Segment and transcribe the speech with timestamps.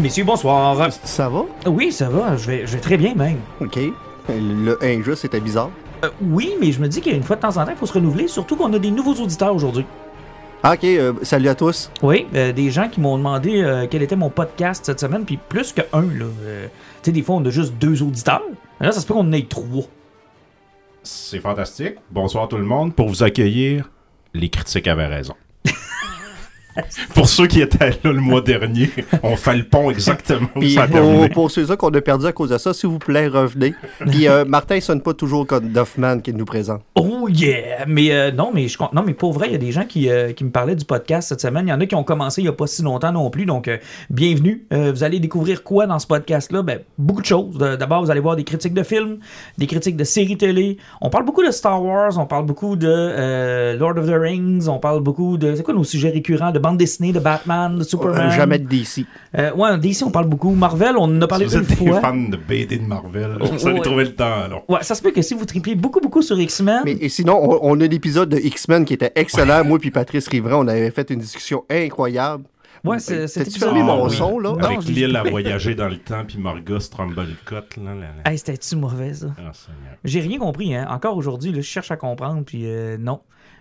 [0.00, 0.90] Messieurs, bonsoir.
[1.04, 1.44] Ça va?
[1.66, 3.38] Oui, ça va, je vais, je vais très bien même.
[3.60, 3.78] OK.
[4.30, 5.70] Le injuste, c'était bizarre.
[6.04, 7.92] Euh, oui, mais je me dis qu'une fois de temps en temps, il faut se
[7.92, 9.84] renouveler, surtout qu'on a des nouveaux auditeurs aujourd'hui.
[10.62, 11.90] Ah, OK, euh, salut à tous.
[12.02, 15.36] Oui, euh, des gens qui m'ont demandé euh, quel était mon podcast cette semaine, puis
[15.36, 16.24] plus que un, là.
[16.44, 18.42] Euh, tu sais, des fois, on a juste deux auditeurs.
[18.80, 19.84] Là, ça se peut qu'on en ait trois.
[21.02, 21.96] C'est fantastique.
[22.10, 22.94] Bonsoir tout le monde.
[22.94, 23.90] Pour vous accueillir,
[24.32, 25.34] les critiques avaient raison.
[27.14, 28.90] Pour ceux qui étaient là le mois dernier,
[29.22, 32.32] on fait le pont exactement où Puis ça a pour, ceux-là qu'on a perdu à
[32.32, 33.74] cause de ça, s'il vous plaît, revenez.
[34.06, 36.82] Puis euh, Martin il sonne pas toujours comme Duffman qui nous présente.
[36.94, 37.84] Oh yeah!
[37.86, 40.08] Mais euh, non, mais je non, mais pour vrai, il y a des gens qui,
[40.08, 41.66] euh, qui me parlaient du podcast cette semaine.
[41.66, 43.44] Il y en a qui ont commencé il n'y a pas si longtemps non plus.
[43.44, 44.66] Donc, euh, bienvenue.
[44.72, 46.62] Euh, vous allez découvrir quoi dans ce podcast-là?
[46.62, 47.56] Ben, beaucoup de choses.
[47.58, 49.18] D'abord, vous allez voir des critiques de films,
[49.58, 50.78] des critiques de séries télé.
[51.00, 54.68] On parle beaucoup de Star Wars, on parle beaucoup de euh, Lord of the Rings,
[54.68, 55.54] on parle beaucoup de.
[55.54, 56.50] C'est quoi nos sujets récurrents?
[56.50, 58.28] De bande dessinée, de Batman, de Superman.
[58.28, 59.04] Euh, jamais de DC.
[59.36, 60.50] Euh, ouais, DC, on parle beaucoup.
[60.52, 62.00] Marvel, on en a parlé Si vous une êtes des fois.
[62.00, 63.70] fans de BD de Marvel, vous Ouais.
[63.72, 64.62] allez trouver le temps long.
[64.68, 66.82] Ouais, ça se peut que si vous tripiez beaucoup, beaucoup sur X-Men.
[66.84, 69.64] Mais et sinon, on, on a l'épisode de X-Men qui était excellent.
[69.64, 72.44] Moi puis Patrice Riverain, on avait fait une discussion incroyable.
[72.82, 74.16] Ouais, c'est- cet T'as-tu épisode- fermé mon oui.
[74.16, 74.52] son, là?
[74.52, 77.76] Non, Avec l'île à voyager dans le temps, puis Margot Strumblecott.
[77.76, 78.30] Là, là, là.
[78.30, 79.26] Hey, c'était-tu mauvais, ça?
[79.38, 79.52] Ah.
[80.04, 80.86] J'ai rien compris, hein.
[80.90, 83.20] Encore aujourd'hui, je cherche à comprendre, puis euh, non.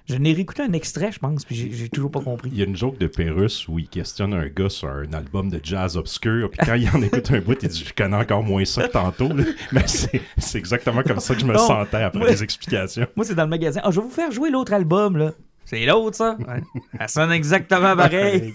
[0.09, 2.49] Je n'ai réécouté un extrait, je pense, puis j'ai- toujours pas compris.
[2.51, 5.49] Il y a une joke de Pérus où il questionne un gars sur un album
[5.49, 8.43] de jazz obscur, puis quand il en écoute un bout, il dit Je connais encore
[8.43, 9.29] moins ça que tantôt.
[9.29, 9.43] là.
[9.71, 11.59] Mais c'est c'est exactement comme ça que je me Non.
[11.59, 13.07] sentais après les explications.
[13.15, 13.81] Moi, c'est dans le magasin.
[13.83, 15.31] Ah, je vais vous faire jouer l'autre album, là.
[15.65, 16.35] C'est l'autre, ça?
[16.39, 16.61] Ouais.
[17.01, 18.53] Ça sonne exactement pareil.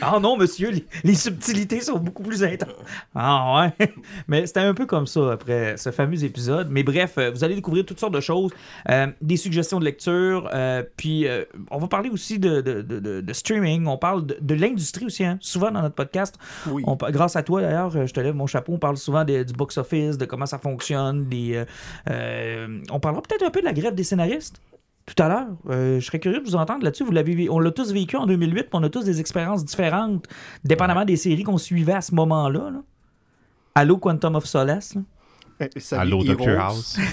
[0.00, 2.68] Ah non, monsieur, les, les subtilités sont beaucoup plus intenses.
[3.14, 3.88] Ah ouais.
[4.28, 6.68] Mais c'était un peu comme ça après ce fameux épisode.
[6.70, 8.52] Mais bref, euh, vous allez découvrir toutes sortes de choses,
[8.90, 12.98] euh, des suggestions de lecture, euh, puis euh, on va parler aussi de, de- de-
[12.98, 15.38] de- de streaming, on parle de, l'industrie aussi, hein.
[15.40, 16.36] souvent dans notre podcast.
[16.68, 16.82] Oui.
[16.86, 20.18] On grâce à toi d'ailleurs, je te lève mon chapeau, on parle souvent du box-office,
[20.18, 21.64] de comment ça fonctionne, des,
[22.08, 24.60] on parlera peut-être un peu de la grève des scénaristes
[25.06, 25.48] tout à l'heure.
[25.70, 27.04] Euh, je serais curieux de vous entendre là-dessus.
[27.04, 30.26] Vous l'avez, on l'a tous vécu en 2008, puis on a tous des expériences différentes,
[30.64, 32.70] dépendamment des séries qu'on suivait à ce moment-là.
[32.70, 32.82] là.
[33.74, 34.94] Allô, Quantum of Solace.
[34.94, 35.02] là.
[35.62, 36.24] Euh, salut, Allô.
[36.24, 36.58] Dr.
[36.58, 36.98] House.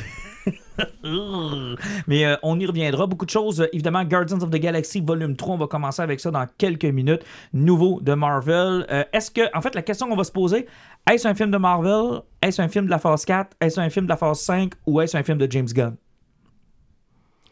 [2.07, 3.07] Mais euh, on y reviendra.
[3.07, 3.61] Beaucoup de choses.
[3.61, 6.85] Euh, évidemment, Guardians of the Galaxy Volume 3, on va commencer avec ça dans quelques
[6.85, 7.23] minutes.
[7.53, 8.85] Nouveau de Marvel.
[8.89, 10.65] Euh, est-ce que, en fait, la question qu'on va se poser,
[11.11, 12.21] est-ce un film de Marvel?
[12.41, 13.55] Est-ce un film de la phase 4?
[13.59, 14.73] Est-ce un film de la phase 5?
[14.87, 15.95] Ou est-ce un film de James Gunn?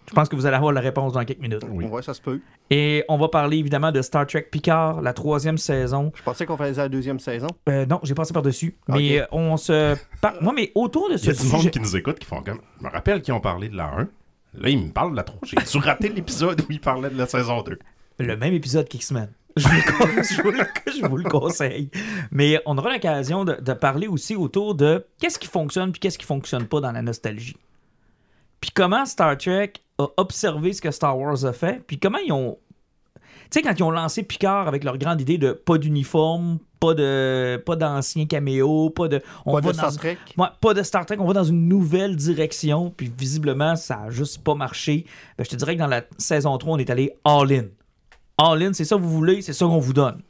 [0.10, 1.62] Je pense que vous allez avoir la réponse dans quelques minutes.
[1.70, 1.86] Oui.
[1.86, 2.42] Ouais, ça se peut.
[2.72, 6.12] Et on va parler évidemment de Star Trek Picard, la troisième saison.
[6.16, 7.48] Je pensais qu'on faisait la deuxième saison.
[7.70, 8.76] Euh, non, j'ai passé par-dessus.
[8.88, 9.96] Mais euh, on se.
[10.20, 12.26] par- Moi, mais autour de Il ce y a du monde qui nous écoute qui
[12.26, 12.60] font comme.
[12.80, 14.08] Je me rappelle qu'ils ont parlé de la 1.
[14.56, 15.40] Là, ils me parlent de la 3.
[15.44, 17.78] J'ai dû rater l'épisode où ils parlaient de la saison 2.
[18.18, 19.30] le même épisode qu'X-Men.
[19.58, 21.92] Je vous, le, con- je vous le- je vous le conseille.
[22.32, 26.18] Mais on aura l'occasion de, de parler aussi autour de qu'est-ce qui fonctionne puis qu'est-ce
[26.18, 27.56] qui fonctionne pas dans la nostalgie.
[28.62, 32.32] Puis comment Star Trek a observé ce que Star Wars a fait, puis comment ils
[32.32, 32.58] ont...
[33.52, 36.94] Tu sais, quand ils ont lancé Picard avec leur grande idée de pas d'uniforme, pas
[36.94, 39.22] de pas d'anciens caméos, pas de...
[39.46, 40.18] On Pas va de dans- Star Trek.
[40.38, 44.10] Ouais, pas de Star Trek, on va dans une nouvelle direction, puis visiblement, ça a
[44.10, 45.06] juste pas marché.
[45.38, 47.66] Ben, je te dirais que dans la saison 3, on est allé all-in.
[48.38, 50.22] All-in, c'est ça que vous voulez, c'est ça qu'on vous donne.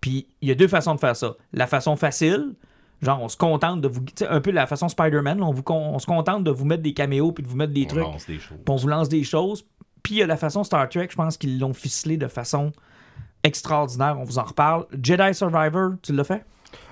[0.00, 1.36] Puis il y a deux façons de faire ça.
[1.52, 2.54] La façon facile,
[3.02, 4.00] genre on se contente de vous.
[4.00, 6.82] Tu sais, un peu la façon Spider-Man, on, vous on se contente de vous mettre
[6.82, 8.58] des caméos puis de vous mettre des On trucs, lance des choses.
[8.58, 9.64] puis on vous lance des choses.
[10.02, 12.72] Puis il y a la façon Star Trek, je pense qu'ils l'ont ficelé de façon
[13.42, 14.86] extraordinaire, on vous en reparle.
[15.02, 16.44] Jedi Survivor, tu l'as fait?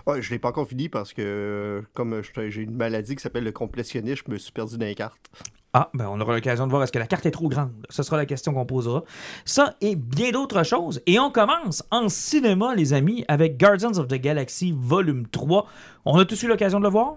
[0.06, 3.44] Ouais, je l'ai pas encore fini parce que, euh, comme j'ai une maladie qui s'appelle
[3.44, 5.30] le complétionniste, je me suis perdu dans les cartes.
[5.74, 7.72] Ah, ben on aura l'occasion de voir est-ce que la carte est trop grande.
[7.88, 9.04] Ce sera la question qu'on posera.
[9.46, 11.00] Ça et bien d'autres choses.
[11.06, 15.66] Et on commence en cinéma, les amis, avec Guardians of the Galaxy Volume 3.
[16.04, 17.14] On a tous eu l'occasion de le voir?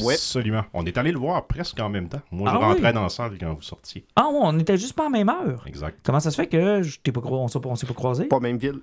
[0.00, 0.14] Ouais.
[0.14, 0.64] Absolument.
[0.72, 2.20] On est allé le voir presque en même temps.
[2.32, 2.92] Moi, Ah je rentrais oui?
[2.94, 4.04] dans la salle quand vous sortiez.
[4.16, 5.62] Ah ouais, on n'était juste pas en même heure.
[5.68, 6.00] Exact.
[6.02, 8.24] Comment ça se fait que je t'ai pas cro- on s'est pas, croisés?
[8.24, 8.80] Pas même ville.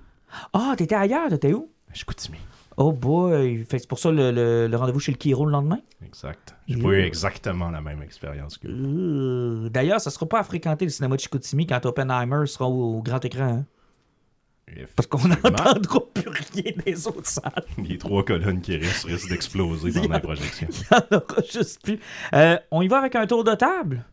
[0.54, 1.68] Ah, t'étais ailleurs, t'étais où?
[1.92, 2.38] Je continue.
[2.76, 3.64] Oh boy!
[3.68, 5.80] Fait c'est pour ça le, le- le rendez-vous chez le Kiro le lendemain?
[6.04, 6.54] Exact.
[6.68, 10.84] J'ai pas eu exactement la même expérience que Euh, D'ailleurs, ça sera pas à fréquenter
[10.86, 13.42] le cinéma de Chicoutimi quand Oppenheimer sera au, au grand écran.
[13.42, 13.64] hein?
[14.96, 15.74] Parce qu'on n'entendra
[16.14, 17.64] plus rien des autres salles.
[17.78, 20.68] Les trois colonnes qui restent risquent d'exploser pendant la projection.
[20.70, 21.98] Il n'y en aura juste plus.
[22.32, 24.04] Euh, on y va avec un tour de table?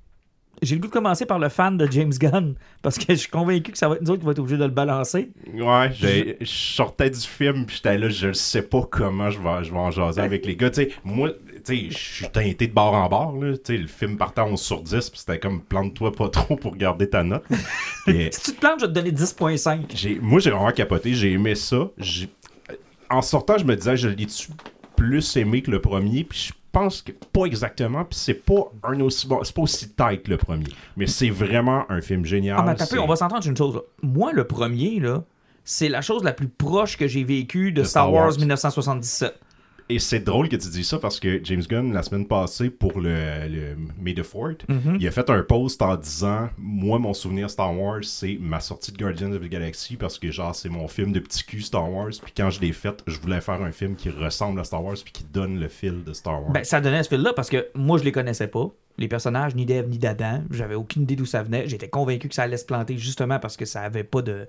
[0.62, 3.30] J'ai le goût de commencer par le fan de James Gunn parce que je suis
[3.30, 5.30] convaincu que ça va être nous autres qui va être obligés de le balancer.
[5.54, 9.64] Ouais, j'ai- je sortais du film, puis j'étais là, je sais pas comment je vais,
[9.64, 10.70] je vais en jaser avec les gars.
[10.70, 13.54] Tu sais, moi, tu sais, je suis teinté de bord en bord, là.
[13.58, 16.56] Tu sais, le film partait en 11 sur 10, puis c'était comme plante-toi pas trop
[16.56, 17.44] pour garder ta note.
[18.06, 19.82] Puis, Si tu te plantes, je vais te donner 10.5.
[19.96, 21.90] j'ai- moi, j'ai vraiment capoté, j'ai aimé ça.
[23.10, 24.50] En sortant, je me disais, je l'ai-tu
[24.96, 29.00] plus aimé que le premier, puis je pense que pas exactement, puis c'est pas un
[29.01, 30.68] aussi bon, c'est pas aussi tight que le premier,
[30.98, 32.57] mais c'est vraiment un film génial.
[32.60, 33.75] Ah, peu, c'est- on va s'entendre une chose.
[33.75, 33.81] là.
[34.04, 35.24] Moi, le premier, là,
[35.63, 38.38] c'est la chose la plus proche que j'ai vécue de, De Star, Star Wars, Wars.
[38.39, 39.33] 1977.
[39.92, 43.00] Et c'est drôle que tu dis ça parce que James Gunn, la semaine passée, pour
[43.02, 43.10] le,
[43.50, 44.64] le May the Fourth,
[45.00, 48.92] il a fait un post en disant Moi, mon souvenir Star Wars, c'est ma sortie
[48.92, 51.92] de Guardians of the Galaxy parce que, genre, c'est mon film de petit cul Star
[51.92, 52.12] Wars.
[52.22, 54.98] Puis quand je l'ai fait, je voulais faire un film qui ressemble à Star Wars
[55.04, 56.52] puis qui donne le fil de Star Wars.
[56.52, 58.70] Ben, ça donnait ce fil-là parce que moi, je les connaissais pas.
[59.00, 60.44] Les personnages, ni d'Eve, ni d'Adam.
[60.52, 61.68] J'avais aucune idée d'où ça venait.
[61.68, 64.46] J'étais convaincu que ça allait se planter justement parce que ça avait pas de.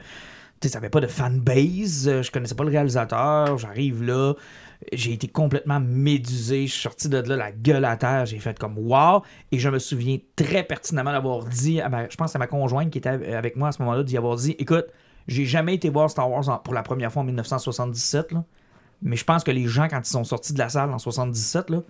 [0.60, 2.06] Tu sais, ça avait pas de fanbase.
[2.08, 3.56] Euh, Je connaissais pas le réalisateur.
[3.56, 4.34] J'arrive là.
[4.92, 6.66] J'ai été complètement médusé.
[6.66, 8.24] Je suis sorti de là, la gueule à terre.
[8.26, 9.22] J'ai fait comme wow.
[9.52, 12.90] Et je me souviens très pertinemment d'avoir dit, à ma- je pense à ma conjointe
[12.90, 14.86] qui était avec moi à ce moment-là, d'y avoir dit écoute,
[15.28, 18.32] j'ai jamais été voir Star Wars en- pour la première fois en 1977.
[18.32, 18.44] Là.
[19.02, 21.70] Mais je pense que les gens, quand ils sont sortis de la salle en 77,
[21.70, 21.82] là,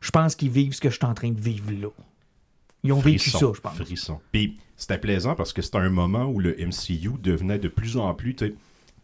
[0.00, 1.88] je pense qu'ils vivent ce que je suis en train de vivre là.
[2.84, 3.74] Ils ont vécu ça, je pense.
[3.74, 4.20] Frisson.
[4.32, 8.14] Puis c'était plaisant parce que c'était un moment où le MCU devenait de plus en
[8.14, 8.54] plus tu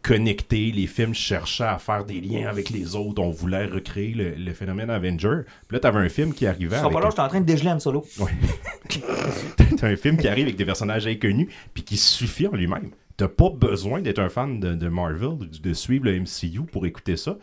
[0.05, 0.71] sais, connecté.
[0.71, 3.21] Les films cherchaient à faire des liens avec les autres.
[3.21, 5.41] On voulait recréer le, le phénomène Avenger.
[5.67, 6.91] Puis là, t'avais un film qui arrivait avec...
[6.91, 8.05] pas là, je suis en train de dégeler un solo.
[9.77, 12.91] T'as un film qui arrive avec des personnages inconnus puis qui suffit en lui-même.
[13.17, 16.85] T'as pas besoin d'être un fan de, de Marvel, de, de suivre le MCU pour
[16.85, 17.37] écouter ça.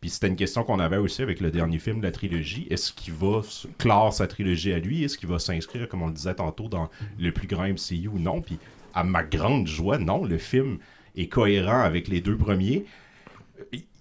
[0.00, 2.66] Puis c'était une question qu'on avait aussi avec le dernier film de la trilogie.
[2.70, 3.40] Est-ce qu'il va
[3.78, 5.02] clore sa trilogie à lui?
[5.02, 8.18] Est-ce qu'il va s'inscrire, comme on le disait tantôt, dans le plus grand MCU ou
[8.18, 8.40] non?
[8.42, 8.58] Puis
[8.94, 10.24] à ma grande joie, non.
[10.24, 10.78] Le film
[11.16, 12.84] est cohérent avec les deux premiers.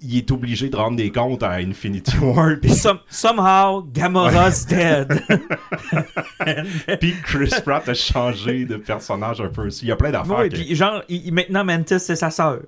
[0.02, 2.52] Il est obligé de rendre des comptes à Infinity War.
[2.62, 5.20] Puis Some- somehow, Gamora's dead.
[7.00, 9.86] puis Chris Pratt a changé de personnage un peu aussi.
[9.86, 10.44] Il y a plein d'affaires.
[10.50, 12.60] Que- puis genre, il- maintenant, Mantis, c'est sa sœur.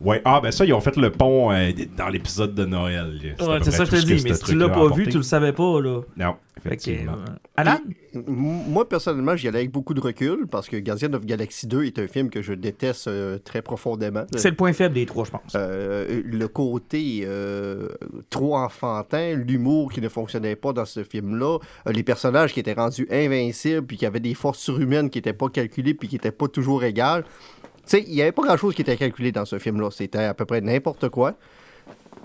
[0.00, 3.34] Ouais, ah ben ça, ils ont fait le pont euh, dans l'épisode de Noël.
[3.38, 4.22] Ouais, c'est ça, je tout te que dis.
[4.24, 6.00] Mais si tu l'as a pas vu, tu le savais pas, là.
[6.16, 7.12] Non, que, effectivement.
[7.12, 7.78] euh, Alan?
[8.26, 11.98] Moi, personnellement, j'y allais avec beaucoup de recul parce que Guardian of Galaxy 2 est
[11.98, 14.24] un film que je déteste euh, très profondément.
[14.34, 15.52] C'est le point faible des trois, je pense.
[15.54, 17.88] Euh, le côté euh,
[18.30, 23.06] trop enfantin, l'humour qui ne fonctionnait pas dans ce film-là, les personnages qui étaient rendus
[23.10, 26.48] invincibles, puis qui avaient des forces surhumaines qui n'étaient pas calculées, puis qui n'étaient pas
[26.48, 27.24] toujours égales.
[27.90, 29.90] Sais, il n'y avait pas grand-chose qui était calculé dans ce film-là.
[29.90, 31.34] C'était à peu près n'importe quoi.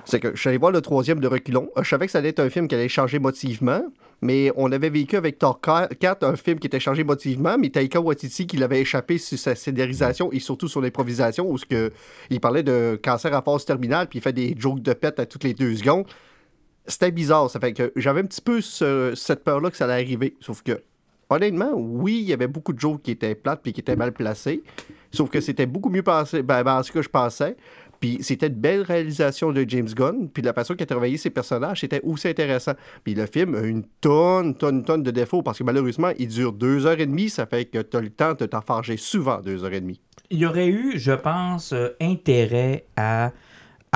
[0.06, 1.70] C'est que je suis allé voir le troisième de reculons.
[1.78, 3.82] Euh, Je savais que ça allait être un film qui allait changer motivement,
[4.22, 8.00] mais on avait vécu avec Thor 4 un film qui était changé motivement, mais Taika
[8.00, 11.92] Waititi qui l'avait échappé sur sa scénarisation et surtout sur l'improvisation, où que,
[12.30, 15.26] il parlait de cancer à phase terminale, puis il fait des jokes de pète à
[15.26, 16.06] toutes les deux secondes.
[16.86, 17.50] C'était bizarre.
[17.50, 20.36] Ça fait que j'avais un petit peu ce- cette peur-là que ça allait arriver.
[20.42, 20.80] Sauf que,
[21.30, 24.12] honnêtement, oui, il y avait beaucoup de jokes qui étaient plates puis qui étaient mal
[24.12, 24.64] placés.
[25.12, 27.56] Sauf que c'était beaucoup mieux passé, ben, ben, en ce que je pensais.
[28.00, 30.30] Puis c'était une belle réalisation de James Gunn.
[30.30, 32.74] Puis la façon qu'il a travaillé ses personnages, c'était aussi intéressant.
[33.04, 36.54] Puis le film a une tonne, tonne, tonne de défauts parce que malheureusement, il dure
[36.54, 37.30] deux heures et demie.
[37.30, 40.02] Ça fait que tu as le temps de t'enfarger souvent deux heures et demie.
[40.30, 43.32] Il y aurait eu, je pense, euh, intérêt à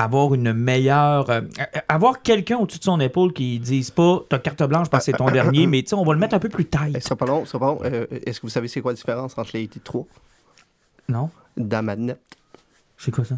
[0.04, 1.28] avoir une meilleure.
[1.30, 1.40] euh,
[1.88, 5.12] à- avoir quelqu'un au-dessus de son épaule qui dise pas t'as carte blanche parce que
[5.12, 7.00] c'est ton dernier, mais tu sais, on va le mettre un peu plus tight.
[7.02, 7.78] Sera pas long, sera pas long.
[7.84, 10.06] Euh, Est-ce que vous savez c'est quoi la différence entre les trois?
[11.08, 11.30] Non?
[11.56, 12.20] Ma net.
[12.96, 13.36] C'est quoi ça?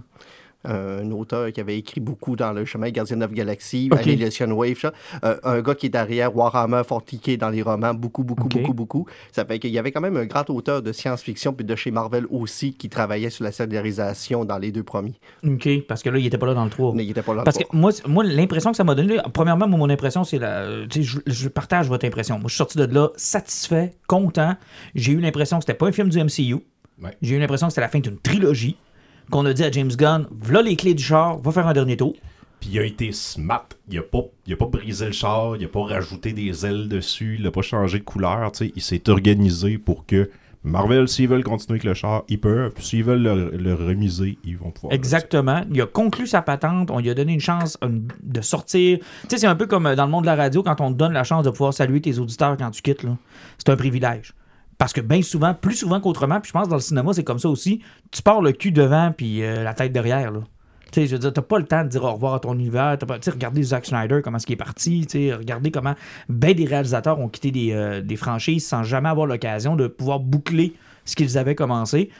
[0.64, 4.00] Un auteur qui avait écrit beaucoup dans le chemin Guardian of Galaxy, Ok.
[4.00, 4.92] Annihilation Wave, ça.
[5.24, 9.06] Euh, un gars qui est derrière Warhammer 40K dans les romans, beaucoup, beaucoup, beaucoup, beaucoup.
[9.32, 11.90] Ça fait qu'il y avait quand même un grand auteur de science-fiction, puis de chez
[11.90, 15.14] Marvel aussi, qui travaillait sur la scénarisation dans les deux premiers.
[15.46, 16.94] OK, parce que là, il était pas là dans le 3.
[16.94, 17.42] Mais il était pas là.
[17.42, 20.62] Parce que moi, moi l'impression que ça m'a donné, premièrement, moi, mon impression, c'est la.
[20.62, 22.36] euh, je, je partage votre impression.
[22.38, 24.56] Moi, je suis sorti de là satisfait, content.
[24.94, 26.56] J'ai eu l'impression que c'était pas un film du MCU.
[27.02, 27.16] Ouais.
[27.22, 28.76] J'ai eu l'impression que c'était la fin d'une trilogie.
[29.30, 31.96] Qu'on a dit à James Gunn, voilà les clés du char, va faire un dernier
[31.96, 32.14] tour.
[32.60, 33.66] Puis il a été smart.
[33.90, 36.88] Il a pas, il a pas brisé le char, il a pas rajouté des ailes
[36.88, 38.52] dessus, il a pas changé de couleur.
[38.60, 40.30] Il s'est organisé pour que
[40.64, 42.72] Marvel, s'ils veulent continuer avec le char, ils peuvent.
[42.72, 44.92] Puis S'ils veulent le, le remiser, ils vont pouvoir.
[44.92, 45.62] Exactement.
[45.72, 46.90] Il a conclu sa patente.
[46.92, 47.88] On lui a donné une chance euh,
[48.22, 48.98] de sortir.
[48.98, 50.92] Tu sais, c'est un peu comme euh, dans le monde de la radio, quand on
[50.92, 53.04] te donne la chance de pouvoir saluer tes auditeurs quand tu quittes.
[53.58, 54.34] C'est un privilège.
[54.82, 57.38] Parce que bien souvent, plus souvent qu'autrement, puis je pense dans le cinéma, c'est comme
[57.38, 60.32] ça aussi, tu pars le cul devant puis euh, la tête derrière.
[60.32, 60.40] Là.
[60.90, 62.54] Tu sais, je veux dire, t'as pas le temps de dire au revoir à ton
[62.54, 62.96] univers.
[62.98, 65.06] T'as pas, tu sais, regardez Zack Snyder, comment est-ce qu'il est parti.
[65.06, 65.94] Tu sais, regardez comment
[66.28, 70.18] ben des réalisateurs ont quitté des, euh, des franchises sans jamais avoir l'occasion de pouvoir
[70.18, 70.74] boucler
[71.04, 72.10] ce qu'ils avaient commencé.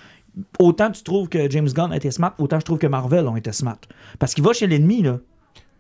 [0.61, 3.51] Autant tu trouves que James Gunn été smart, autant je trouve que Marvel ont été
[3.51, 3.81] smart.
[4.21, 5.19] Parce qu'il va chez l'ennemi, là.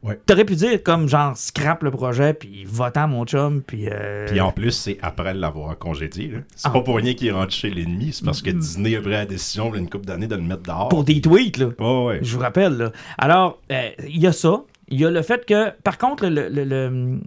[0.02, 0.18] Ouais.
[0.26, 3.88] T'aurais pu dire comme genre scrap le projet, puis va-t'en mon chum, puis.
[3.88, 6.28] euh, Puis en plus, c'est après l'avoir congédié.
[6.28, 6.38] là.
[6.56, 6.70] C'est Ah.
[6.72, 9.68] pas pour rien qu'il rentre chez l'ennemi, c'est parce que Disney a pris la décision,
[9.68, 10.88] il y a une couple d'années, de le mettre dehors.
[10.88, 11.66] Pour des tweets, là.
[11.78, 12.18] Ouais, ouais.
[12.22, 12.76] Je vous rappelle.
[12.76, 12.92] là.
[13.16, 14.62] Alors, euh, il y a ça.
[14.88, 17.18] Il y a le fait que, par contre, le, le- le-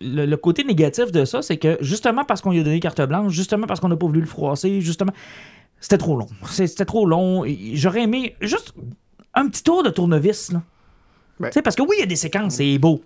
[0.00, 3.00] le- le côté négatif de ça, c'est que justement parce qu'on lui a donné carte
[3.02, 5.12] blanche, justement parce qu'on n'a pas voulu le froisser, justement,
[5.80, 6.26] c'était trop long.
[6.50, 7.44] C'était trop long.
[7.74, 8.74] J'aurais aimé juste
[9.34, 10.50] un petit tour de tournevis.
[10.52, 10.62] Là.
[11.40, 11.50] Ouais.
[11.50, 13.02] Tu sais, Parce que oui, il y a des séquences, c'est beau,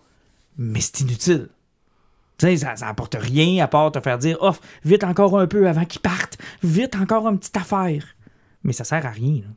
[0.56, 1.49] mais c'est inutile.
[2.37, 5.47] Tu sais, ça, ça apporte rien à part te faire dire off, vite encore un
[5.47, 8.04] peu avant qu'ils partent, vite encore une petite affaire.
[8.62, 9.37] Mais ça sert à rien.
[9.37, 9.49] là.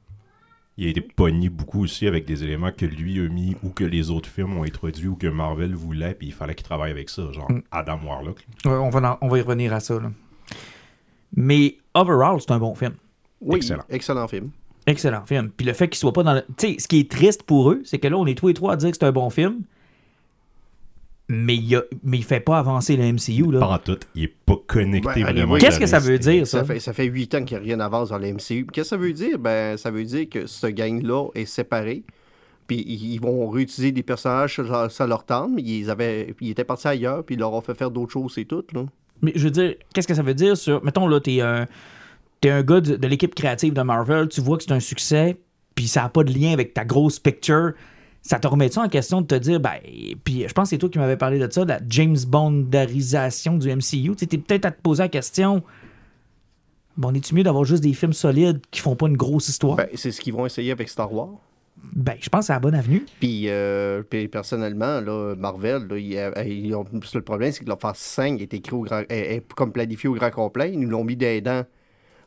[0.77, 3.83] Il a été pogné beaucoup aussi avec des éléments que lui a mis ou que
[3.83, 7.09] les autres films ont introduits ou que Marvel voulait, puis il fallait qu'il travaille avec
[7.09, 7.61] ça, genre Mm.
[7.71, 8.37] Adam Warlock.
[8.65, 9.99] Ouais, on, va en- on va y revenir à ça.
[9.99, 10.11] là.
[11.35, 12.93] Mais overall, c'est un bon film.
[13.41, 13.83] Oui, Excellent.
[13.89, 14.51] excellent film.
[14.87, 15.49] Excellent film.
[15.55, 16.41] Puis le fait qu'il soit pas dans le.
[16.57, 18.53] Tu sais, ce qui est triste pour eux, c'est que là, on est tous et
[18.53, 19.61] trois à dire que c'est un bon film.
[21.33, 23.45] Mais il, a- mais il fait pas avancer le MCU.
[23.53, 23.67] Pas Là.
[23.69, 25.57] en tout, il est pas connecté Ben, vraiment.
[25.57, 26.59] Qu'est-ce que ça veut dire, ça?
[26.59, 28.65] Ça fait, ça fait 8 ans qu'il n'y a rien d'avance dans le MCU.
[28.65, 29.39] Qu'est-ce que ça veut dire?
[29.39, 32.03] Ben, ça veut dire que ce gang-là est séparé.
[32.67, 34.59] Puis ils vont réutiliser des personnages,
[34.89, 37.75] ça, leur tente, mais ils, avaient, ils étaient partis ailleurs, puis ils leur ont fait
[37.75, 38.63] faire d'autres choses, c'est tout.
[38.73, 38.85] Là.
[39.21, 40.83] Mais je veux dire, qu'est-ce que ça veut dire sur.
[40.83, 41.65] Mettons, là, t'es un,
[42.41, 45.37] t'es un gars de, de l'équipe créative de Marvel, tu vois que c'est un succès,
[45.75, 47.73] puis ça n'a pas de lien avec ta grosse picture.
[48.23, 49.77] Ça te remet ça en question de te dire, ben,
[50.23, 53.57] puis je pense que c'est toi qui m'avais parlé de ça, de la James Bondarisation
[53.57, 54.15] du MCU.
[54.15, 55.63] Tu peut-être à te poser la question,
[56.97, 59.75] bon, est-tu mieux d'avoir juste des films solides qui font pas une grosse histoire?
[59.75, 61.29] Ben, Ben, c'est ce qu'ils vont essayer avec Star Wars.
[61.95, 63.05] je pense que c'est la bonne avenue.
[63.19, 67.69] Puis, euh, puis personnellement, là, Marvel, là, ils, euh, ils ont, le problème, c'est que
[67.69, 70.71] leur phase 5 est écrit au grand, est, est comme planifié au grand complet.
[70.73, 71.63] Ils nous l'ont mis des dents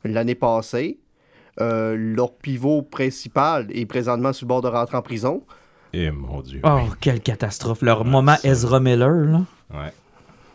[0.04, 0.98] l'année passée.
[1.60, 5.44] Euh, leur pivot principal est présentement sur le bord de rentrer en prison.
[5.92, 6.60] Eh mon dieu.
[6.64, 7.82] Oh, quelle catastrophe.
[7.82, 9.42] Leur moment ça- Ezra Miller, là.
[9.72, 9.92] Ouais.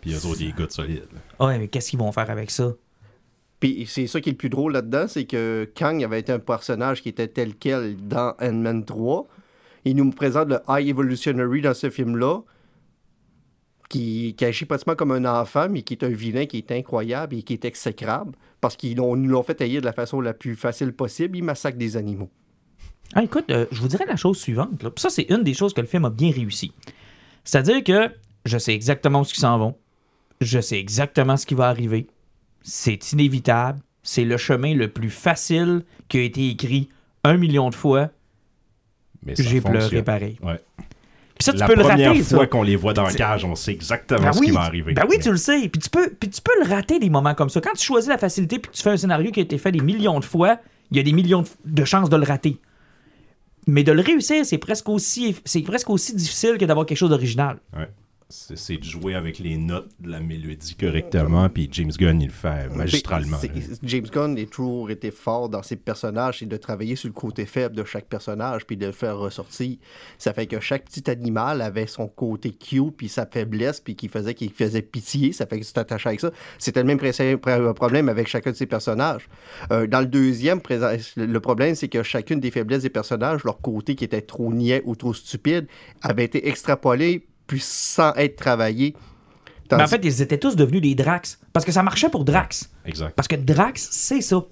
[0.02, 1.08] Puis eux autres, des gars de solides.
[1.40, 2.74] Ouais, mais qu'est-ce qu'ils vont faire avec ça?
[3.60, 6.40] Puis c'est ça qui est le plus drôle là-dedans, c'est que Kang avait été un
[6.40, 9.28] personnage qui était tel quel dans Ant-Man 3.
[9.86, 12.40] Il nous présente le High Evolutionary dans ce film-là,
[13.90, 17.36] qui, qui agit pratiquement comme un enfant, mais qui est un vilain qui est incroyable
[17.36, 20.56] et qui est exécrable, parce qu'ils nous l'ont fait haïr de la façon la plus
[20.56, 21.38] facile possible.
[21.38, 22.30] Il massacre des animaux.
[23.16, 24.84] Ah, écoute, euh, je vous dirais la chose suivante.
[24.84, 24.92] là.
[24.96, 26.72] Ça, c'est une des choses que le film a bien réussi.
[27.44, 28.12] C'est-à-dire que
[28.46, 29.76] je sais exactement où ils s'en vont.
[30.40, 32.08] Je sais exactement ce qui va arriver.
[32.62, 33.80] C'est inévitable.
[34.04, 36.90] C'est le chemin le plus facile qui a été écrit
[37.24, 38.10] un million de fois.
[39.28, 40.38] J'ai pleuré pareil.
[40.42, 40.62] Ouais.
[41.40, 42.48] Puis ça, tu La peux le première rater, fois ça.
[42.48, 44.94] qu'on les voit dans la cage, on sait exactement Ben ce oui, qui va arriver.
[44.94, 45.70] ben oui, tu le sais.
[45.70, 47.62] Puis tu, peux, puis tu peux le rater des moments comme ça.
[47.62, 49.72] Quand tu choisis la facilité puis que tu fais un scénario qui a été fait
[49.72, 50.60] des millions de fois,
[50.92, 52.58] il y a des millions de, de chances de le rater.
[53.68, 57.10] Mais de le réussir, c'est presque aussi, c'est presque aussi difficile que d'avoir quelque chose
[57.12, 57.58] d'original.
[57.76, 57.88] Ouais.
[58.32, 62.28] C'est c'est de jouer avec les notes de la mélodie correctement, puis James Gunn, il
[62.28, 63.38] le fait magistralement.
[63.42, 63.80] C'est-.
[63.82, 67.48] James Gunn a toujours été fort dans ses personnages et de travailler sur le côté
[67.48, 69.78] faible de chaque personnage puis de le faire ressortir.
[70.20, 74.10] Ça fait que chaque petit animal avait son côté cute puis sa faiblesse puis qui
[74.10, 75.32] faisait qu'il faisait pitié.
[75.32, 76.30] Ça fait que tu t'attachais avec ça.
[76.60, 77.00] C'était le même
[77.74, 79.28] problème avec chacun de ses personnages.
[79.72, 80.60] Euh, dans le deuxième,
[81.16, 84.84] le problème c'est que chacune des faiblesses des personnages, leur côté qui était trop niais
[84.86, 85.66] ou trop stupide,
[86.04, 88.96] avait été extrapolé puis sans être travaillé.
[89.72, 91.40] Mais en fait, ils étaient tous devenus des Drax.
[91.54, 92.70] Parce que ça marchait pour Drax.
[92.86, 93.14] Exact.
[93.16, 94.44] Parce que Drax, c'est ça.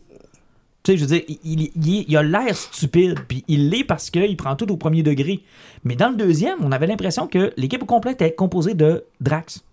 [0.83, 3.83] Tu sais, je veux dire, il, il- il- il a l'air stupide, puis il l'est
[3.83, 5.43] parce qu'il prend tout au premier degré.
[5.83, 9.63] Mais dans le deuxième, on avait l'impression que l'équipe complète était composée de Drax.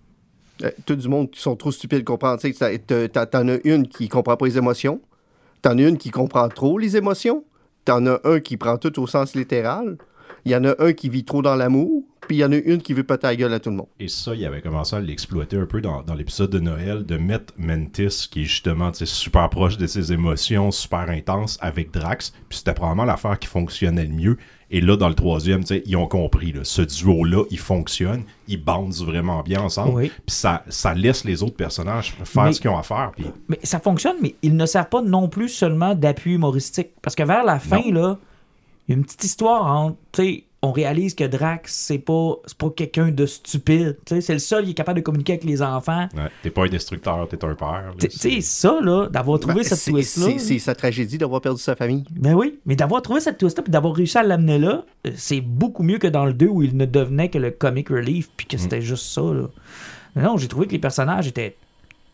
[0.63, 2.41] Euh, tout du monde qui sont trop stupides de comprendre.
[2.41, 5.01] Tu sais, T'en as une qui comprend pas les émotions.
[5.63, 7.45] T'en as une qui comprend trop les émotions.
[7.85, 9.99] T'en as un qui prend tout au sens littéral.
[10.45, 12.57] Il y en a un qui vit trop dans l'amour, puis il y en a
[12.57, 13.87] une qui veut péter la gueule à tout le monde.
[14.01, 17.17] Et ça, il avait commencé à l'exploiter un peu dans, dans l'épisode de Noël, de
[17.17, 22.33] mettre Mantis, qui est justement super proche de ses émotions, super intense, avec Drax.
[22.49, 24.39] Puis c'était probablement l'affaire qui fonctionnait le mieux.
[24.71, 28.25] Et là, dans le troisième, tu sais, ils ont compris, là, ce duo-là, il fonctionne,
[28.49, 29.95] ils bandent vraiment bien ensemble.
[29.95, 30.09] Oui.
[30.27, 33.13] Puis ça, ça laisse les autres personnages faire Mais- ce qu'ils ont à faire.
[33.15, 36.89] Puis Mais ça fonctionne, mais il ne sert pas non plus seulement d'appui humoristique.
[37.03, 38.19] Parce que vers la fin, là,
[38.89, 42.37] il y a une petite histoire entre, tu sais, on réalise que Drax, c'est pas,
[42.47, 43.99] c'est pas quelqu'un de stupide.
[44.07, 46.09] Tu sais, c'est le seul qui est capable de communiquer avec les enfants.
[46.17, 47.93] ouais, t'es pas un destructeur, t'es un père.
[48.09, 50.39] c'est- ça, là, d'avoir trouvé Ben, cette twist-là.
[50.39, 52.05] c'est- sa tragédie d'avoir perdu sa famille.
[52.13, 55.43] Ben oui, mais d'avoir trouvé cette twist-là puis d'avoir réussi à l'amener là, euh, c'est
[55.43, 58.47] beaucoup mieux que dans le 2 où il ne devenait que le comic relief puis
[58.47, 59.21] que c'était juste ça.
[59.21, 59.49] Là.
[60.17, 61.57] Non, j'ai trouvé que les personnages étaient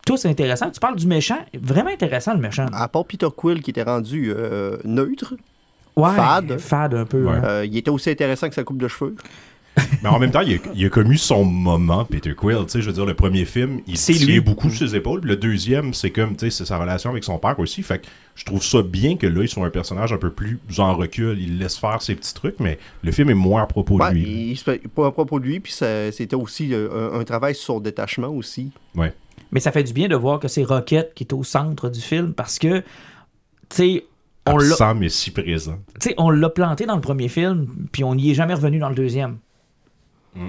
[0.04, 0.70] tous intéressants.
[0.72, 2.66] Tu parles du méchant, vraiment intéressant le méchant.
[2.72, 5.34] À part Peter Quill qui était rendu euh, neutre,
[5.96, 6.58] Ouais, fade.
[6.58, 7.24] Fade un peu.
[7.24, 7.38] Ouais.
[7.44, 9.14] euh, il était aussi intéressant que sa coupe de cheveux.
[10.02, 12.58] Mais en même temps, il a, il a son moment, Peter Quill.
[12.64, 14.40] Tu sais, je veux dire, le premier film, il tient lui.
[14.40, 15.20] beaucoup sur ses épaules.
[15.20, 17.82] Puis le deuxième, c'est comme, tu sais, c'est sa relation avec son père aussi.
[17.82, 20.58] Fait que je trouve ça bien que là, il soit un personnage un peu plus
[20.78, 21.38] en recul.
[21.40, 24.14] Il laisse faire ses petits trucs, mais le film est moins à propos Ouais, de
[24.14, 24.50] lui.
[24.52, 27.80] il, pas à propos de lui, puis c'était aussi euh, un, un travail sur son
[27.80, 28.72] détachement aussi.
[28.96, 29.14] Ouais.
[29.52, 32.00] Mais ça fait du bien de voir que c'est Rocket qui est au centre du
[32.00, 32.84] film parce que, tu
[33.70, 34.04] sais,
[34.46, 35.78] on l'a Absent, mais si présent.
[36.00, 38.78] tu sais, on l'a planté dans le premier film, puis on n'y est jamais revenu
[38.78, 39.38] dans le deuxième.
[40.34, 40.48] Mm.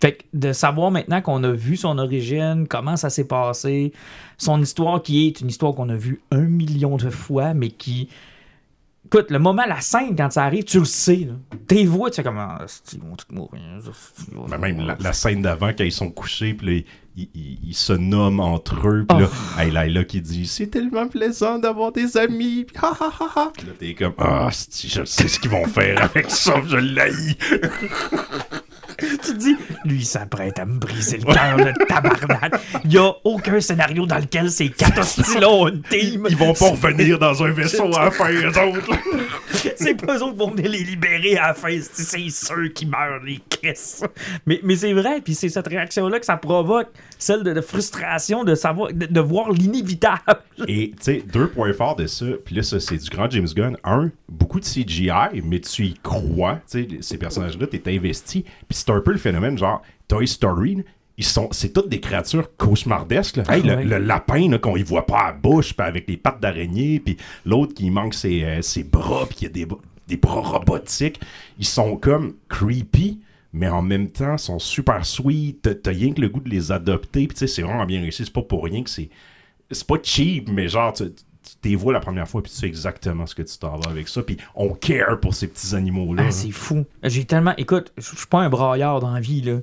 [0.00, 3.92] Fait que de savoir maintenant qu'on a vu son origine, comment ça s'est passé,
[4.38, 8.08] son histoire qui est une histoire qu'on a vue un million de fois, mais qui.
[9.04, 11.26] Écoute, le moment, la scène, quand ça arrive, tu le sais.
[11.28, 11.34] Là.
[11.66, 12.58] Tes voix, tu sais comment.
[12.92, 13.60] Ils vont tous mourir.
[14.58, 16.86] même la, scène d'avant, quand ils sont couchés, puis
[17.16, 19.60] ils, ils- ils se nomment entre eux, puis là, Oh.
[19.60, 19.70] hey,
[20.04, 23.52] qui dit C'est tellement plaisant d'avoir des amis, puis ha ha ha ha.
[23.56, 26.76] Puis là, t'es comme Ah, c'ti, je sais ce qu'ils vont faire avec ça, je
[26.76, 27.36] l'haïs.
[29.22, 32.54] Tu te dis, lui, il s'apprête à me briser le cœur, le tabarnak.
[32.84, 36.26] Il n'y a aucun scénario dans lequel ces quatre hosties-là ont une team.
[36.28, 38.90] Ils vont pas revenir dans un vaisseau à la fin, eux autres.
[39.76, 41.76] C'est pas eux autres qui vont venir les libérer à la fin.
[41.92, 44.02] C'est c'est ceux qui meurent, les Chris.
[44.46, 46.88] Mais, mais c'est vrai, puis c'est cette réaction-là que ça provoque,
[47.18, 50.20] celle de, de frustration de savoir, de, de voir l'inévitable.
[50.68, 53.48] Et, tu sais, deux points forts de ça, puis là, ça, c'est du grand James
[53.54, 53.76] Gunn.
[53.84, 58.42] Un, beaucoup de CGI, mais tu y crois, tu sais, ces personnages-là, t'es investi.
[58.42, 60.82] Puis c'est un peu le phénomène, genre, Toy Story, là,
[61.18, 63.36] ils sont, c'est toutes des créatures cauchemardesques.
[63.36, 63.44] Là.
[63.48, 66.98] Hey, le, lapin, qu'on y voit pas à la bouche, puis avec les pattes d'araignée,
[66.98, 70.16] puis l'autre qui manque ses, euh, ses bras, puis il y a des, bras- des
[70.16, 71.20] bras robotiques.
[71.58, 73.20] Ils sont comme creepy,
[73.52, 75.60] mais en même temps, sont super sweet.
[75.60, 78.00] T'as- T'as rien que le goût de les adopter, puis tu sais, c'est vraiment bien
[78.00, 78.24] réussi.
[78.24, 79.10] C'est pas pour rien que c'est
[79.72, 81.04] c'est pas cheap, mais genre, tu,
[81.50, 83.90] tu t'es vois la première fois, puis tu sais exactement ce que tu t'en vas
[83.90, 86.22] avec ça, puis on care pour ces petits animaux-là.
[86.24, 86.30] Ah, hein.
[86.30, 86.84] c'est fou.
[87.02, 87.54] J'ai tellement.
[87.56, 89.58] Écoute, je suis pas un braillard dans la vie, là.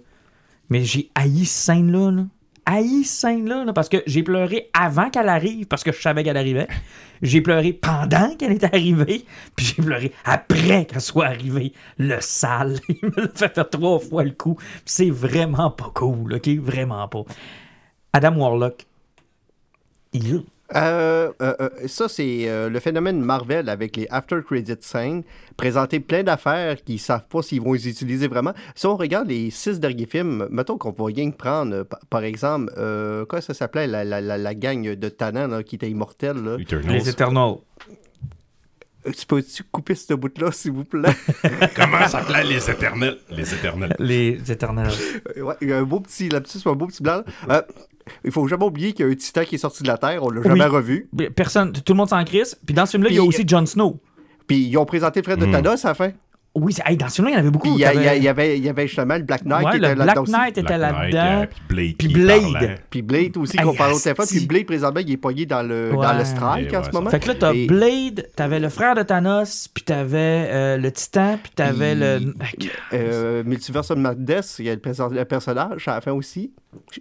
[0.70, 2.24] Mais j'ai haï cette scène-là, là.
[2.66, 6.24] Haï cette scène-là, là, parce que j'ai pleuré avant qu'elle arrive, parce que je savais
[6.24, 6.68] qu'elle arrivait.
[7.22, 11.72] J'ai pleuré pendant qu'elle était arrivée, puis j'ai pleuré après qu'elle soit arrivée.
[11.98, 14.58] Le sale, il me l'a fait faire trois fois le coup.
[14.84, 16.50] C'est vraiment pas cool, OK?
[16.60, 17.24] Vraiment pas.
[18.12, 18.86] Adam Warlock.
[20.14, 20.44] Il...
[20.76, 25.24] Euh, euh, euh, ça, c'est euh, le phénomène Marvel avec les after credit scènes.
[25.56, 28.54] Présenter plein d'affaires qu'ils savent pas s'ils vont les utiliser vraiment.
[28.76, 32.72] Si on regarde les six derniers films, mettons qu'on va rien prendre, pa- par exemple,
[32.78, 36.38] euh, quoi ça s'appelait, la, la, la, la gang de Tanan là, qui était immortelle.
[36.44, 36.58] Là?
[36.94, 37.56] Les Eternals.
[39.16, 41.16] Tu peux-tu couper ce bout-là, s'il vous plaît?
[41.76, 43.18] Comment s'appelaient les éternels?
[43.30, 43.96] Les éternels.
[44.00, 44.92] Les Eternals.
[45.38, 47.22] Euh, ouais, il y a un beau petit lapsus, un beau petit blanc.
[47.50, 47.62] Euh,
[48.24, 50.24] il faut jamais oublier qu'il y a un titan qui est sorti de la Terre,
[50.24, 50.48] on l'a Oui.
[50.48, 51.10] jamais revu.
[51.36, 52.58] Personne, tout le monde s'en crisse.
[52.66, 54.00] Puis dans ce film-là, il y a aussi Jon Snow.
[54.48, 55.52] Puis ils ont présenté le frère de Hmm.
[55.52, 56.12] Thanos à la fin.
[56.60, 57.68] Oui, c'est- hey, dans ce film-là, il y en avait beaucoup.
[57.74, 60.32] Il y, avait, y avait justement le Black Knight Ouais, qui était Black là-dedans aussi.
[60.32, 61.42] Knight était Black là-dedans.
[61.42, 61.96] euh, puis Blade.
[61.98, 62.80] Puis Blade.
[62.90, 64.24] Puis Blade aussi, Hey, qu'on parlait autrefois.
[64.26, 64.38] asti.
[64.38, 66.06] Puis Blade, présentement, il est poigné dans le, Ouais.
[66.06, 67.10] dans le strike en ouais, ce moment.
[67.10, 70.92] Fait que là, t'as Et- Blade, t'avais le frère de Thanos, puis t'avais euh, le
[70.92, 72.34] Titan, puis t'avais le.
[72.94, 76.52] Euh, Multiverse of Madness, il y a le, perso- le personnage à la fin aussi.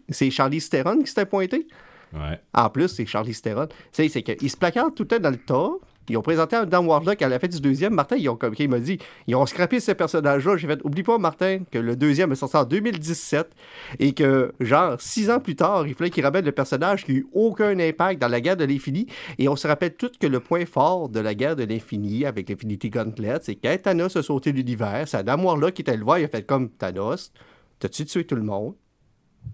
[0.08, 1.66] C'est Charlie Theron qui s'était pointé.
[2.12, 2.40] Ouais.
[2.54, 3.66] En plus, c'est Charlie Theron.
[3.66, 5.70] Tu sais, c'est qu'il se placardent tout le temps dans le tas.
[6.08, 7.94] Ils ont présenté un Dan Warlock à la fin du deuxième.
[7.94, 10.56] Martin, ils ont, comme il m'a dit, ils ont scrappé ce personnage-là.
[10.56, 13.50] J'ai fait, oublie pas, Martin, que le deuxième est sorti en 2017
[13.98, 17.18] et que, genre, six ans plus tard, il fallait qu'ils ramènent le personnage qui n'a
[17.18, 19.06] eu aucun impact dans la guerre de l'infini.
[19.38, 22.48] Et on se rappelle tout que le point fort de la guerre de l'infini avec
[22.48, 26.18] l'Infinity Gauntlet, c'est quand Thanos a sauté l'univers, c'est Adam Warlock qui était le voir,
[26.18, 27.32] il a fait comme Thanos,
[27.78, 28.74] t'as-tu tué tout le monde?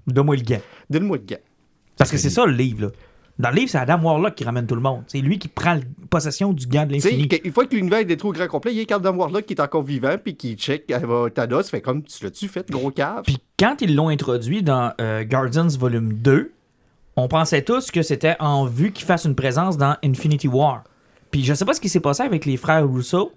[0.07, 0.61] Donne-moi le gars.
[0.91, 1.41] Donne-moi le gars.
[1.97, 2.89] Parce que c'est ça le livre, là.
[3.39, 5.03] Dans le livre, c'est Adam Warlock qui ramène tout le monde.
[5.07, 5.79] C'est lui qui prend
[6.11, 7.29] possession du gant de l'infini.
[7.29, 9.47] que- une fois que l'univers est détruit au grand complet, il y a Adam Warlock
[9.47, 12.91] qui est encore vivant, puis qui check euh, Thanos, fait comme tu l'as-tu fait, gros
[12.91, 13.23] cave?
[13.25, 16.53] Puis quand ils l'ont introduit dans euh, Guardians Volume 2,
[17.17, 20.85] on pensait tous que c'était en vue qu'il fasse une présence dans Infinity War.
[21.31, 23.33] Puis je sais pas ce qui s'est passé avec les frères Russo.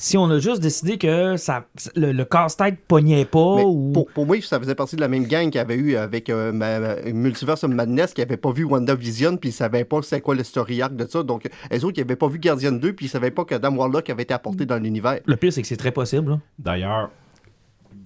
[0.00, 1.64] Si on a juste décidé que ça,
[1.96, 3.90] le, le casse-tête pognait pas Mais ou.
[3.92, 6.30] pour, pour moi, ça faisait partie de la même gang qu'il y avait eu avec
[6.30, 10.00] euh, ma- ma- Multiverse of Madness qui n'avait pas vu WandaVision puis ils savaient pas
[10.02, 11.24] c'est quoi le story arc de ça.
[11.24, 13.74] Donc, les autres, ils n'avaient pas vu Guardian 2 puis ils savaient pas que Adam
[13.74, 15.18] Warlock avait été apporté dans l'univers.
[15.26, 16.30] Le pire, c'est que c'est très possible.
[16.30, 16.38] là.
[16.60, 17.10] D'ailleurs,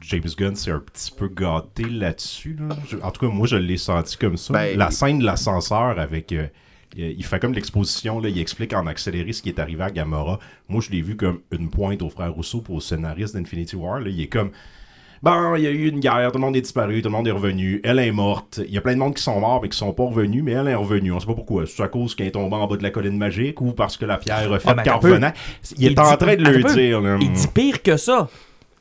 [0.00, 2.57] James Gunn s'est un petit peu gâté là-dessus.
[2.59, 2.74] là.
[3.02, 4.52] En tout cas, moi, je l'ai senti comme ça.
[4.55, 6.33] Ben, la scène de l'ascenseur avec.
[6.33, 6.46] euh,
[6.96, 9.90] il il fait comme l'exposition, là, il explique en accéléré ce qui est arrivé à
[9.90, 10.38] Gamora.
[10.68, 14.00] Moi, je l'ai vu comme une pointe au frère Rousseau pour au scénariste d'Infinity War.
[14.00, 14.09] là.
[14.11, 14.50] Il est comme.
[15.22, 17.28] Bon, il y a eu une guerre, tout le monde est disparu, tout le monde
[17.28, 18.61] est revenu, elle est morte.
[18.66, 20.50] Il y a plein de monde qui sont morts mais qui sont pas revenus, mais
[20.50, 21.12] elle est revenue.
[21.12, 21.64] On sait pas pourquoi.
[21.64, 24.05] C'est à cause qu'elle est tombée en bas de la colline magique ou parce que
[24.05, 25.33] la pierre a fait Ah, ben.
[25.78, 27.00] Il est Il en dit- train de le dire.
[27.00, 27.18] là.
[27.20, 28.28] Il dit pire que ça.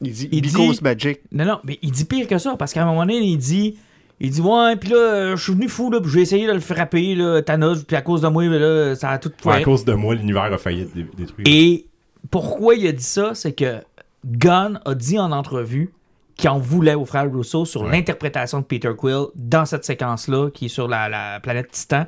[0.01, 1.19] Il dit Il dit- Magic.
[1.31, 3.77] Non, non, mais il dit pire que ça, parce qu'à un moment donné, il dit.
[4.23, 6.51] Il dit, ouais, puis là, euh, je suis venu fou, là, puis j'ai essayé de
[6.53, 9.61] le frapper, là, Thanos, puis à cause de moi, là, ça a tout Ouais, à
[9.63, 11.43] cause de moi, l'univers a failli être dé- détruit.
[11.47, 11.87] Et
[12.29, 13.77] pourquoi il a dit ça, c'est que
[14.25, 15.91] Gunn a dit en entrevue
[16.37, 17.91] qu'il en voulait au frère Russo sur Ouais.
[17.91, 22.05] l'interprétation de Peter Quill dans cette séquence-là, qui est sur la, la planète Titan,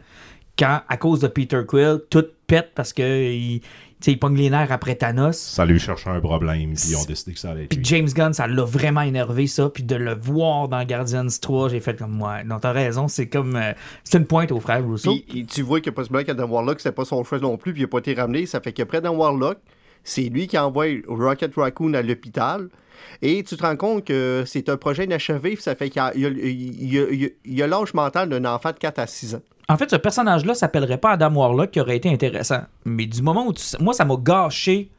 [0.58, 3.02] quand, à cause de Peter Quill, tout pète parce que
[4.07, 5.37] il, pogne les nerfs après Thanos.
[5.37, 7.85] Ça lui cherchait un problème, puis ils ont décidé que ça allait être Puis lui.
[7.85, 9.69] James Gunn, ça l'a vraiment énervé, ça.
[9.69, 12.43] Puis de le voir dans Guardians 3, j'ai fait comme moi.
[12.43, 13.55] Non, t'as raison, c'est comme.
[13.55, 15.13] euh, c'est une pointe au frère Russo.
[15.29, 17.81] Puis et tu vois que possiblement qu'Adam Warlock, c'était pas son choix non plus, puis
[17.81, 18.45] il n'a pas été ramené.
[18.45, 19.57] Ça fait qu'après Adam Warlock,
[20.03, 22.69] c'est lui qui envoie Rocket Raccoon à l'hôpital.
[23.21, 26.05] Et tu te rends compte que c'est un projet inachevé, puis ça fait qu'il y
[26.05, 28.29] a, il y a- il y a- il y a- il y a l'âge mental
[28.29, 29.41] d'un enfant de 4 à 6 ans.
[29.69, 32.62] En fait, ce personnage-là s'appellerait pas Adam Warlock, qui aurait été intéressant.
[32.86, 33.63] Mais du moment où tu...
[33.80, 34.91] Moi, ça m'a gâché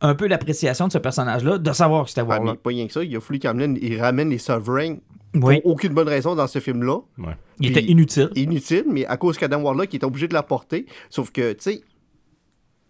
[0.00, 2.58] un peu l'appréciation de ce personnage-là, de savoir que c'était Ah, mais Warlock.
[2.58, 4.96] pas rien que ça, il a fallu qu'il ramène, il ramène les Sovereigns
[5.34, 6.98] Oui, pour aucune bonne raison dans ce film-là.
[7.18, 7.36] Ouais.
[7.60, 8.30] il était inutile.
[8.36, 10.84] Inutile, mais à cause qu'Adam Warlock il était obligé de la porter.
[11.08, 11.82] Sauf que, tu sais,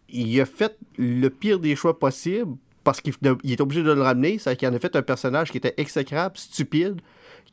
[0.09, 4.03] il a fait le pire des choix possibles parce qu'il il est obligé de le
[4.03, 4.38] ramener.
[4.38, 7.00] C'est qu'il en a fait un personnage qui était exécrable, stupide,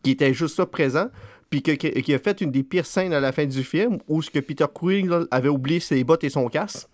[0.02, 1.08] qui était juste là présent,
[1.52, 4.00] puis que- que- qui a fait une des pires scènes à la fin du film
[4.08, 6.88] où ce que Peter Quill avait oublié ses bottes et son casque.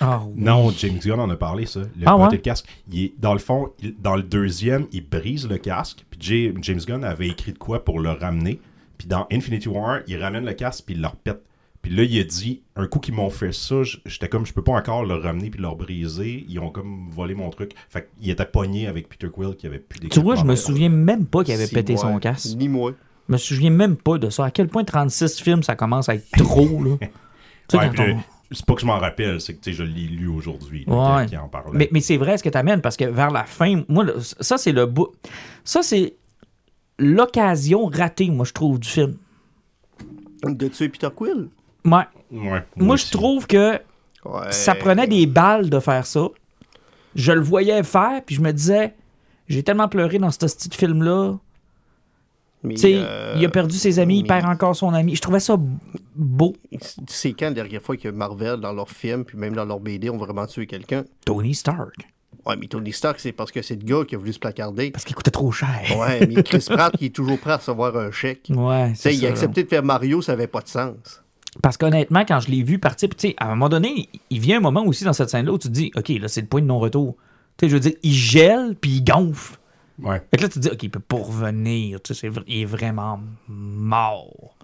[0.00, 0.34] Ah, oui.
[0.36, 1.80] Non, James Gunn en a parlé, ça.
[1.80, 2.28] Le Ah, ouais?
[2.28, 2.66] et le casque.
[2.92, 6.04] Il est, dans le fond, il- dans le deuxième, il brise le casque.
[6.10, 8.60] Puis James Gunn avait écrit de quoi pour le ramener.
[8.96, 11.42] Puis dans Infinity War, il ramène le casque puis il le repète.
[11.82, 14.62] Puis là, il a dit, un coup qu'ils m'ont fait ça, j'étais comme, je peux
[14.62, 16.44] pas encore le ramener puis le briser.
[16.48, 17.72] Ils ont comme volé mon truc.
[17.88, 20.88] Fait qu'il était pogné avec Peter Quill qui avait plus Tu vois, je me souviens
[20.90, 22.56] même pas qu'il avait Si, pété moi, son casque.
[22.56, 22.92] Ni moi.
[23.28, 24.46] Je me souviens même pas de ça.
[24.46, 26.96] À quel point 36 films, ça commence à être trop, là?
[27.74, 28.18] Ouais, on-
[28.50, 30.84] c'est pas que je m'en rappelle, c'est que tu sais, je l'ai lu aujourd'hui.
[30.86, 31.26] Ouais.
[31.26, 31.70] qui- en parlait.
[31.74, 34.06] Mais, mais c'est vrai ce que tu amènes parce que vers la fin, moi,
[34.40, 35.08] ça, c'est le bout.
[35.64, 36.14] Ça, c'est
[36.98, 39.16] l'occasion ratée, moi, je trouve, du film.
[40.44, 41.48] De tuer Peter Quill?
[41.84, 42.04] Ouais.
[42.30, 43.06] Ouais, Moi, aussi.
[43.08, 43.74] je trouve que
[44.24, 44.50] Ouais.
[44.52, 46.26] ça prenait des balles de faire ça.
[47.14, 48.94] Je le voyais faire, puis je me disais,
[49.48, 51.34] j'ai tellement pleuré dans ce petit film-là.
[52.62, 55.14] Mais, Tu sais, euh, il a perdu ses amis, il perd encore son ami.
[55.14, 55.56] Je trouvais ça
[56.16, 56.56] beau.
[57.06, 60.10] C'est quand la dernière fois que Marvel, dans leurs films, puis même dans leurs BD,
[60.10, 61.04] ont vraiment tué quelqu'un?
[61.24, 61.94] Tony Stark.
[62.46, 64.90] Ouais, mais Tony Stark, c'est parce que c'est le gars qui a voulu se placarder.
[64.90, 65.68] Parce qu'il coûtait trop cher.
[65.98, 68.50] Ouais, mais Chris Pratt, il est toujours prêt à recevoir un chèque.
[68.50, 71.22] Ouais, Tu c'est sais, il a accepté de faire Mario, ça avait pas de sens.
[71.62, 74.58] Parce qu'honnêtement, quand je l'ai vu partir, tu sais, à un moment donné, il vient
[74.58, 76.60] un moment aussi dans cette scène-là où tu te dis, OK, là, c'est le point
[76.60, 77.16] de non-retour.
[77.56, 79.56] Tu sais, je veux dire, il gèle, puis il gonfle.
[80.02, 80.22] Ouais.
[80.30, 82.00] Fait que là, tu te dis, OK, il peut pas revenir.
[82.02, 84.56] Tu sais, c'est vr- il est vraiment mort.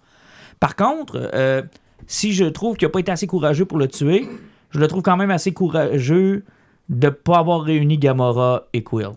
[0.61, 1.63] Par contre, euh,
[2.07, 4.29] si je trouve qu'il n'a pas été assez courageux pour le tuer,
[4.71, 6.45] je le trouve quand même assez courageux
[6.89, 9.11] de pas avoir réuni Gamora et Quill.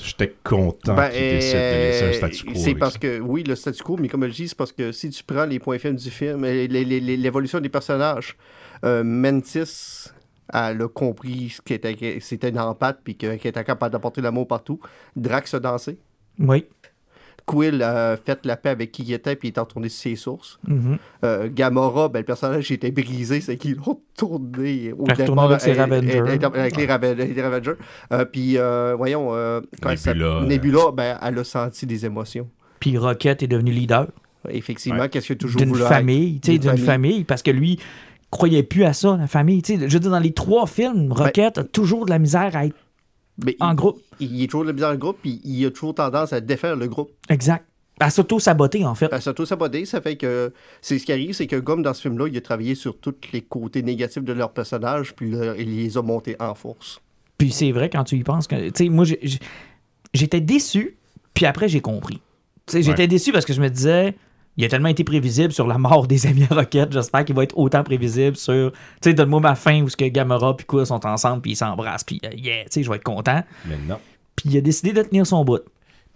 [0.00, 2.52] J'étais content Ben, qu'il décide de laisser un euh, statu quo.
[2.54, 2.98] C'est parce ça.
[3.00, 5.44] que, oui, le statu quo, mais comme je dis, c'est parce que si tu prends
[5.44, 8.36] les points faibles du film, euh, l'évolution des personnages,
[8.84, 10.10] euh, Mantis,
[10.52, 14.20] elle a compris ce qu'était- que c'était une empathe, puis que- qu'elle était capable d'apporter
[14.20, 14.80] l'amour partout.
[15.16, 15.98] Drax a dansé.
[16.38, 16.64] Oui.
[17.46, 20.16] Quill a fait la paix avec qui il était, puis il est retourné sur ses
[20.16, 20.58] sources.
[20.68, 20.98] Mhm.
[21.24, 25.70] Euh, Gamora, ben, le personnage était brisé, c'est qu'ils l'ont tourné au départ avec ses
[25.70, 26.20] euh, Ravengers.
[26.20, 27.72] euh, Avec les Raven- les Ravengers.
[28.12, 30.46] Euh, puis, euh, voyons, euh, quand elle Nebula, s'appelle-?
[30.48, 32.48] Nebula, ben, elle a senti des émotions.
[32.80, 34.08] Puis Rocket est devenu leader
[34.50, 35.08] Effectivement, Ouais.
[35.08, 37.78] qu'est-ce qu'il a toujours d'une voulu famille, tu sais, D'une d'une famille, parce que lui
[38.30, 39.62] croyait plus à ça, la famille.
[39.62, 42.54] Tu sais, je veux dire, dans les trois films, Rocket a toujours de la misère
[42.56, 42.76] à être
[43.44, 44.00] Mais en il, groupe.
[44.20, 46.76] il est toujours de la misère en groupe, puis il a toujours tendance à défaire
[46.76, 47.10] le groupe.
[47.28, 47.64] Exact.
[48.00, 49.12] À s'auto-saboter, en fait.
[49.12, 50.52] À s'auto-saboter, ça fait que.
[50.82, 53.14] C'est ce qui arrive, c'est que Gomme, dans ce film-là, il a travaillé sur tous
[53.32, 57.00] les côtés négatifs de leur personnage, puis là, il les a montés en force.
[57.38, 58.68] Puis c'est vrai quand tu y penses que.
[58.70, 59.04] Tu sais, moi,
[60.14, 60.96] j'étais déçu,
[61.34, 62.20] puis après, j'ai compris.
[62.66, 63.08] Tu sais, j'étais Ouais.
[63.08, 64.14] déçu parce que je me disais.
[64.58, 66.92] Il a tellement été prévisible sur la mort des amis à Rocket.
[66.92, 68.72] J'espère qu'il va être autant prévisible sur.
[68.72, 71.56] Tu sais, donne-moi ma fin où ce que Gamora puis quoi sont ensemble puis ils
[71.56, 73.42] s'embrassent puis euh, yeah, tu sais, je vais être content.
[73.66, 73.98] Mais non.
[74.34, 75.62] Puis il a décidé de tenir son bout.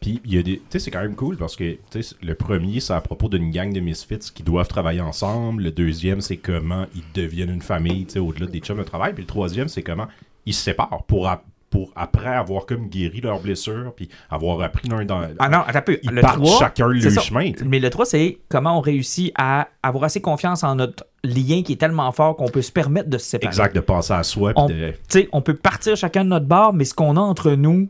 [0.00, 0.56] Puis, il y a des.
[0.56, 3.28] Tu sais, c'est quand même cool parce que tu sais, le premier, c'est à propos
[3.28, 5.62] d'une gang de misfits qui doivent travailler ensemble.
[5.62, 9.12] Le deuxième, c'est comment ils deviennent une famille, tu sais, au-delà des chums de travail.
[9.14, 10.08] Puis le troisième, c'est comment
[10.44, 11.28] ils se séparent pour,
[11.72, 15.22] pour après avoir comme guéri leurs blessures, puis avoir appris l'un dans.
[15.38, 15.98] Ah non, attends un peu.
[16.02, 17.52] Ils le partent 3, chacun le chemin.
[17.64, 21.72] Mais le 3, c'est comment on réussit à avoir assez confiance en notre lien qui
[21.72, 23.48] est tellement fort qu'on peut se permettre de se séparer.
[23.50, 26.46] Exact, de penser à soi, On, de- tu sais, on peut partir chacun de notre
[26.46, 27.88] bord, mais ce qu'on a entre nous,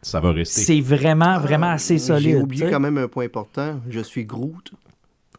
[0.00, 0.60] ça va rester.
[0.60, 2.36] c'est vraiment, vraiment assez solide.
[2.36, 3.80] J'ai oublié quand même un point important.
[3.90, 4.70] Je suis Groot.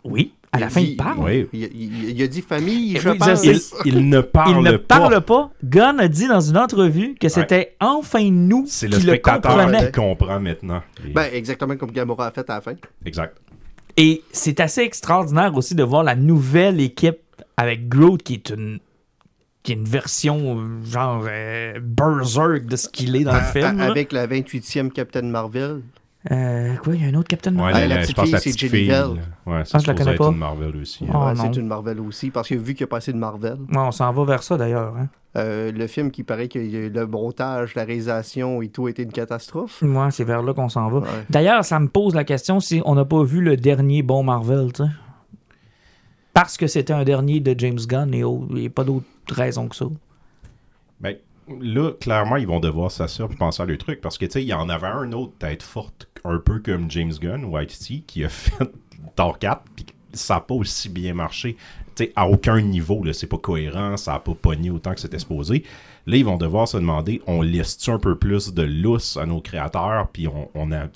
[0.03, 1.19] Oui, à la Il fin, dit- il parle.
[1.19, 1.47] Oui.
[1.53, 3.43] Il, il- il a dit famille, Eh je oui, pense.
[3.43, 4.97] Il, il ne parle Il ne pas.
[4.99, 5.51] parle pas.
[5.63, 9.85] Gunn a dit dans une entrevue que c'était enfin nous C'est qui le le comprenait.
[9.85, 10.81] qui comprend maintenant.
[11.05, 12.73] Et- Ben, exactement comme Gamora a fait à la fin.
[13.05, 13.37] exact.
[13.97, 17.19] Et c'est assez extraordinaire aussi de voir la nouvelle équipe
[17.57, 18.79] avec Groot qui est une
[19.63, 23.79] qui est une version euh, genre euh, berserk de ce qu'il est dans le film.
[23.79, 25.81] avec la 28e Captain Marvel.
[26.31, 27.75] Euh, quoi, il y a un autre Captain Ouais, Marvel?
[27.75, 28.87] Ah, la la- petite je pense fille, la c'est petite Jenny fille.
[28.89, 29.07] Bell.
[29.45, 30.27] Ouais, Ah, ça je la connais pas.
[30.29, 31.05] une Marvel aussi.
[31.07, 31.35] Oh, Ouais, non.
[31.53, 32.31] c'est une Marvel aussi.
[32.31, 34.95] Parce que vu qu'il a passé de Marvel, Ouais, on s'en va vers ça d'ailleurs.
[34.97, 35.07] hein.
[35.37, 39.11] euh, le film qui paraît que le montage, la réalisation et tout a été une
[39.11, 39.81] catastrophe.
[39.83, 40.99] Ouais, c'est vers là qu'on s'en va.
[40.99, 41.07] Ouais.
[41.29, 44.71] D'ailleurs, ça me pose la question si on n'a pas vu le dernier bon Marvel,
[44.73, 44.89] tu sais.
[46.33, 49.05] Parce que c'était un dernier de James Gunn et au- il n'y a pas d'autre
[49.29, 49.85] raison que ça.
[50.99, 51.15] Ben,
[51.61, 54.41] là, clairement, ils vont devoir s'assurer et penser à le truc parce que, tu sais,
[54.43, 58.03] il y en avait un autre tête forte, un peu comme James Gunn, White T,
[58.05, 58.69] qui a fait
[59.15, 61.57] Thor 4, puis ça n'a pas aussi bien marché.
[62.15, 65.63] À aucun niveau, c'est pas cohérent, ça n'a pas pogné autant que c'était supposé.
[66.07, 69.41] Là, ils vont devoir se demander, on laisse-tu un peu plus de lousse à nos
[69.41, 70.87] créateurs, puis on, on, a,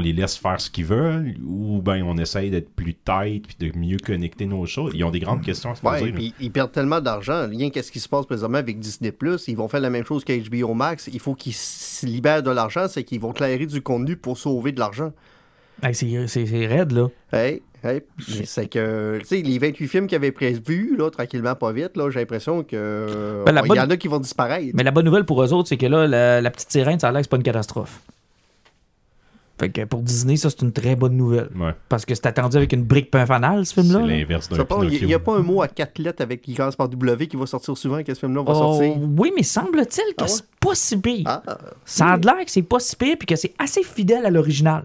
[0.00, 3.78] les laisse faire ce qu'ils veulent, ou ben on essaye d'être plus tight, puis de
[3.78, 4.92] mieux connecter nos choses?
[4.94, 6.04] Ils ont des grandes questions à se poser.
[6.04, 6.14] Ouais, là.
[6.14, 7.46] puis ils perdent tellement d'argent.
[7.48, 9.12] Rien qu'est-ce qui se passe présentement avec Disney+,
[9.46, 11.10] ils vont faire la même chose qu'HBO Max.
[11.12, 14.72] Il faut qu'ils se libèrent de l'argent, c'est qu'ils vont clairer du contenu pour sauver
[14.72, 15.12] de l'argent.
[15.82, 17.08] Hey, c'est raide, là.
[17.30, 17.60] Hey,
[18.44, 22.10] c'est que, tu sais, les 28 films qu'ils avaient prévus, là, tranquillement, pas vite, là,
[22.10, 23.42] j'ai l'impression que.
[23.46, 24.72] Ben, la il bonne- y en a qui vont disparaître.
[24.74, 27.08] Mais la bonne nouvelle pour eux autres, c'est que là, la, la petite sirène, ça
[27.08, 28.00] a l'air que c'est pas une catastrophe.
[29.58, 31.48] Fait que pour Disney, ça, c'est une très bonne nouvelle.
[31.56, 34.00] Ouais, Parce que c'est attendu avec une brique pas un fanal, ce c'est film-là.
[34.00, 34.06] là.
[34.06, 36.90] l'inverse d'un Il n'y a pas un mot à quatre lettres avec qui commence par
[36.90, 38.94] W qui va sortir souvent, que ce film-là va Oh, sortir?
[39.16, 40.28] oui, mais semble-t-il que Ah ouais?
[40.28, 41.22] c'est pas si pire.
[41.24, 41.42] Ah,
[41.86, 44.84] Ça a l'air que c'est pas si pire puis que c'est assez fidèle à l'original.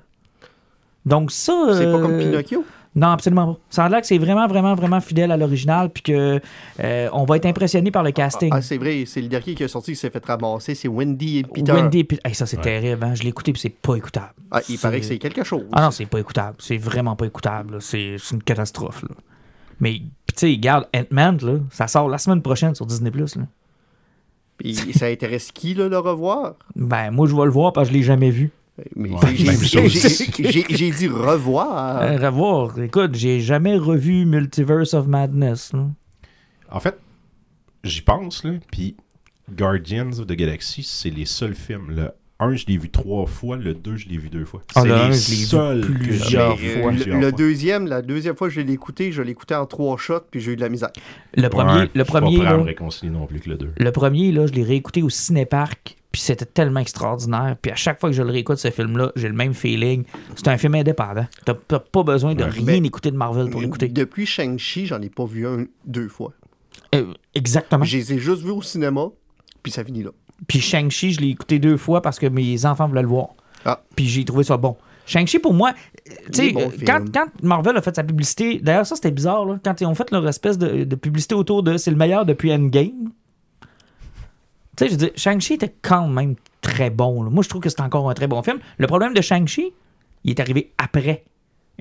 [1.05, 1.51] Donc ça...
[1.73, 2.63] c'est pas euh, comme Pinocchio?
[2.93, 3.59] Non, absolument pas.
[3.69, 6.41] Ça a l'air que c'est vraiment, vraiment, vraiment fidèle à l'original puis que
[6.81, 8.49] euh, on va être impressionné par le casting.
[8.51, 11.37] Ah, c'est vrai, c'est le dernier qui est sorti qui s'est fait ramasser, c'est Wendy
[11.39, 11.71] et Peter.
[11.71, 12.63] Wendy Hey, ça, c'est Ouais.
[12.63, 13.01] terrible.
[13.05, 13.15] hein.
[13.15, 14.33] Je l'ai écouté puis c'est pas écoutable.
[14.51, 15.63] Ah, il paraît que c'est quelque chose.
[15.71, 16.57] Ah non, c'est pas écoutable.
[16.59, 17.77] C'est vraiment pas écoutable.
[17.81, 19.03] C'est une catastrophe.
[19.03, 19.15] là.
[19.79, 23.09] Mais, tu sais, regarde, Ant-Man, là, ça sort la semaine prochaine sur Disney+.
[23.15, 23.25] Là.
[24.57, 26.55] Puis ça intéresse qui, là, le revoir?
[26.75, 28.51] Ben, moi, je vais le voir parce que je l'ai jamais vu.
[28.95, 32.01] Mais Ouais, j'ai- dit revoir.
[32.01, 32.79] Euh, revoir.
[32.79, 35.73] Écoute, j'ai jamais revu Multiverse of Madness.
[35.73, 35.87] là.
[36.71, 36.97] En fait,
[37.83, 38.95] j'y pense, là, puis
[39.55, 41.91] Guardians of the Galaxy, c'est les seuls films.
[41.91, 44.61] Le 1, je l'ai vu trois fois, le 2, je l'ai vu deux fois.
[44.73, 46.91] Ah, c'est le les seuls que plusieurs fois.
[46.91, 50.21] Le, deuxième, la deuxième fois que je l'ai écouté, je l'ai écouté en trois shots,
[50.31, 50.89] puis j'ai eu de la misère.
[51.35, 53.41] Le premier, Ouais, le je suis premier, pas prêt à là, me réconcilier non plus
[53.41, 53.73] que le 2.
[53.77, 57.55] le premier, là, je l'ai réécouté au cinéparc, puis c'était tellement extraordinaire.
[57.61, 60.03] Puis à chaque fois que je le réécoute, ce film-là, j'ai le même feeling.
[60.35, 61.25] C'est un film indépendant.
[61.45, 63.87] T'as pas besoin de rien Mais- écouter de Marvel pour l'écouter.
[63.87, 66.33] Depuis Shang-Chi, j'en ai pas vu un deux fois.
[66.93, 67.85] Euh, exactement.
[67.85, 69.07] Je les ai juste vus au cinéma,
[69.63, 70.09] puis ça finit là.
[70.47, 73.29] Puis Shang-Chi, je l'ai écouté deux fois parce que mes enfants voulaient le voir.
[73.63, 73.81] Ah.
[73.95, 74.75] Puis j'ai trouvé ça bon.
[75.05, 75.73] Shang-Chi, pour moi,
[76.05, 77.03] tu sais, euh, quand,
[77.41, 80.27] Marvel a fait sa publicité, d'ailleurs, ça c'était bizarre, là, quand ils ont fait leur
[80.27, 83.11] espèce de, de publicité autour de c'est le meilleur depuis Endgame.
[84.77, 87.23] Tu sais, je veux dire, Shang-Chi était quand même très bon.
[87.23, 87.29] là.
[87.29, 88.59] Moi, je trouve que c'est encore un très bon film.
[88.77, 89.73] Le problème de Shang-Chi,
[90.23, 91.23] il est arrivé après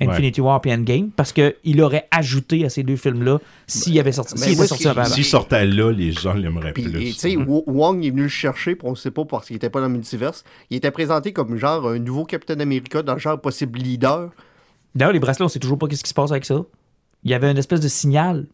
[0.01, 4.35] Infinity War et Endgame parce qu'il aurait ajouté à ces deux films-là s'il avait sorti,
[4.47, 4.85] s'il ce sorti.
[5.15, 6.85] S'il sortait là, les gens l'aimeraient plus.
[7.09, 9.69] tu sais, Wo- Wong est venu le chercher, on ne sait pas parce qu'il était
[9.69, 10.43] pas dans le multiverse.
[10.71, 14.31] Il était présenté comme genre un nouveau Captain America dans le genre possible leader.
[14.95, 16.63] D'ailleurs, les bracelets, on sait toujours pas qu'est-ce qui se passe avec ça.
[17.25, 18.47] Il y avait une espèce de signal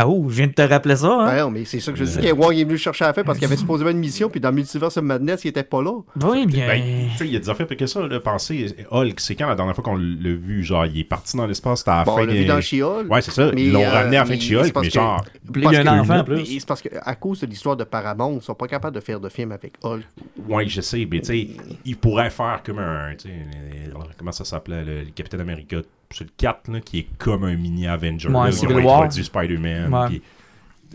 [0.00, 1.26] Ah, oh, je viens de te rappeler ça, hein?
[1.26, 2.30] Ben non, mais c'est ça que je dis.
[2.32, 4.38] Wong est venu le chercher à la fin parce qu'il avait supposément une mission, puis
[4.40, 5.90] dans Multiverse of Madness, il était pas là.
[6.22, 6.68] Oui, bien.
[6.68, 9.48] Ben, tu sais, il y a des affaires que ça, là, pensez, Hulk, c'est quand
[9.48, 12.04] la dernière fois qu'on l'a vu, genre, il est parti dans l'espace, c'était à la
[12.04, 12.38] Bon, on fin l'a des...
[12.40, 13.10] vu dans She-Hulk.
[13.10, 14.94] Ouais, c'est ça, Mais, ils l'ont euh, ramené à la fin de She-Hulk, mais que-
[14.94, 15.24] genre,
[15.56, 16.46] il y a un parce que- enfant, plus.
[16.46, 19.28] C'est parce qu'à cause de l'histoire de Paramount, ils sont pas capables de faire de
[19.28, 20.02] film avec Hulk.
[20.48, 21.48] ouais, je sais, mais tu sais,
[21.84, 25.78] il pourrait faire comme un, tu sais, euh, comment ça s'appelait, le, le Capitaine America,
[26.10, 29.02] c'est le 4, là, qui est comme un mini Avenger, Ouais, là, Civil War.
[29.02, 30.20] introduit Spider-Man, Ouais.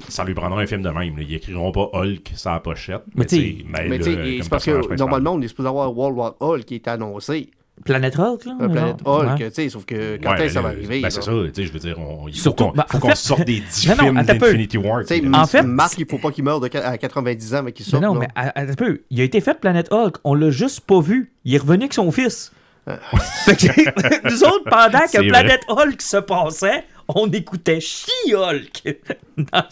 [0.10, 1.24] ça lui prendra un film de même, là.
[1.24, 4.98] ils écriront pas Hulk la pochette, Mais mais, tu sais- comme c'est parce que principal.
[4.98, 7.50] normalement, on est supposé avoir World War Hulk qui est annoncé.
[7.86, 8.56] Planète Hulk, là?
[8.60, 8.98] La planète?
[9.04, 9.50] Hulk, Ouais.
[9.50, 11.02] tu sais, sauf que quand Ouais, est-ce que ça va arriver?
[11.02, 13.16] Ben, c'est ça, tu sais, je veux dire, on, il faut Surtout- qu'on ben, fait-
[13.16, 15.02] sorte des 10 Non, non, films d'Infinity War.
[15.02, 17.56] Tu sais, tu sais, En fait- Marc, il faut pas qu'il meure de à 90
[17.56, 18.04] ans, mais qu'il Mais sorte.
[18.04, 19.02] non, mais à- un peu.
[19.10, 20.18] Il a été fait Planète Hulk.
[20.24, 21.34] On l'a juste pas vu.
[21.46, 22.52] Il est revenu avec son fils.
[23.48, 25.28] Que, nous autres, pendant que.
[25.30, 28.98] Planète Hulk se passait, on écoutait She-Hulk.
[29.38, 29.64] Dans-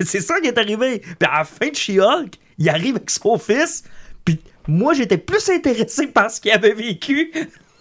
[0.00, 1.00] C'est ça qui est arrivé.
[1.00, 3.84] Puis à la fin de She-Hulk, il arrive avec son fils.
[4.24, 7.32] Puis moi, j'étais plus intéressé par ce qu'il avait vécu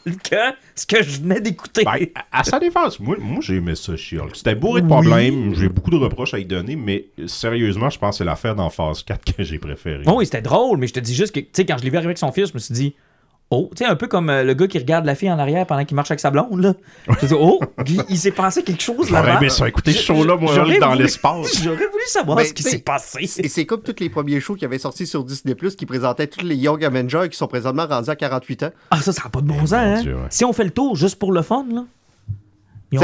[0.03, 0.35] que
[0.73, 1.83] ce que je venais d'écouter.
[1.83, 4.35] Ben, à, à sa défense, moi, moi j'ai aimé ça, She-Hulk.
[4.35, 4.91] C'était bourré de Oui.
[4.93, 8.55] problèmes, j'ai beaucoup de reproches à y donner, mais sérieusement, je pense que c'est l'affaire
[8.55, 10.03] dans phase 4 que j'ai préférée.
[10.05, 11.91] Bon, oui, c'était drôle, mais je te dis juste que, tu sais, quand je l'ai
[11.91, 12.95] vu arriver avec son fils, je me suis dit,
[13.51, 15.65] oh, tu sais, un peu comme euh, le gars qui regarde la fille en arrière
[15.67, 16.73] pendant qu'il marche avec sa blonde, là.
[17.21, 19.37] Je oh, il, il s'est passé quelque chose J'aurais là-bas.
[19.39, 21.57] aimé ça, écouter ce show-là, moi, dans voulu- l'espace.
[21.63, 23.19] J'aurais voulu savoir Mais, ce qui s'est passé.
[23.43, 26.27] Et c'est comme tous les premiers shows qui avaient sorti sur Disney Plus qui présentaient
[26.27, 28.69] tous les Young Avengers qui sont présentement rendus à 48 ans.
[28.89, 30.01] Ah, ça, ça n'a pas de bon sens, hein.
[30.01, 30.21] Dieu, ouais.
[30.29, 31.85] Si on fait le tour juste pour le fun, là.
[32.91, 32.97] il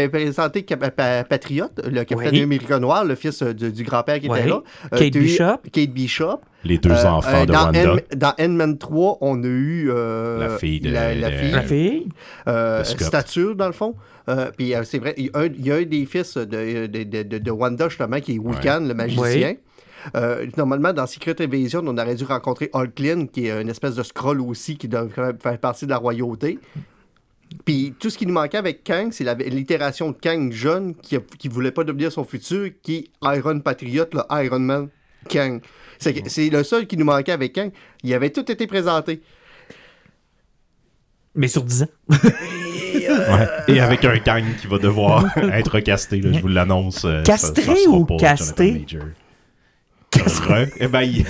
[0.00, 2.42] avait présenté Cap- Pa- Patriot, le capitaine Oui.
[2.42, 4.38] américain noir, le fils euh, du, du grand-père qui Oui.
[4.38, 4.62] était là.
[4.92, 5.56] Euh, Kate Bishop.
[5.72, 6.40] Kate Bishop.
[6.64, 7.94] Les deux Euh, enfants euh, de dans Wanda.
[7.94, 11.50] Ant- dans Ant-Man 3, on a eu euh, La fille de- la, la de- fille,
[11.52, 12.08] La fille?
[12.48, 13.02] euh, de Scott.
[13.06, 13.94] stature dans le fond.
[14.28, 16.36] Euh, puis euh, c'est vrai, il y, a un, il y a un des fils
[16.36, 19.54] de, de, de, de- de Wanda justement qui est Wiccan, le magicien.
[20.16, 24.02] Euh, normalement, dans Secret Invasion, on aurait dû rencontrer Hulklin, qui est une espèce de
[24.02, 26.58] scroll aussi, qui devrait faire partie de la royauté.
[27.64, 31.18] Puis tout ce qui nous manquait avec Kang, c'est la- l'itération de Kang jeune, qui,
[31.38, 34.88] qui voulait pas devenir son futur, qui est Iron Patriot, le Iron Man
[35.28, 35.60] Kang.
[36.00, 37.70] C'est que- c'est le seul qui nous manquait avec Kang.
[38.02, 39.20] Il avait tout été présenté.
[41.34, 41.88] Mais sur 10 ans.
[43.10, 43.46] Ouais.
[43.68, 47.04] Et avec un Kang qui va devoir être casté, là, je vous l'annonce.
[47.04, 48.86] euh, Castré ça- ça sera ou pas casté?
[50.12, 51.24] Re- eh ben, il...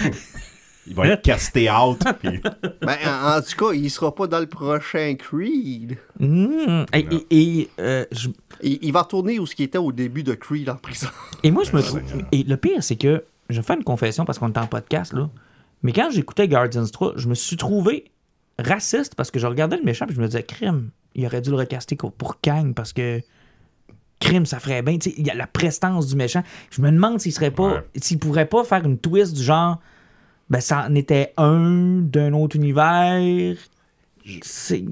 [0.86, 2.00] il va être casté out.
[2.22, 2.40] puis-
[2.82, 5.96] Ben, en, en tout cas, il sera pas dans le prochain Creed.
[6.18, 6.84] Mmh.
[6.94, 7.26] Et, et-
[7.60, 8.28] et, euh, je-
[8.62, 11.08] Il, il va retourner où ce qui était au début de Creed en prison.
[11.42, 12.00] Et moi, je me trouve.
[12.32, 15.12] Et le pire, c'est que je vais faire une confession parce qu'on est en podcast,
[15.12, 15.28] là.
[15.82, 18.10] Mais quand j'écoutais Guardians 3, je me suis trouvé
[18.58, 21.50] raciste parce que je regardais le méchant et je me disais, crime, il aurait dû
[21.50, 23.20] le recaster pour Kang parce que.
[24.20, 24.98] Crime, ça ferait bien.
[24.98, 26.42] Tu sais, Il y a la prestance du méchant.
[26.70, 27.76] Je me demande s'il serait pas.
[27.76, 27.86] Ouais.
[27.96, 29.80] S'il pourrait pas faire une twist du genre.
[30.50, 33.56] Ben, ça en était un d'un autre univers.
[34.42, 34.84] C'est.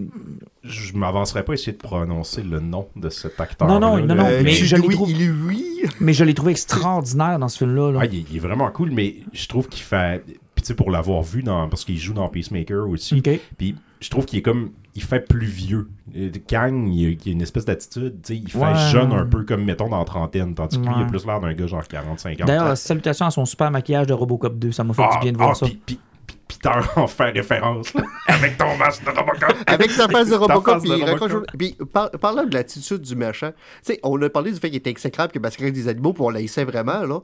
[0.65, 3.69] Je m'avancerai pas à essayer de prononcer le nom de cet acteur.
[3.69, 5.83] Non, non, non, non, Euh, mais je l'ai Louis.
[6.01, 7.93] Mais je l'ai trouvé extraordinaire dans ce film-là.
[7.93, 7.99] là.
[8.03, 10.25] Ah, il, est- il est vraiment cool, mais je trouve qu'il fait.
[10.55, 11.69] Puis tu sais, pour l'avoir vu dans.
[11.69, 13.19] Parce qu'il joue dans Peacemaker aussi.
[13.19, 13.39] Ok.
[13.57, 14.71] Puis je trouve qu'il est comme.
[14.95, 15.89] Il fait plus vieux.
[16.17, 18.17] Euh, Kang, il, a- il a une espèce d'attitude.
[18.21, 18.75] tu sais, Il fait Ouais.
[18.91, 20.55] jeune un peu comme, mettons, dans trentaine.
[20.57, 22.47] Tandis que lui, il a plus l'air d'un gars genre 40-50.
[22.47, 24.73] D'ailleurs, salutations à son super maquillage de Robocop 2.
[24.73, 25.67] Ça m'a fait du bien de voir ça.
[25.69, 26.01] Ah, puis
[26.49, 27.93] Peter en fait référence.
[27.95, 29.55] là, avec ton masque de Robocop.
[29.67, 31.47] Avec ta face de Robocop, puis Robocop.
[31.59, 34.79] Puis par- parlant de l'attitude du méchant, tu sais, on a parlé du fait qu'il
[34.79, 37.21] était exécrable, que masquerait des animaux, puis on l'haïssait vraiment, là.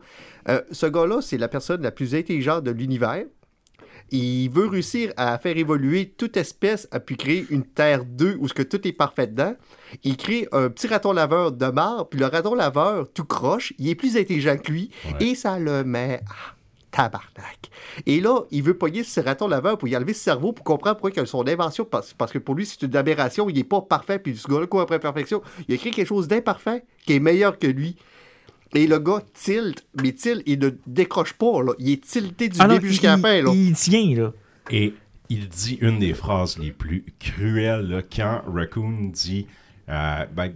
[0.48, 3.24] Euh, ce gars-là, c'est la personne la plus intelligente de l'univers.
[4.10, 8.46] Il veut réussir à faire évoluer toute espèce, à puis créer une Terre 2 où
[8.48, 9.54] ce que tout est parfait dedans.
[10.04, 13.88] Il crée un petit raton laveur de marbre, puis le raton laveur, tout croche, il
[13.88, 15.28] est plus intelligent que lui, Ouais.
[15.28, 16.54] et ça le met à
[16.94, 17.70] tabarnak.
[18.06, 20.98] Et là, il veut pogner ce raton laveur pour y enlever ce cerveau pour comprendre
[20.98, 24.18] pourquoi son invention, parce, parce que pour lui, c'est une aberration, il n'est pas parfait,
[24.18, 27.58] puis ce gars-là, quoi après perfection, il a créé quelque chose d'imparfait qui est meilleur
[27.58, 27.96] que lui.
[28.74, 31.72] Et le gars tilt, mais tilt, il ne décroche pas, là.
[31.78, 33.50] Il est tilté du Ah début jusqu'à la il- fin, là.
[33.54, 34.32] Il tient, là.
[34.70, 34.94] Et
[35.28, 39.46] il dit une des phrases les plus cruelles là, quand Raccoon dit
[39.88, 40.54] euh, ben,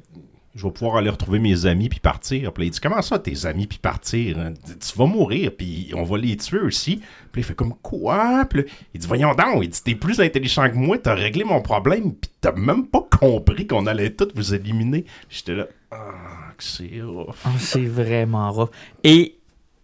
[0.54, 2.52] Je vais pouvoir aller retrouver mes amis puis partir.
[2.52, 4.54] Puis il dit Comment ça, tes amis puis partir hein?
[4.64, 7.00] Tu vas mourir, puis on va les tuer aussi.
[7.30, 8.44] Puis il fait comme Quoi?
[8.48, 11.61] Puis il dit Voyons donc, il dit T'es plus intelligent que moi, t'as réglé mon
[11.61, 15.04] problème, puis t'as même pas compris qu'on allait tous vous éliminer.
[15.28, 17.37] J'étais là Ah, c'est rough.
[17.44, 18.70] Ah, c'est vraiment rough.
[19.04, 19.37] Et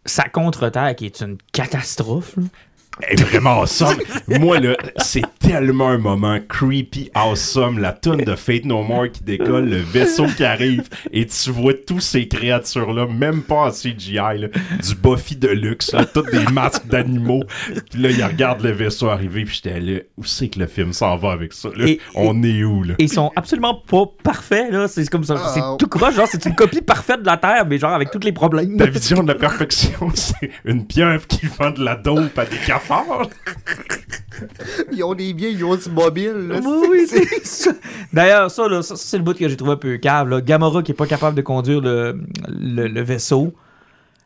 [0.07, 2.37] sa contre-terre, qui est une catastrophe.
[3.03, 3.97] Est vraiment awesome.
[4.29, 7.79] Moi, là, c'est tellement un moment creepy, awesome.
[7.79, 11.75] La tonne de Fate No More qui décolle, le vaisseau qui arrive, et tu vois
[11.75, 14.49] tous ces créatures-là, même pas en CGI, là,
[14.83, 17.43] du Buffy de luxe, là, toutes des masques d'animaux.
[17.91, 20.93] Puis là, il regarde le vaisseau arriver, puis j'étais là, où c'est que le film
[20.93, 21.71] s'en va avec ça?
[21.77, 21.87] là?
[21.89, 22.95] Et- On est où, là?
[22.99, 24.87] Et ils sont absolument pas parfaits, là.
[24.89, 25.37] C'est comme ça.
[25.53, 28.21] C'est tout croche, genre, c'est une copie parfaite de la Terre, mais genre avec tous
[28.21, 28.77] les problèmes.
[28.77, 32.57] Ta vision de la perfection, c'est une pieuvre qui vend de la dope à des
[34.93, 36.33] Ils ont des biens, ils ont du mobile.
[36.49, 36.61] là.
[36.63, 37.71] Oui, oui, c'est ça.
[38.13, 40.29] D'ailleurs, ça, là, ça, ça, c'est le bout que j'ai trouvé un peu cave.
[40.29, 40.41] Là.
[40.41, 42.19] Gamora qui est pas capable de conduire le,
[42.49, 43.55] le, le vaisseau.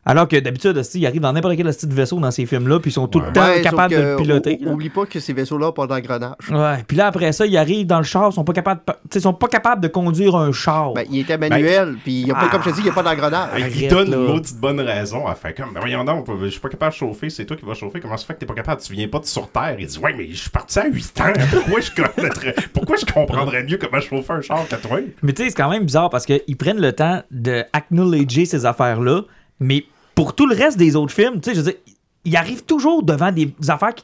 [0.09, 2.89] Alors que d'habitude, esti, il arrive dans n'importe quel de vaisseau dans ces films-là, puis
[2.89, 4.59] ils sont tout le temps Ouais, capables de le piloter.
[4.65, 4.71] ou-.
[4.71, 6.33] Oublie pas que ces vaisseaux-là n'ont pas d'engrenage.
[6.51, 6.83] Ouais.
[6.87, 8.99] Puis là, après ça, ils arrivent dans le char, ils sont pas capables de, tu
[9.11, 10.93] sais, ils sont pas capables de conduire un char.
[10.93, 12.49] Ben, il était manuel, puis il y a pas, Ah.
[12.51, 13.49] comme je te dis, il n'y a pas d'engrenage.
[13.57, 14.17] Il Arrête, donne là.
[14.17, 15.23] une maudite bonne raison.
[15.29, 17.65] Elle fait comme, Ben voyons donc, je suis pas capable de chauffer, c'est toi qui
[17.65, 17.99] vas chauffer.
[17.99, 18.81] Comment ça fait que t'es pas capable?
[18.81, 19.75] Tu viens pas de sur Terre?
[19.79, 21.33] Il dit, ouais, mais je suis parti à 8 ans.
[21.51, 24.99] Pourquoi je connaîtrais, pourquoi je comprendrais mieux comment chauffer un char que toi?
[25.21, 28.65] Mais tu sais, c'est quand même bizarre parce qu'ils prennent le temps de acknowledger ces
[28.65, 29.21] affaires-là,
[29.59, 29.83] mais
[30.19, 31.79] pour tout le reste des autres films, tu sais, je veux dire,
[32.25, 34.03] ils arrivent toujours devant des affaires qui,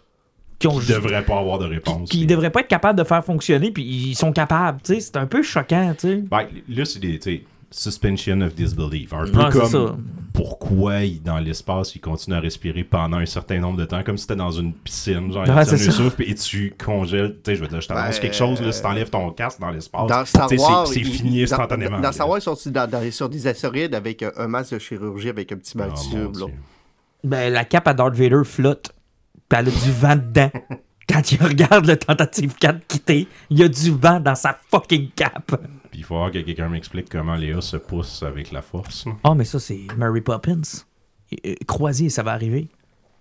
[0.60, 2.08] qui ont Il devrait pas avoir de réponse.
[2.08, 5.18] qui, devraient pas être capables de faire fonctionner, puis ils sont capables, tu sais, c'est
[5.18, 6.16] un peu choquant, tu sais.
[6.32, 7.20] Ben, là, c'est des,
[7.76, 9.14] suspension of disbelief.
[9.14, 9.96] Un peu Ouais, c'est comme ça.
[10.34, 14.18] pourquoi il- dans l'espace, il continue à respirer pendant un certain nombre de temps, comme
[14.18, 15.32] si c'était dans une piscine.
[15.32, 17.36] Genre, Ouais, il tient souffle et tu congèles.
[17.36, 19.60] Tu sais, je veux dire, je t'annonce Ben, quelque chose, là, si t'enlèves ton casque
[19.60, 21.98] dans l'espace, Dans Star Wars, c'est fini dans- instantanément.
[21.98, 22.12] Dans, là.
[22.12, 25.30] Star Wars, ils sont dans, dans- sur des astéroïdes avec un, un masque de chirurgie
[25.30, 26.36] avec un petit Ah, mon tube.
[26.38, 26.46] là?
[26.48, 26.56] Dieu.
[27.24, 28.92] Ben, la cape à Darth Vader flotte,
[29.50, 30.52] puis elle a du vent dedans.
[31.08, 35.10] Quand il regarde le tentative 4 quitter, il y a du vent dans sa fucking
[35.16, 35.56] cape.
[35.96, 39.06] Puis il faut voir que quelqu'un m'explique comment Léa se pousse avec la force.
[39.06, 39.14] là.
[39.24, 40.60] Oh, mais ça, c'est Mary Poppins.
[41.68, 42.68] Croisier, ça va arriver.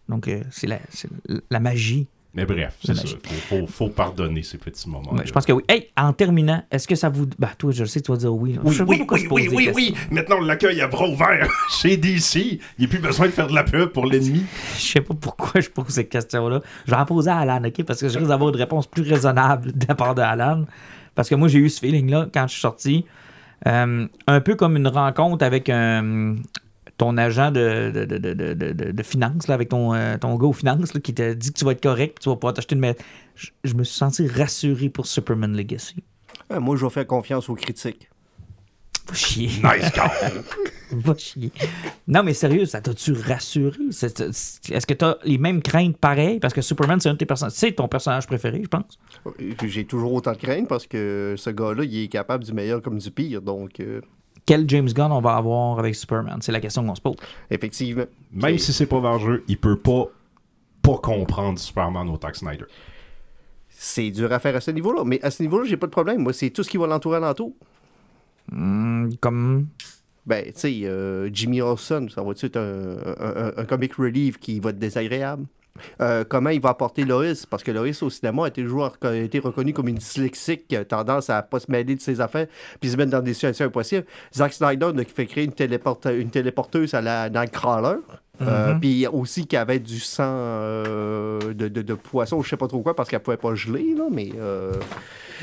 [0.09, 1.09] Donc, euh, c'est la, c'est
[1.51, 2.09] la magie.
[2.35, 3.05] Mais bref, c'est ça.
[3.07, 5.13] Faut, faut, faut pardonner ces petits moments.
[5.15, 5.63] Ouais, je pense que oui.
[5.69, 7.27] Hey, en terminant, est-ce que ça vous.
[7.39, 8.55] Bah, toi, je le sais, tu vas dire oui.
[8.55, 9.95] Je Oui, sais pas oui, pourquoi oui, je pose oui, oui, oui.
[10.11, 12.35] Maintenant, on l'accueil à bras ouverts chez DC.
[12.35, 14.43] Il n'y a plus besoin de faire de la pub pour l'ennemi.
[14.77, 16.61] Je sais pas pourquoi je pose cette question-là.
[16.87, 17.85] Je vais en poser à Alan, OK?
[17.85, 20.65] Parce que je risque d'avoir une réponse plus raisonnable de la part de Alan.
[21.15, 23.05] Parce que moi, j'ai eu ce feeling-là quand je suis sorti.
[23.67, 26.37] Euh, un peu comme une rencontre avec un-
[26.99, 27.91] ton agent de,
[28.93, 31.73] de, finance, là, avec ton, euh, gars aux finances, qui t'a dit que tu vas
[31.73, 32.81] être correct, que tu vas pouvoir t'acheter une...
[32.81, 32.97] mais
[33.35, 36.05] Je, je me suis senti rassuré pour Superman Legacy.
[36.53, 38.09] Euh, moi, je vais faire confiance aux critiques.
[39.07, 39.49] Va chier.
[39.49, 39.91] Nice.
[40.93, 41.51] Va chier.
[42.07, 43.77] Non, mais sérieux, ça t'a-tu rassuré?
[43.91, 46.39] Est-ce que t'as les mêmes craintes pareilles?
[46.41, 47.53] Parce que Superman, c'est un de tes personnages.
[47.55, 48.99] C'est ton personnage préféré, je pense.
[49.65, 52.99] J'ai toujours autant de crainte parce que ce gars-là, il est capable du meilleur comme
[52.99, 53.43] du pire.
[53.43, 54.01] Donc, euh,
[54.47, 56.39] Quel James Gunn on va avoir avec Superman?
[56.43, 57.17] C'est la question qu'on se pose.
[57.51, 58.05] effectivement.
[58.33, 60.05] Même Et- si c'est pas vengeux, il peut pas
[60.83, 62.67] pas comprendre Superman autant que Snyder.
[63.71, 65.03] C'est dur à faire à ce niveau-là.
[65.05, 66.23] Mais à ce niveau-là, j'ai pas de problème.
[66.23, 67.53] Moi, c'est tout ce qui va l'entourer alentour.
[68.51, 69.67] Hmm, comme.
[70.27, 72.97] Ben, tu sais, euh, Jimmy Olsen, ça va-tu être un,
[73.59, 75.45] un- comic relief qui va être désagréable?
[76.01, 77.35] Euh, comment il va apporter Lois?
[77.51, 78.65] Parce que Lois, au cinéma, a été,
[79.03, 82.21] a été reconnu comme une dyslexique qui a tendance à pas se mêler de ses
[82.21, 82.47] affaires
[82.81, 84.07] puis se mettre dans des situations impossibles.
[84.35, 87.99] Zack Snyder a fait créer une, téléporte- une téléporteuse à la Nightcrawler.
[88.43, 92.67] Euh, Puis aussi qui avait du sang euh, de, de, de poisson, je sais pas
[92.67, 94.31] trop quoi, parce qu'elle pouvait pas geler, là, mais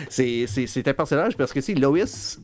[0.09, 2.37] c'est un personnage parce que, sais, Lois,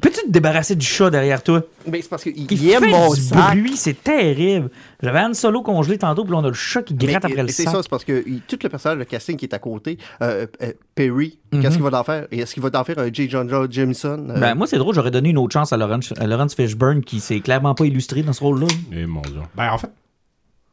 [0.00, 1.62] Peux-tu te débarrasser du chat derrière toi?
[1.86, 3.56] mais c'est parce qu'il Il fait mon du sac.
[3.56, 4.70] bruit, c'est terrible.
[5.02, 7.42] J'avais un solo congelé tantôt, puis là, on a le chat qui gratte Mais, après
[7.42, 7.72] le C'est sac.
[7.74, 10.46] ça, c'est parce que il- tout le personnage de casting qui est à côté, euh,
[10.62, 11.62] euh, Perry, Mhm.
[11.62, 12.26] qu'est-ce qu'il va en faire?
[12.30, 13.28] Et Est-ce qu'il va en faire un J.
[13.30, 14.26] John John Jameson?
[14.30, 17.02] Euh, Ben, moi, c'est drôle, j'aurais donné une autre chance à Lawrence, à Lawrence Fishburne
[17.02, 18.66] qui s'est clairement pas illustré dans ce rôle-là.
[18.92, 19.40] Et mon dieu.
[19.56, 19.90] Ben, en fait,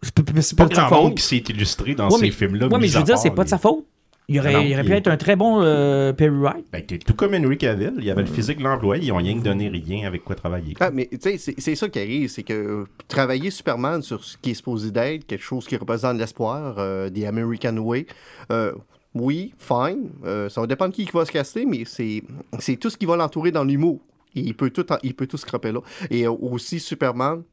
[0.01, 1.15] C'est pas, c'est pas de sa faute.
[1.15, 2.67] qui s'est illustré dans Ouais, ces films-là.
[2.67, 3.85] Ouais, mais je veux dire, c'est pas de sa faute.
[4.27, 6.65] Il aurait, non, il aurait pu être un très bon euh, Perry Wright.
[6.71, 9.37] Ben, t'es tout comme Henry Cavill, il avait le physique de l'emploi, ils ont rien
[9.37, 10.73] que donné rien avec quoi travailler.
[10.79, 14.51] Ah, mais tu sais, c'est- ça qui arrive, c'est que travailler Superman sur ce qui
[14.51, 18.07] est supposé d'être, quelque chose qui représente l'espoir, euh, The American Way,
[18.51, 18.71] euh,
[19.13, 22.23] oui, fine, euh, ça va dépendre de qui qui va se caster, mais c'est
[22.57, 23.99] c'est tout ce qui va l'entourer dans l'humour.
[24.33, 25.81] Il peut tout, il peut tout scraper là.
[26.09, 27.43] Et euh, aussi Superman,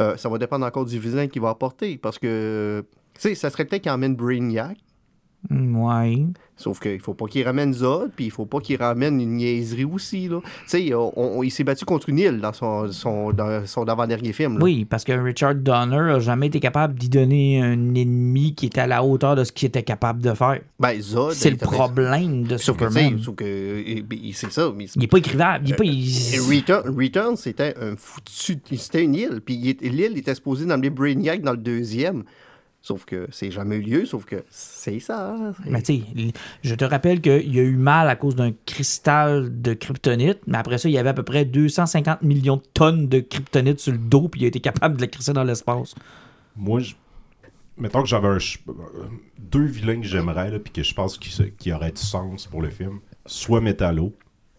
[0.00, 2.82] euh, ça va dépendre encore du vilain qu'il va apporter, parce que,
[3.14, 4.76] tu sais, ça serait peut-être qu'il emmène Brainiac,
[5.50, 6.24] Ouais.
[6.58, 9.84] Sauf qu'il faut pas qu'il ramène Zod, puis il faut pas qu'il ramène une niaiserie
[9.84, 10.26] aussi.
[10.28, 10.40] Là.
[10.42, 13.84] Tu sais, on- on- il s'est battu contre une île dans son, son, dans son
[13.86, 14.54] avant-dernier film.
[14.58, 14.64] là.
[14.64, 18.80] Oui, parce que Richard Donner a jamais été capable d'y donner un ennemi qui était
[18.80, 20.60] à la hauteur de ce qu'il était capable de faire.
[20.80, 21.32] Ben, Zod.
[21.32, 23.18] C'est le problème de Sauf que, Superman.
[23.22, 24.72] sauf que, et c'est ça.
[24.74, 25.64] Mais Il est pas écrivable.
[25.68, 25.84] Il est pas.
[25.84, 28.58] Il- Return, Return, c'était un foutu.
[28.76, 29.40] C'était une île.
[29.44, 32.24] Puis l'île était supposée d'emmener Brainiac dans le deuxième.
[32.86, 35.34] Sauf que c'est jamais eu lieu, sauf que c'est ça.
[35.64, 36.32] c'est- Mais tu sais,
[36.62, 40.56] je te rappelle qu'il y a eu mal à cause d'un cristal de kryptonite, mais
[40.58, 43.90] après ça, il y avait à peu près 250 millions de tonnes de kryptonite sur
[43.90, 45.96] le dos, puis il a été capable de le crisser dans l'espace.
[46.56, 46.94] Moi, je...
[47.76, 48.72] mettons que j'avais un ch- euh,
[49.36, 52.46] deux vilains que j'aimerais, là, puis que je pense qui, se- qui auraient du sens
[52.46, 53.00] pour le film.
[53.26, 54.12] Soit Metallo.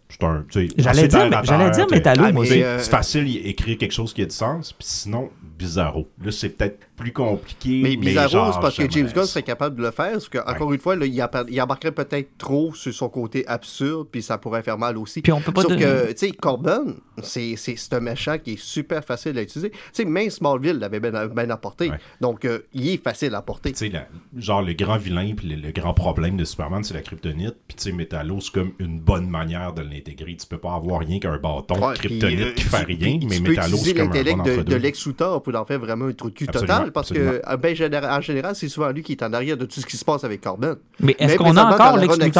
[0.09, 1.85] C'est un, tu sais, J'allais dire, j'allais dire.
[1.91, 2.63] Metallo, Ah, moi mais, aussi.
[2.63, 6.07] euh, C'est facile d'écrire quelque chose qui a du sens, puis sinon, Bizarro.
[6.23, 7.81] Là, c'est peut-être plus compliqué.
[7.83, 10.11] Mais Bizarro, c'est parce que James Gunn serait capable de le faire.
[10.13, 13.47] Parce que, encore une fois, là, il, appa- il embarquerait peut-être trop sur son côté
[13.47, 15.21] absurde, puis ça pourrait faire mal aussi.
[15.21, 16.83] Puis on peut pas Sauf donner- que, tu sais, Corbin,
[17.23, 19.71] c'est c'est- c'est un méchant qui est super facile à utiliser.
[19.71, 21.89] Tu sais, même Smallville l'avait bien, bien apporté.
[21.89, 21.97] Ouais.
[22.21, 23.71] Donc, euh, il est facile à porter.
[23.71, 23.91] Tu sais,
[24.37, 27.55] genre, le grand vilain, puis le, le grand problème de Superman, c'est la kryptonite.
[27.67, 30.35] Puis, tu sais, Metallo, c'est comme une bonne manière de l'intégrer.
[30.35, 33.19] Tu peux pas avoir rien qu'un bâton Ouais, de puis, kryptonite euh, qui fait rien,
[33.27, 34.77] mais Metallo, c'est comme un l'intellect bon de, de entre-deux.
[34.77, 37.31] Lex Luthor pour en faire vraiment un trou de cul Absolument, total, parce absolument.
[37.39, 39.79] que euh, ben, général- en général, c'est souvent lui qui est en arrière de tout
[39.79, 40.75] ce qui se passe avec Corbin.
[40.99, 42.39] Mais est-ce qu'on a encore Lex actu-?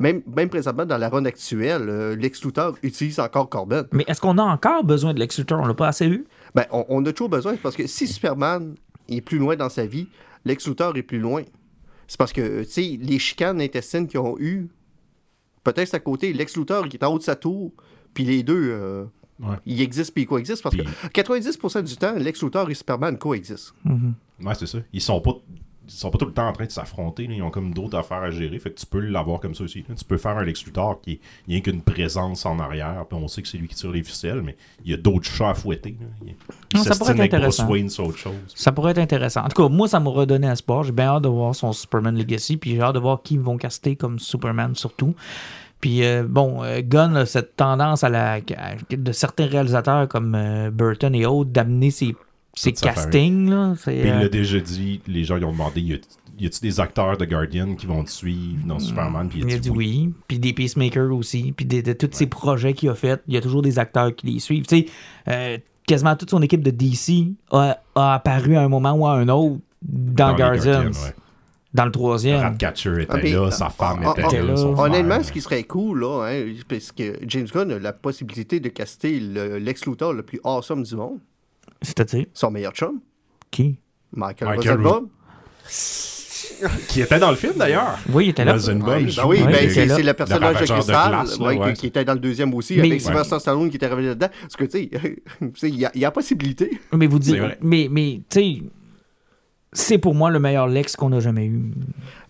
[0.00, 3.84] Même, même présentement, dans la run actuelle, euh, Lex Luthor utilise encore Corbin.
[3.92, 5.60] Mais est-ce qu'on a encore besoin de Lex Luthor?
[5.60, 6.24] On l'a pas assez eu?
[6.54, 8.74] Ben, on, on a toujours besoin, parce que si Superman
[9.08, 10.08] est plus loin dans sa vie,
[10.44, 11.42] Lex Luthor est plus loin.
[12.08, 14.68] C'est parce que, tu sais, les chicanes intestines qu'ils ont eues,
[15.62, 17.70] peut-être à côté, Lex Luthor qui est en haut de sa tour,
[18.14, 19.04] puis les deux, euh,
[19.40, 19.56] Ouais.
[19.66, 23.16] ils existent puis ils coexistent, parce Puis- que 90% du temps, Lex Luthor et Superman
[23.18, 23.74] coexistent.
[23.84, 24.78] Ouais, c'est ça.
[24.92, 25.32] Ils sont pas.
[25.92, 27.34] Ils sont pas tout le temps en train de s'affronter, là.
[27.34, 29.84] ils ont comme d'autres affaires à gérer, fait que tu peux l'avoir comme ça aussi.
[29.88, 29.96] là.
[29.96, 31.18] Tu peux faire un Lex Luthor qui
[31.48, 34.40] rien qu'une présence en arrière, puis on sait que c'est lui qui tire les ficelles,
[34.40, 35.96] mais il y a d'autres chats à fouetter.
[36.00, 36.06] là.
[36.24, 37.68] Il, il Non, ça pourrait être avec Bruce intéressant.
[37.68, 38.34] Wayne, autre chose.
[38.54, 39.40] Ça pourrait être intéressant.
[39.40, 40.84] En tout cas, moi, ça m'a redonné espoir.
[40.84, 43.40] J'ai bien hâte de voir son Superman Legacy, puis j'ai hâte de voir qui ils
[43.40, 45.16] vont caster comme Superman surtout.
[45.80, 48.40] Puis euh, bon, euh, Gunn a cette tendance à la, à-
[48.96, 52.14] de certains réalisateurs comme euh, Burton et autres d'amener ses,
[52.80, 53.48] castings.
[53.48, 53.74] Là.
[53.82, 55.98] Puis il l'a déjà dit, les gens lui ont demandé y a-
[56.38, 59.28] y a-tu des acteurs de Guardian qui vont te suivre dans Superman?
[59.28, 59.48] Puis Mm.
[59.48, 60.12] il a dit oui.
[60.28, 61.52] Puis des Peacemakers aussi.
[61.52, 64.26] Puis de, tous ces projets qu'il a fait, il y a toujours des acteurs qui
[64.26, 64.66] les suivent.
[64.66, 64.86] Tu sais,
[65.28, 69.14] euh, quasiment toute son équipe de DC a, a apparu à un moment ou à
[69.14, 70.84] un autre dans, Guardians.
[70.86, 71.14] ouais.
[71.72, 72.40] Dans le troisième.
[72.40, 75.24] Ratcatcher était Ah, mais- là, sa femme ah, était ah, là, son Honnêtement, frère.
[75.24, 79.20] ce qui serait cool, là, hein, parce que James Gunn a la possibilité de caster
[79.20, 81.18] le Lex Luthor le plus awesome du monde,
[81.82, 83.00] C'est-à-dire, son meilleur chum,
[83.52, 83.78] qui?
[84.12, 85.08] Michael, Michael Rosenbaum.
[86.88, 87.98] Qui était dans le film d'ailleurs.
[88.12, 88.52] Oui, il était là.
[88.52, 91.58] Rosenbaum, Ouais, ben oui, Ouais, ben, c'est le personnage de de Cristal glace, là, ouais,
[91.58, 91.72] ouais.
[91.74, 94.28] qui, qui était dans le deuxième aussi, Mais- avec Sylvester Stallone qui était revenu là-dedans.
[94.42, 94.90] Parce que, tu sais,
[95.40, 96.78] tu sais, il y, a- il y a possibilité.
[96.92, 98.62] Mais vous dites, mais, mais tu sais,
[99.72, 101.70] c'est pour moi le meilleur Lex qu'on a jamais eu.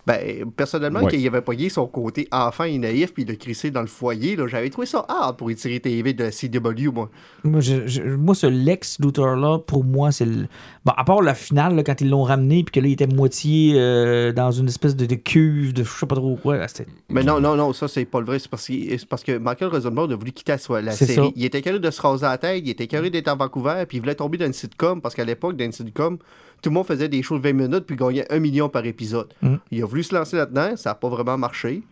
[0.07, 1.11] Ben, personnellement, Ouais.
[1.11, 4.47] qu'il avait pogné son côté enfant et naïf puis le crissé dans le foyer, là,
[4.47, 7.11] j'avais trouvé ça hard pour étirer TV de la CW, moi.
[7.43, 10.47] Moi, je- je- moi ce Lex Luthor-là, pour moi, c'est le.
[10.85, 13.05] Bon, à part la finale, là, quand ils l'ont ramené, puis que là, il était
[13.05, 16.57] moitié euh, dans une espèce de, de cuve, de je sais pas trop quoi.
[16.57, 18.39] là, c'était- Mais non, non, non, ça, c'est pas le vrai.
[18.39, 21.27] C'est parce, que- c'est parce que Michael Rosenbaum a voulu quitter la, la C'est série.
[21.27, 21.33] ça.
[21.35, 23.97] Il était carré de se raser la tête, il était carré d'être à Vancouver, puis
[23.97, 26.17] il voulait tomber dans une sitcom, parce qu'à l'époque, dans une sitcom,
[26.61, 29.33] tout le monde faisait des shows de 20 minutes, puis gagnait un million par épisode.
[29.41, 29.55] Mm.
[29.71, 31.83] Il a voulu se lancer là-dedans, ça n'a pas vraiment marché.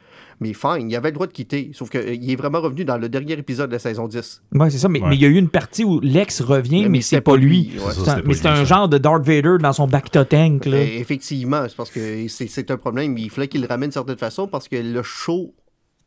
[0.42, 1.72] Mais fine, il avait le droit de quitter.
[1.74, 4.42] Sauf qu'il est vraiment revenu dans le dernier épisode de la saison 10.
[4.54, 4.88] Ouais, c'est ça.
[4.88, 5.10] Mais Ouais.
[5.10, 7.74] mais il y a eu une partie où Lex revient, mais, c'est pas lui.
[7.86, 7.92] ouais.
[7.92, 10.66] Ça, un- mais c'est un genre de Darth Vader dans son Bacta Tank.
[10.66, 10.82] Là.
[10.82, 13.18] Et effectivement, c'est parce que c'est- c'est un problème.
[13.18, 15.54] Il fallait qu'il le ramène d'une certaine façon parce que le show,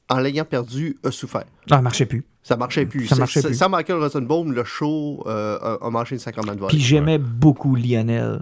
[0.09, 1.45] en l'ayant perdu, a souffert.
[1.71, 2.25] Ah, ça marchait plus.
[2.43, 3.07] Ça marchait plus.
[3.09, 3.57] Ça marchait Sans- plus.
[3.57, 6.69] Sans Michael Rosenbaum, le show euh, a, a mangé une sacrement de vol.
[6.71, 8.41] Puis j'aimais beaucoup Lionel.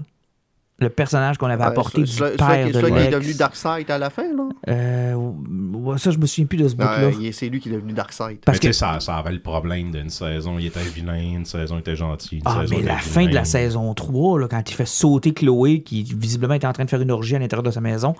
[0.80, 3.14] Le personnage qu'on avait Ouais, apporté du celui père qui- de celui qui est Lex.
[3.18, 4.48] devenu Darkseid à la fin, là?
[4.68, 7.10] Euh, ouais, ça, je me souviens plus de ce bout-là.
[7.32, 8.38] C'est lui qui est devenu Darkseid.
[8.44, 11.18] Parce mais tu que- sais, ça, ça avait le problème d'une saison, il était vilain,
[11.20, 12.36] une saison, il était gentil.
[12.36, 15.34] Une Ah, saison, mais la fin de la saison 3, là, quand il fait sauter
[15.34, 18.14] Chloé, qui visiblement était en train de faire une orgie à l'intérieur de sa maison.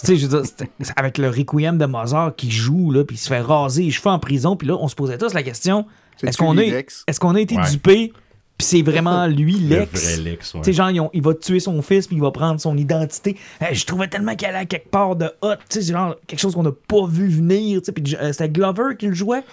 [0.00, 0.50] tu sais, je veux dire,
[0.96, 4.10] avec le Requiem de Mozart qui joue, là, puis il se fait raser les cheveux
[4.10, 5.86] en prison, puis là, on se posait tous la question
[6.22, 7.02] est-ce qu'on a, Lex?
[7.08, 7.68] est-ce qu'on a été Ouais.
[7.70, 8.12] dupé,
[8.58, 10.60] puis c'est vraiment lui, Le Lex vrai Lex, ouais.
[10.60, 12.76] Tu sais, genre, ils ont- il va tuer son fils, puis il va prendre son
[12.76, 13.36] identité.
[13.60, 16.16] Hey, je trouvais tellement qu'il allait à quelque part de hot, tu sais, c'est genre
[16.26, 19.14] quelque chose qu'on n'a pas vu venir, tu sais, puis euh, c'était Glover qui le
[19.14, 19.44] jouait.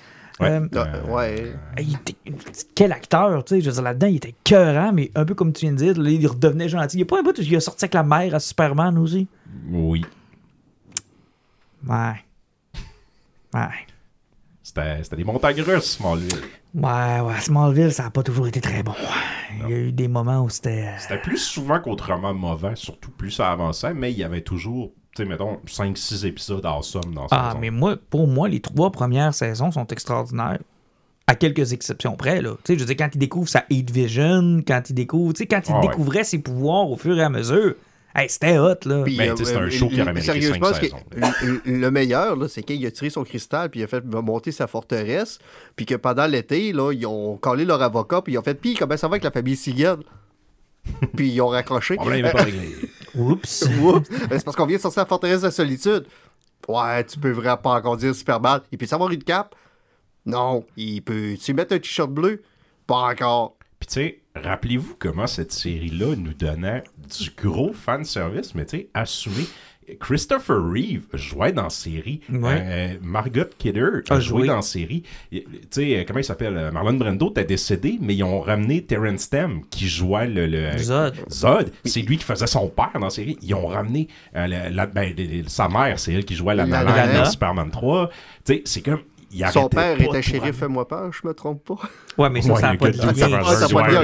[0.41, 0.49] Ouais.
[0.49, 0.67] Euh,
[1.07, 1.53] ouais.
[1.79, 2.15] il était-
[2.75, 5.53] quel acteur, tu sais, je veux dire, là-dedans, il était cœurant, mais un peu comme
[5.53, 6.97] tu viens de dire, là, il redevenait gentil.
[6.97, 8.97] Il n'y a pas un bout où il a sorti avec la mère à Superman
[8.97, 9.27] aussi?
[9.71, 10.03] Oui.
[11.87, 12.15] Ouais.
[13.53, 13.61] Ouais.
[14.67, 16.41] C'était des montagnes russes, Smallville.
[16.73, 18.93] Ouais, ouais, Smallville, ça n'a pas toujours été très bon.
[19.63, 20.87] Il y a eu des moments où c'était...
[20.87, 24.91] euh, C'était plus souvent qu'autrement mauvais, surtout plus ça avançait, mais il y avait toujours,
[25.15, 27.59] tu sais, mettons, 5-6 épisodes awesome dans cette Ah, saison.
[27.61, 30.57] mais moi, pour moi, les trois premières saisons sont extraordinaires.
[31.27, 32.51] À quelques exceptions près, là.
[32.63, 35.39] Tu sais, je veux dire, quand il découvre sa Hate Vision, quand il découvre, tu
[35.43, 35.87] sais, quand il Ah ouais.
[35.89, 37.75] découvrait ses pouvoirs au fur et à mesure,
[38.17, 39.03] Hey, c'était hot, là.
[39.03, 40.57] Puis, Ben, euh, c'est un euh, show qui aurait euh, mérité saisons.
[41.17, 44.53] le, le meilleur, là, c'est qu'il a tiré son cristal, puis il a fait monter
[44.53, 45.37] sa forteresse,
[45.75, 48.75] puis que pendant l'été, là, ils ont collé leur avocat, puis ils ont fait Puis
[48.75, 49.99] comment ça va avec la famille Seagal
[51.17, 51.95] Puis ils ont raccroché.
[51.95, 52.73] Problème n'est pas réglé.
[53.15, 53.65] Oups.
[53.81, 56.05] Oups, c'est parce qu'on vient de sortir la forteresse de la solitude.
[56.69, 58.61] Ouais, tu peux vraiment pas encore dire Superman.
[58.71, 59.55] Il peut savoir une cape?
[60.25, 60.65] Non.
[60.77, 61.35] Il peut.
[61.41, 62.41] Tu mettre un t-shirt bleu?
[62.87, 63.54] Pas encore.
[63.85, 66.83] Puis tu sais, rappelez-vous comment cette série-là nous donnait
[67.19, 69.45] du gros fanservice, mais tu sais, assumé.
[69.99, 72.19] Christopher Reeve jouait dans la série.
[72.31, 72.57] Ouais.
[72.59, 74.47] Euh, Margot Kidder a A joué joué.
[74.47, 75.03] dans la série.
[75.31, 76.57] Tu sais, euh, comment il s'appelle?
[76.57, 80.47] Euh, Marlon Brando était décédé, mais ils ont ramené Terrence Stamp qui jouait le.
[80.47, 81.13] le Zod.
[81.31, 81.71] Zod.
[81.83, 83.37] C'est lui qui faisait son père dans la série.
[83.43, 85.13] Ils ont ramené euh, la- la- ben,
[85.45, 87.19] sa mère, c'est elle qui jouait la La Nana.
[87.19, 88.09] dans Superman 3.
[88.43, 89.01] Tu sais, c'est comme.
[89.37, 91.75] Il Son père pas était shérif, tout fais-moi peur, je me trompe pas.
[92.17, 93.03] Ouais, mais ça, Ouais, ça n'a pas de lien.
[93.07, 93.11] Ah,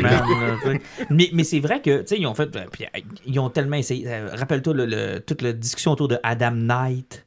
[0.02, 0.80] lien,
[1.10, 2.56] mais, mais c'est vrai que, tu sais, ils ont fait.
[2.56, 4.06] euh, puis, euh, ils ont tellement essayé.
[4.08, 7.26] euh, Rappelle-toi le, le- toute la discussion autour de Adam Knight.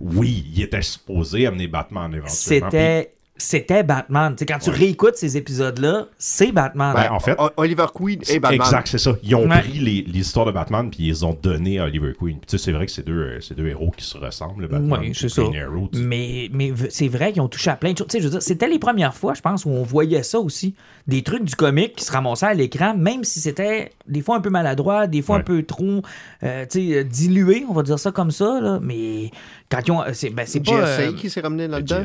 [0.00, 2.70] Oui, il était supposé amener Batman éventuellement.
[2.70, 3.12] C'était.
[3.38, 4.34] C'était Batman.
[4.48, 4.76] Quand tu Ouais.
[4.76, 6.94] réécoutes ces épisodes-là, c'est Batman.
[6.94, 8.60] Ben, en fait- O- Oliver Queen et Batman.
[8.60, 9.14] Exact, c'est ça.
[9.22, 9.60] Ils ont Ouais.
[9.60, 12.38] pris les, les histoires de Batman puis ils les ont donné à Oliver Queen.
[12.38, 14.68] Puis tu sais, c'est vrai que c'est deux, euh, deux héros qui se ressemblent, le
[14.68, 15.42] Batman c'est ça.
[15.42, 15.88] Arrow.
[15.92, 16.50] tu- Mais,
[16.88, 18.06] c'est vrai qu'ils ont touché à plein de choses.
[18.08, 20.38] Tu sais, je veux dire, c'était les premières fois, je pense, où on voyait ça
[20.40, 20.74] aussi.
[21.06, 24.40] Des trucs du comique qui se ramassaient à l'écran, même si c'était des fois un
[24.40, 25.44] peu maladroit, des fois un Ouais.
[25.44, 26.02] peu trop
[26.42, 26.64] euh,
[27.04, 28.60] dilué, on va dire ça comme ça.
[28.60, 28.78] Là.
[28.82, 29.30] Mais
[29.70, 30.02] quand ils ont.
[30.02, 30.72] euh, C'est, ben, c'est pas.
[30.72, 32.04] Euh, qui s'est ramené Le là-dedans.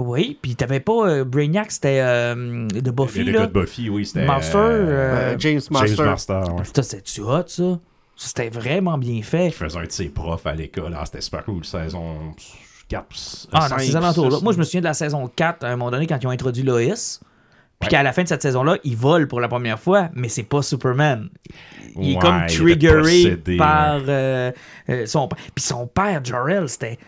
[0.00, 3.24] Oui, puis t'avais pas euh, Brainiac, c'était euh, de Buffy.
[3.24, 3.38] Le là.
[3.40, 4.24] gars de Buffy, oui, c'était.
[4.24, 6.06] Master, euh, euh, Euh, James James Master.
[6.06, 6.62] Master, ouais.
[6.74, 7.78] Ça, c'était-tu hot, ça?
[8.16, 9.46] C'était vraiment bien fait.
[9.46, 10.94] Il faisait un de ses profs à l'école.
[10.98, 11.64] Ah, c'était super cool.
[11.64, 12.16] Saison
[12.88, 13.06] 4.
[13.52, 14.38] Ah, dans ces alentours-là.
[14.42, 16.30] Moi, je me souviens de la saison 4, à un moment donné, quand ils ont
[16.30, 16.78] introduit Lois.
[16.80, 17.88] Puis Ouais.
[17.88, 20.60] qu'à la fin de cette saison-là, il vole pour la première fois, mais c'est pas
[20.60, 21.30] Superman.
[21.98, 24.52] Il est comme il triggeré possédé, par euh,
[24.90, 25.38] euh, son père.
[25.54, 26.98] Puis son père, Jor-El, c'était.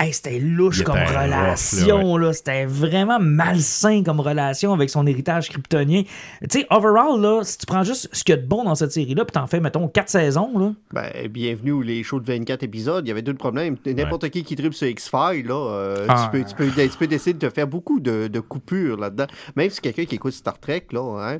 [0.00, 2.32] Hey, c'était louche comme était rough, là, relation, là.
[2.32, 6.02] C'était vraiment malsain comme relation avec son héritage kryptonien.
[6.50, 8.74] Tu sais, overall, là, si tu prends juste ce qu'il y a de bon dans
[8.74, 10.72] cette série-là, puis t'en fais, mettons, 4 saisons, là.
[10.92, 13.04] Ben, bienvenue aux les shows de 24 épisodes.
[13.06, 13.76] Il y avait deux problèmes.
[13.86, 16.30] N'importe qui qui tripe sur X-Files, là, euh, Ah.
[16.32, 19.26] tu, peux, tu, peux, tu peux décider de te faire beaucoup de, de coupures là-dedans.
[19.56, 21.00] Même si quelqu'un qui écoute Star Trek, là,
[21.34, 21.38] hein,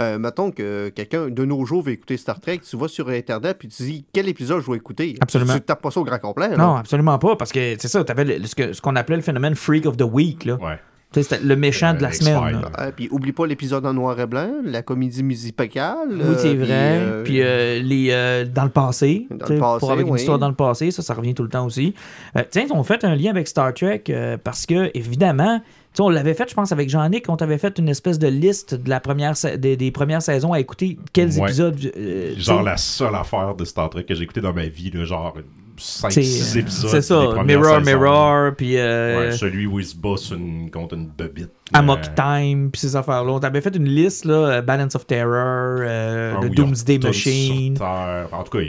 [0.00, 3.56] euh, mettons que quelqu'un de nos jours veut écouter Star Trek, tu vas sur Internet
[3.58, 5.16] puis tu dis quel épisode je vais écouter?
[5.20, 5.54] Absolument.
[5.54, 6.50] Tu, tu tapes pas ça au grand complet.
[6.50, 6.56] là.
[6.56, 9.22] Non, absolument pas, parce que c'est ça, t'avais le- ce que- ce qu'on appelait le
[9.22, 10.54] phénomène Freak of the Week, là.
[10.54, 10.78] Ouais.
[11.12, 12.62] Tu sais, C'était le méchant Euh, de la X-Files, semaine.
[12.74, 16.08] Ah, puis oublie pas l'épisode en noir et blanc, la comédie musicale.
[16.10, 16.64] Oui, c'est euh, vrai.
[16.64, 19.92] puis, euh, Puis euh, les euh, dans le passé, Dans tu le sais, passé, pour
[19.92, 20.18] avec une oui.
[20.20, 21.92] histoire dans le passé, ça, ça revient tout le temps aussi.
[22.38, 25.60] Euh, tiens, on fait un lien avec Star Trek euh, parce que évidemment,
[25.98, 28.88] on l'avait fait, je pense, avec Jean-Nic, on t'avait fait une espèce de liste de
[28.88, 30.96] la première sa- des, des premières saisons à écouter.
[31.12, 31.42] Quels Ouais.
[31.42, 34.90] épisodes euh, Genre la seule affaire de Star Trek que j'ai écouté dans ma vie,
[34.90, 35.34] là, genre
[35.76, 36.90] c'est, 5-6 euh, épisodes.
[36.90, 37.80] C'est ça, Mirror, saisons.
[37.80, 41.50] Mirror, puis euh, Ouais, celui où il se bat une- contre une bebite.
[41.74, 43.32] Amok Euh, Time, puis ces affaires-là.
[43.32, 47.78] On t'avait fait une liste, là, euh, Balance of Terror, euh, ah, de Doomsday Machine.
[47.80, 48.64] En tout cas.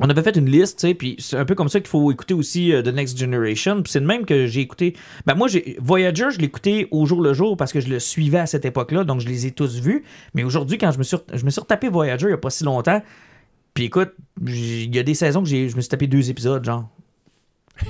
[0.00, 2.10] On avait fait une liste, tu sais, puis c'est un peu comme ça qu'il faut
[2.10, 3.82] écouter aussi euh, The Next Generation.
[3.82, 4.96] Puis c'est le même que j'ai écouté.
[5.26, 8.38] Ben moi, j'ai Voyager, je l'écoutais au jour le jour parce que je le suivais
[8.38, 10.02] à cette époque-là, donc je les ai tous vus.
[10.34, 12.50] Mais aujourd'hui, quand je me suis, je me suis retapé Voyager il n'y a pas
[12.50, 13.02] si longtemps,
[13.74, 14.12] puis écoute,
[14.46, 16.88] il y a des saisons que j'ai, je me suis tapé deux épisodes, genre,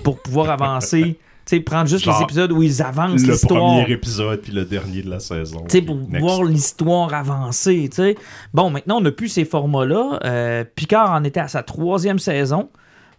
[0.04, 1.18] pour pouvoir avancer.
[1.44, 3.60] Tu sais, prendre juste les épisodes où ils avancent Le l'histoire.
[3.60, 5.64] premier épisode puis le dernier de la saison.
[5.68, 6.20] Tu sais, pour next.
[6.20, 8.14] voir l'histoire avancer, tu sais.
[8.54, 10.20] Bon, maintenant, on n'a plus ces formats-là.
[10.24, 12.70] Euh, Picard en était à sa troisième saison.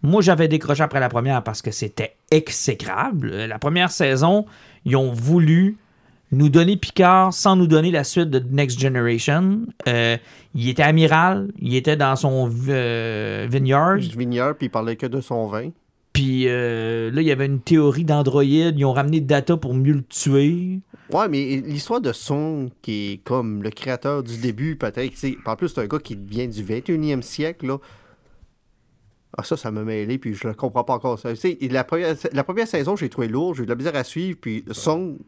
[0.02, 3.28] Moi, j'avais décroché après la première parce que c'était exécrable.
[3.30, 4.46] Euh, La première saison,
[4.86, 5.76] ils ont voulu
[6.34, 9.62] nous donner Picard sans nous donner la suite de Next Generation.
[9.88, 10.16] Euh,
[10.54, 13.96] il était amiral, il était dans son euh, vineyard.
[13.96, 15.70] Vigneur, puis il parlait que de son vin.
[16.12, 18.78] Puis euh, là, il y avait une théorie d'androïde.
[18.78, 20.80] Ils ont ramené Data pour mieux le tuer.
[21.12, 25.12] Ouais, mais l'histoire de Song, qui est comme le créateur du début, peut-être,
[25.44, 27.78] en plus, c'est un gars qui vient du 21e siècle, là.
[29.36, 31.18] Ah, ça, ça m'a mêlé, puis je le comprends pas encore.
[31.18, 31.30] Ça.
[31.62, 34.38] La, première, la première saison, j'ai trouvé lourd, j'ai eu de la misère à suivre,
[34.40, 35.18] puis Song,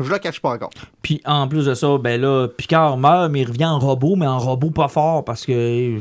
[0.00, 0.70] je le cache pas encore.
[1.02, 4.26] Puis en plus de ça, ben là, Picard meurt, mais il revient en robot, mais
[4.26, 5.98] en robot pas fort parce que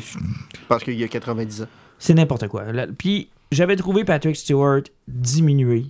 [0.68, 1.68] Parce qu'il y a 90 ans.
[2.00, 2.64] c'est n'importe quoi.
[2.98, 5.86] Puis j'avais trouvé Patrick Stewart diminué.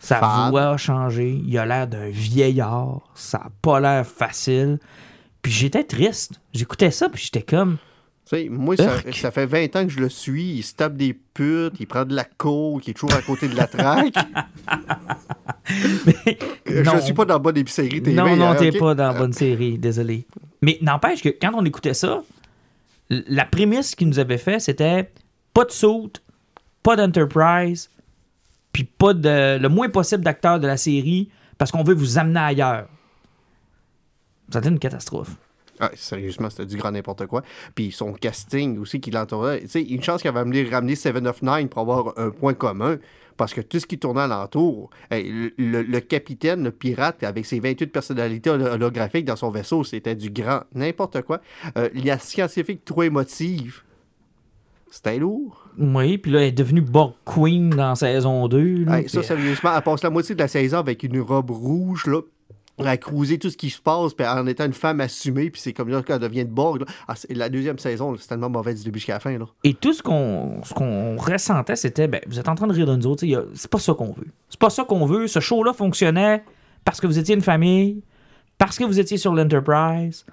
[0.00, 1.38] Sa voix a changé.
[1.46, 3.00] Il a l'air d'un vieillard.
[3.14, 4.78] Ça a pas l'air facile.
[5.42, 6.40] Puis j'étais triste.
[6.54, 7.76] J'écoutais ça, puis j'étais comme.
[8.30, 10.52] Sais, moi, ça, fait 20 ans que je le suis.
[10.52, 13.48] Il se tape des putes, il prend de la coke, il est toujours à côté
[13.48, 14.14] de la traque.
[15.66, 16.94] je non.
[16.94, 18.12] ne suis pas dans la bonne épicerie TV.
[18.12, 20.28] non, non, hein, t'es pas dans la bonne série, désolé.
[20.62, 22.22] Mais n'empêche que quand on écoutait ça,
[23.08, 25.10] La prémisse qu'ils nous avaient fait, c'était
[25.52, 26.12] pas de saut,
[26.84, 27.90] pas d'Enterprise,
[28.72, 32.38] puis pas de le moins possible d'acteurs de la série parce qu'on veut vous amener
[32.38, 32.86] ailleurs.
[34.54, 35.34] Été une catastrophe.
[35.80, 37.42] Ah, sérieusement, c'était du grand n'importe quoi.
[37.74, 39.60] Puis son casting aussi qui l'entourait.
[39.62, 42.54] Tu sais, une chance qu'il avait amené, ramené Seven of Nine pour avoir un point
[42.54, 42.98] commun.
[43.36, 47.86] Parce que tout ce qui tournait alentour, hey, le, capitaine, le pirate, avec ses 28
[47.86, 51.40] personnalités holo- holographiques dans son vaisseau, c'était du grand n'importe quoi.
[51.78, 53.80] Euh, la scientifique trop émotive,
[54.90, 55.68] c'était lourd.
[55.78, 58.84] Oui, puis là, elle est devenue Borg Queen dans saison 2.
[58.84, 62.06] là, Hey, ça, sérieusement, elle passe la moitié de la saison avec une robe rouge,
[62.06, 62.20] là.
[62.84, 65.88] À cruiser tout ce qui se passe, en étant une femme assumée, puis c'est comme
[65.88, 66.84] là qu'elle devient de Borg.
[67.08, 69.38] Ah, la deuxième saison, c'est tellement mauvais du début jusqu'à la fin.
[69.38, 69.46] Là.
[69.64, 73.06] Et tout ce qu'on ressentait, c'était ben, vous êtes en train de rire de nous
[73.06, 73.24] autres,
[73.54, 74.28] c'est pas ça qu'on veut.
[74.48, 75.26] C'est pas ça qu'on veut.
[75.26, 76.42] Ce show-là fonctionnait
[76.84, 78.02] parce que vous étiez une famille,
[78.58, 80.24] parce que vous étiez sur l'Enterprise,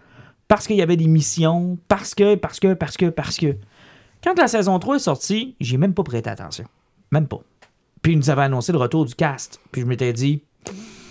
[0.48, 3.56] parce qu'il y avait des missions, parce que, parce que, parce que, parce que.
[4.24, 6.66] Quand la saison 3 est sortie, j'ai même pas prêté attention.
[7.12, 7.39] Même pas.
[8.02, 9.60] Puis ils nous avaient annoncé le retour du cast.
[9.72, 10.41] Puis je m'étais dit,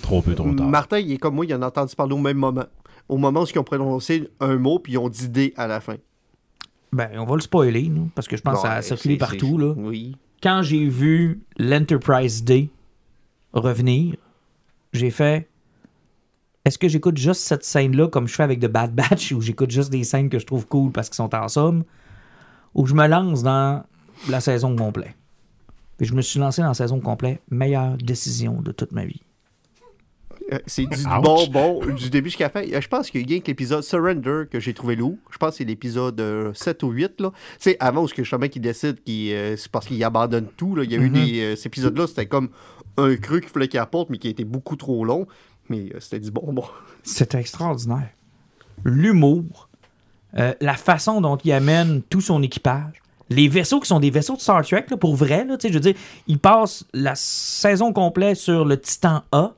[0.07, 0.69] Trop peu, trop tard.
[0.69, 2.67] Martin, il est comme moi, il en a entendu parler au même moment.
[3.09, 5.81] Au moment où ils ont prononcé un mot, puis ils ont dit D à la
[5.81, 5.97] fin.
[6.93, 9.59] ben, on va le spoiler, nous, parce que je pense que ça a circulé partout,
[9.59, 9.75] là.
[9.77, 10.17] Oui.
[10.41, 12.69] quand j'ai vu l'Enterprise Day
[13.53, 14.15] revenir,
[14.93, 15.49] j'ai fait
[16.65, 19.73] est-ce que j'écoute juste cette scène-là comme je fais avec The Bad Batch ou j'écoute
[19.73, 21.83] juste des scènes que je trouve cool parce qu'ils sont en somme
[22.75, 23.85] ou je me lance dans
[24.29, 25.17] la saison complète.
[25.97, 29.23] Puis je me suis lancé dans la saison complète, meilleure décision de toute ma vie.
[30.53, 31.23] Euh, c'est du Ouch.
[31.23, 32.63] bonbon du début jusqu'à la fin.
[32.63, 35.17] Euh, Je pense qu'il y a que l'épisode Surrender que j'ai trouvé lourd.
[35.31, 37.21] Je pense que c'est l'épisode euh, 7 ou 8.
[37.21, 37.31] Là.
[37.31, 40.77] Tu sais, avant où ce que justement qui décide euh, c'est parce qu'il abandonne tout.
[40.77, 40.85] Là.
[40.85, 41.41] Il y a eu des.
[41.41, 42.51] euh, cet épisode-là, c'était comme
[42.97, 45.27] un cru qu'il fallait qu'il apporte, mais qui était beaucoup trop long.
[45.69, 46.63] Mais euh, c'était du bonbon.
[47.03, 48.11] C'était extraordinaire.
[48.85, 49.69] L'humour,
[50.39, 54.37] euh, la façon dont il amène tout son équipage, les vaisseaux qui sont des vaisseaux
[54.37, 55.95] de Star Trek, là, pour vrai, là, je veux dire,
[56.29, 59.55] il passe la saison complète sur le Titan A,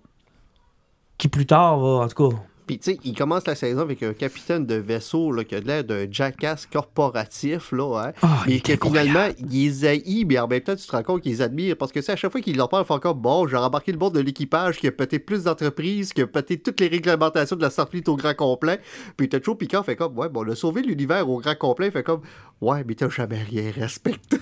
[1.18, 2.36] qui plus tard va, en tout cas,
[2.68, 5.60] Puis, tu sais, il commence la saison avec un capitaine de vaisseau là, qui a
[5.60, 8.12] l'air d'un jackass corporatif, là, hein.
[8.20, 11.02] Ah, il est que finalement, il les haït, mais en même temps, tu te rends
[11.02, 11.78] compte qu'ils admirent.
[11.78, 13.90] Parce que c'est à chaque fois qu'il leur parle, il fait encore bon, j'ai embarqué
[13.90, 17.56] le bord de l'équipage qui a pété plus d'entreprises, qui a pété toutes les réglementations
[17.56, 18.80] de la Starfleet au grand complet.
[19.16, 21.90] Puis t'as toujours Picard fait comme, ouais, bon, on a sauvé l'univers au grand complet,
[21.90, 22.20] fait comme,
[22.60, 24.36] ouais, mais t'as jamais rien respecté.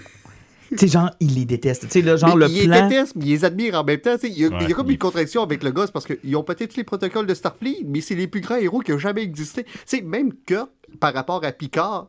[0.71, 1.83] Tu sais, genre, il les déteste.
[1.83, 2.75] Tu sais, là, genre, Mais le ils plan.
[2.75, 4.15] les détestent, mais ils les admirent en même temps.
[4.19, 4.33] tu sais.
[4.33, 6.07] Il y a, il y a Ouais, comme il- une contradiction avec le gosse parce
[6.07, 8.93] qu'ils ont peut-être tous les protocoles de Starfleet, mais c'est les plus grands héros qui
[8.93, 9.65] ont jamais existé.
[9.65, 10.69] Tu sais, même Kirk,
[11.01, 12.09] par rapport à Picard,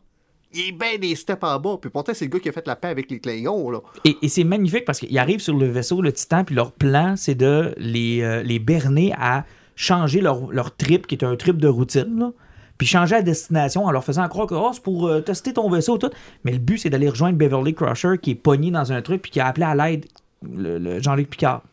[0.53, 1.77] il est bien des steps en bas.
[1.81, 3.69] Puis pourtant, c'est le gars qui a fait la paix avec les Klingons.
[3.69, 3.79] Là.
[4.05, 7.15] Et, et c'est magnifique parce qu'ils arrivent sur le vaisseau, le Titan, puis leur plan,
[7.17, 9.45] c'est de les, euh, les berner à
[9.75, 12.31] changer leur, leur trip, qui est un trip de routine, là.
[12.78, 15.69] Puis changer la destination en leur faisant croire que oh, c'est pour euh, tester ton
[15.69, 16.11] vaisseau, tout.
[16.43, 19.32] Mais le but, c'est d'aller rejoindre Beverly Crusher, qui est pogné dans un truc, puis
[19.32, 20.05] qui a appelé à l'aide
[20.43, 21.63] le, le Jean-Luc Picard.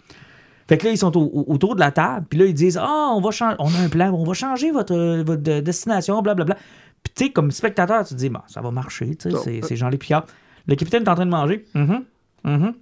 [0.67, 2.79] Fait que là, ils sont au- au- autour de la table, puis là, ils disent
[2.81, 6.23] Ah, on va changer, on a un plan, on va changer votre, votre de- destination,
[6.23, 6.55] blablabla.
[7.03, 9.43] Puis tu sais, comme spectateur, tu te dis ça va marcher, tu sais, Non.
[9.45, 10.25] c'est- c'est Jean-Luc Picard.
[10.67, 11.67] Le capitaine est en train de manger.
[11.75, 12.05] Mhm,
[12.45, 12.73] mhm.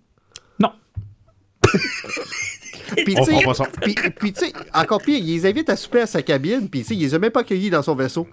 [0.61, 0.71] Non.
[1.63, 1.79] Puis,
[2.62, 2.62] On
[3.81, 6.81] puis, puis, tu sais, encore pire, il les invite à souper à sa cabine, puis
[6.83, 8.27] tu sais, il les a même pas accueillis dans son vaisseau.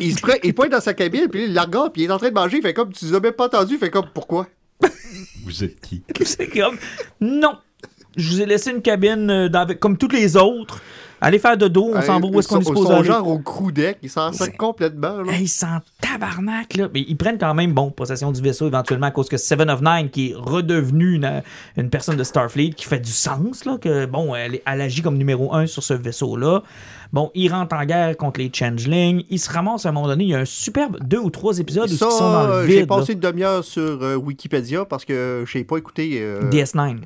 [0.00, 2.12] il, se prend, il pointe dans sa cabine, puis il la regarde, puis il est
[2.12, 3.90] en train de manger, il fait comme, tu les as même pas entendu, il fait
[3.90, 4.48] comme, pourquoi?
[5.44, 6.02] Vous êtes qui?
[6.24, 6.76] C'est comme
[7.20, 7.56] non.
[8.16, 10.82] Je vous ai laissé une cabine euh, dans- comme toutes les autres.
[11.24, 13.04] Allez faire de dos, on s'en va où est-ce qu'on est supposé aller.
[13.04, 15.22] genre au crew deck, ils s'en sortent complètement.
[15.22, 15.32] Là.
[15.32, 16.88] Hey, ils sont tabarnak, là.
[16.92, 19.80] Mais ils prennent quand même, bon, possession du vaisseau éventuellement à cause que Seven of
[19.82, 21.42] Nine, qui est redevenu une,
[21.76, 25.16] une personne de Starfleet, qui fait du sens, là, que, bon, elle, elle agit comme
[25.16, 26.62] numéro un sur ce vaisseau-là.
[27.12, 29.24] Bon, ils rentrent en guerre contre les Changelings.
[29.30, 30.24] Ils se ramassent à un moment donné.
[30.24, 32.62] Il y a un superbe deux ou trois épisodes où ils sont dans le euh,
[32.64, 32.78] vide.
[32.78, 36.18] j'ai passé une demi-heure sur euh, Wikipédia parce que je n'ai pas écouté.
[36.20, 36.96] euh, DS9.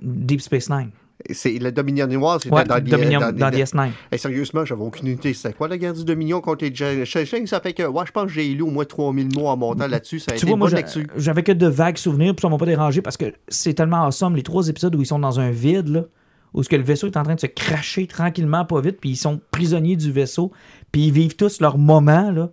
[0.00, 0.90] Deep Space Nine.
[1.30, 3.90] C'est le Dominion Noir, c'était Ouais, dans, Dominion- dans, dans des- DS9.
[4.12, 5.34] Hey, sérieusement, j'avais aucune idée.
[5.34, 7.46] C'était quoi la guerre du Dominion contre les Changelings?
[7.46, 9.86] Ça fait que, ouais, je pense que j'ai lu au moins 3000 mots en montant
[9.88, 10.20] là-dessus.
[10.20, 11.02] Ça a Tu été vois, une moi, bonne j'a- lecture.
[11.16, 14.36] j'avais que de vagues souvenirs, puis ça m'a pas dérangé parce que c'est tellement awesome.
[14.36, 16.04] Les trois épisodes où ils sont dans un vide, là,
[16.54, 19.10] où ce que le vaisseau est en train de se cracher tranquillement, pas vite, puis
[19.10, 20.52] ils sont prisonniers du vaisseau,
[20.92, 22.50] puis ils vivent tous leur moment, là.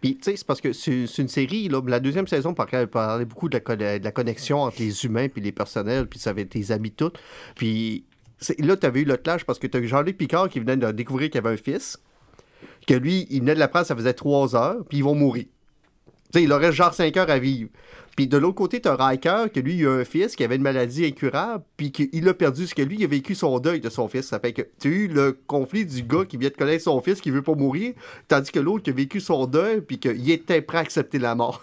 [0.00, 3.48] Puis, tu sais, c'est parce que c'est une série, la deuxième saison parlait, parlait beaucoup
[3.48, 7.18] de la, connexion entre les humains puis les personnels, puis ça avait tes amis toutes.
[7.54, 8.04] Puis
[8.58, 10.90] là, tu avais eu le clash parce que tu as Jean-Luc Picard qui venait de
[10.92, 11.98] découvrir qu'il avait un fils,
[12.86, 15.44] que lui, il venait de l'apprendre, ça faisait trois heures, puis ils vont mourir.
[16.34, 17.70] Il aurait genre 5 heures à vivre.
[18.16, 20.62] Puis de l'autre côté, t'as Riker, que lui, il a un fils qui avait une
[20.62, 23.88] maladie incurable, puis qu'il a perdu ce que lui, il a vécu son deuil de
[23.88, 24.26] son fils.
[24.26, 27.00] Ça fait que tu as eu le conflit du gars qui vient de connaître son
[27.00, 27.94] fils, qui veut pas mourir,
[28.28, 31.34] tandis que l'autre qui a vécu son deuil, puis qu'il était prêt à accepter la
[31.34, 31.62] mort.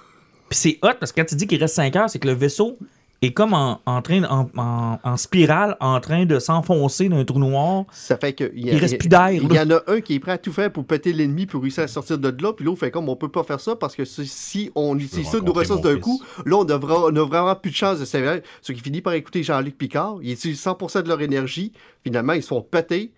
[0.50, 2.34] Puis c'est hot parce que quand tu dis qu'il reste 5 heures, c'est que le
[2.34, 2.78] vaisseau
[3.24, 7.26] est comme en, en train, en, en- en spirale, en train de s'enfoncer dans un
[7.26, 7.86] trou noir.
[7.92, 8.52] Ça fait que.
[8.56, 10.34] Il, y a- Il reste plus d'air, Il y en a un qui est prêt
[10.34, 12.92] à tout faire pour péter l'ennemi pour réussir à sortir de là, puis l'autre fait
[12.92, 15.82] comme on peut pas faire ça parce que si- on utilise ça de nos ressources
[15.82, 18.42] d'un coup, là on, devra, on a vraiment plus de chance de s'éveiller.
[18.62, 20.18] Ce qui finit par écouter Jean-Luc Picard.
[20.22, 21.72] Ils utilisent 100% de leur énergie.
[22.04, 23.12] Finalement, ils se font péter.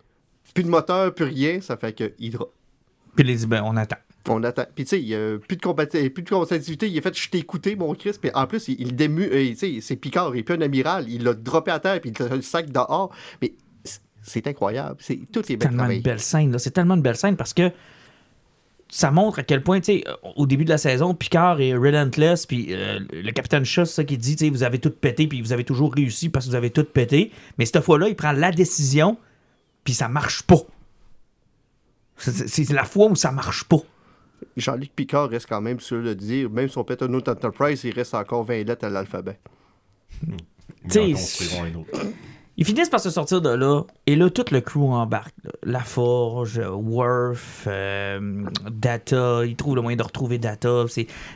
[0.54, 1.60] Plus de moteur, plus rien.
[1.62, 2.46] Ça fait que Hydra.
[3.16, 3.98] Puis il dit, ben, on attend.
[4.30, 4.66] On attend.
[4.76, 6.86] Puis tu sais, il y a plus de plus de.
[6.86, 8.14] Il a fait je t'ai écouté, mon Chris.
[8.22, 11.10] Puis en plus, il, il euh, tu sais, c'est Picard, il est plus un amiral.
[11.10, 13.12] Il l'a droppé à terre, puis il a le sac dehors.
[13.42, 13.54] Mais
[14.22, 14.98] c'est- incroyable.
[15.00, 16.02] C'est, tout est bien tellement une travaillé.
[16.02, 16.52] belle scène.
[16.52, 16.60] là.
[16.60, 17.72] C'est tellement une belle scène parce que
[18.92, 20.04] ça montre à quel point, tu sais,
[20.36, 24.18] au début de la saison, Picard est relentless, puis euh, le capitaine c'est ça qui
[24.18, 26.56] dit, tu sais, vous avez tout pété, puis vous avez toujours réussi parce que vous
[26.56, 27.32] avez tout pété.
[27.58, 29.18] Mais cette fois-là, il prend la décision,
[29.84, 30.62] puis ça marche pas.
[32.18, 33.78] C'est la fois où ça marche pas.
[34.58, 37.84] Jean-Luc Picard reste quand même sûr de dire, même si on pète un autre Enterprise,
[37.84, 39.40] il reste encore 20 lettres à l'alphabet.
[40.94, 42.00] Ils autre.
[42.58, 45.34] Ils finissent par se sortir de là, et là, tout le crew embarque.
[45.64, 50.84] La Forge, Worf, euh, Data, ils trouvent le moyen de retrouver Data.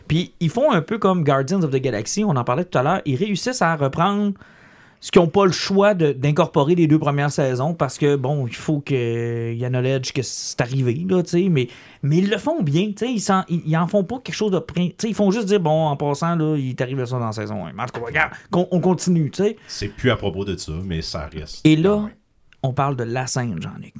[0.09, 2.83] Puis ils font un peu comme Guardians of the Galaxy, on en parlait tout à
[2.83, 3.01] l'heure.
[3.05, 4.33] Ils réussissent à reprendre
[5.03, 8.47] ce qu'ils n'ont pas le choix de- d'incorporer les deux premières saisons parce que, bon,
[8.47, 11.67] il faut qu'il y en knowledge que c'est arrivé, là, tu sais, mais,
[12.03, 14.51] mais ils le font bien, tu sais, ils, ils, ils en font pas quelque chose
[14.51, 14.59] de...
[14.73, 17.25] Tu sais, ils font juste dire, bon, en passant, là, il est arrivé ça dans
[17.25, 17.73] la saison 1.
[17.73, 19.57] Mais en tout cas, regarde, on continue, tu sais.
[19.67, 21.59] C'est plus à propos de ça, mais ça reste.
[21.65, 22.09] Et là, Ah
[22.63, 23.93] on parle de la scène, Jean-Luc.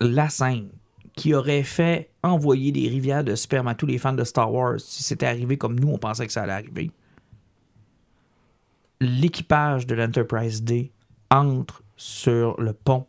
[0.00, 0.68] La scène
[1.16, 4.78] qui aurait fait envoyer des rivières de sperme à tous les fans de Star Wars
[4.78, 6.92] si c'était arrivé comme nous, on pensait que ça allait arriver.
[9.04, 10.90] L'équipage de l'Enterprise D
[11.30, 13.06] entre sur le pont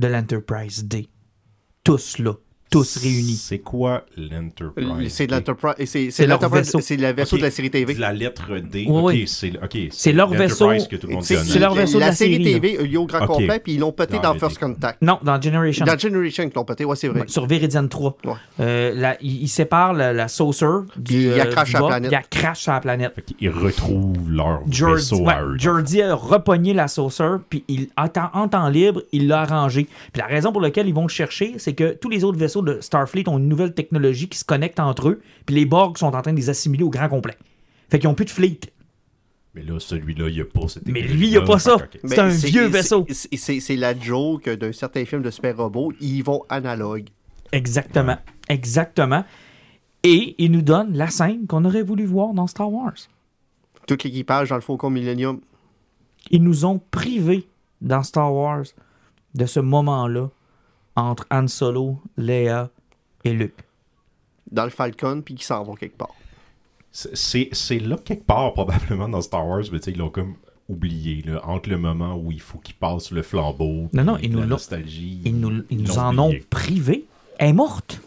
[0.00, 1.08] de l'Enterprise D.
[1.84, 2.32] Tous là,
[2.70, 3.36] tous réunis.
[3.36, 5.12] C'est quoi l'Enterprise?
[5.12, 5.74] C'est l'Enterprise.
[5.78, 6.80] C'est, C'est c'est leur l'Enterprise- vaisseau.
[6.80, 7.94] c'est le vaisseau de la série TV.
[7.94, 8.86] La lettre D.
[8.88, 9.24] Oui, ok, oui.
[9.26, 10.70] c'est ok, C'est leur vaisseau.
[11.22, 13.74] C'est, leur vaisseau de la, la série TV, il y a au grand complet, puis
[13.74, 14.58] ils l'ont pété Dans First.
[14.58, 15.00] Contact.
[15.02, 15.84] Non, dans Generation.
[15.84, 17.24] Dans Generation, ils l'ont pété, ouais, c'est vrai.
[17.26, 18.16] Sur Viridian 3.
[18.24, 18.32] Ouais.
[18.60, 20.66] Euh, la- il, il sépare la, la saucer
[20.96, 21.14] du.
[21.14, 22.12] Il euh, sur la planète.
[22.12, 23.12] Il la planète.
[23.14, 25.56] Fait qu'ils retrouvent leur vaisseau ouais, à eux.
[25.58, 29.86] Geordi a repogné la sauceur, puis il, en, temps, en temps libre, il l'a arrangé.
[30.12, 32.57] Puis la raison pour laquelle ils vont le chercher, c'est que tous les autres vaisseaux
[32.62, 36.14] de Starfleet ont une nouvelle technologie qui se connecte entre eux, puis les Borg sont
[36.14, 37.36] en train de les assimiler au grand complet.
[37.90, 38.60] Fait qu'ils ont plus de fleet.
[39.54, 41.76] Mais là, celui-là, il n'y a pas cette Mais lui, il a pas ça.
[42.04, 43.06] C'est un vieux vaisseau.
[43.10, 45.92] c'est- la joke d'un certain film de super robots.
[46.00, 47.08] Ils vont analogue.
[47.52, 48.18] Exactement.
[48.48, 49.24] Exactement.
[50.04, 52.94] Et il nous donne la scène qu'on aurait voulu voir dans Star Wars.
[53.86, 55.40] Tout l'équipage dans le Faucon Millennium.
[56.30, 57.48] Ils nous ont privés
[57.80, 58.64] dans Star Wars
[59.34, 60.28] de ce moment-là
[60.98, 62.70] entre Han Solo, Leia
[63.24, 63.54] et Luke.
[64.50, 66.14] dans le Falcon, puis qui s'en vont quelque part.
[66.90, 70.34] C'est- là quelque part, probablement, dans Star Wars, mais tu sais, ils l'ont comme
[70.68, 74.30] oublié, là, entre le moment où il faut qu'ils passent le flambeau, Non, non, ils
[74.30, 75.20] nous la l'ont- nostalgie.
[75.24, 77.04] Ils nous, ils nous en ont privé.
[77.38, 78.00] Elle est morte.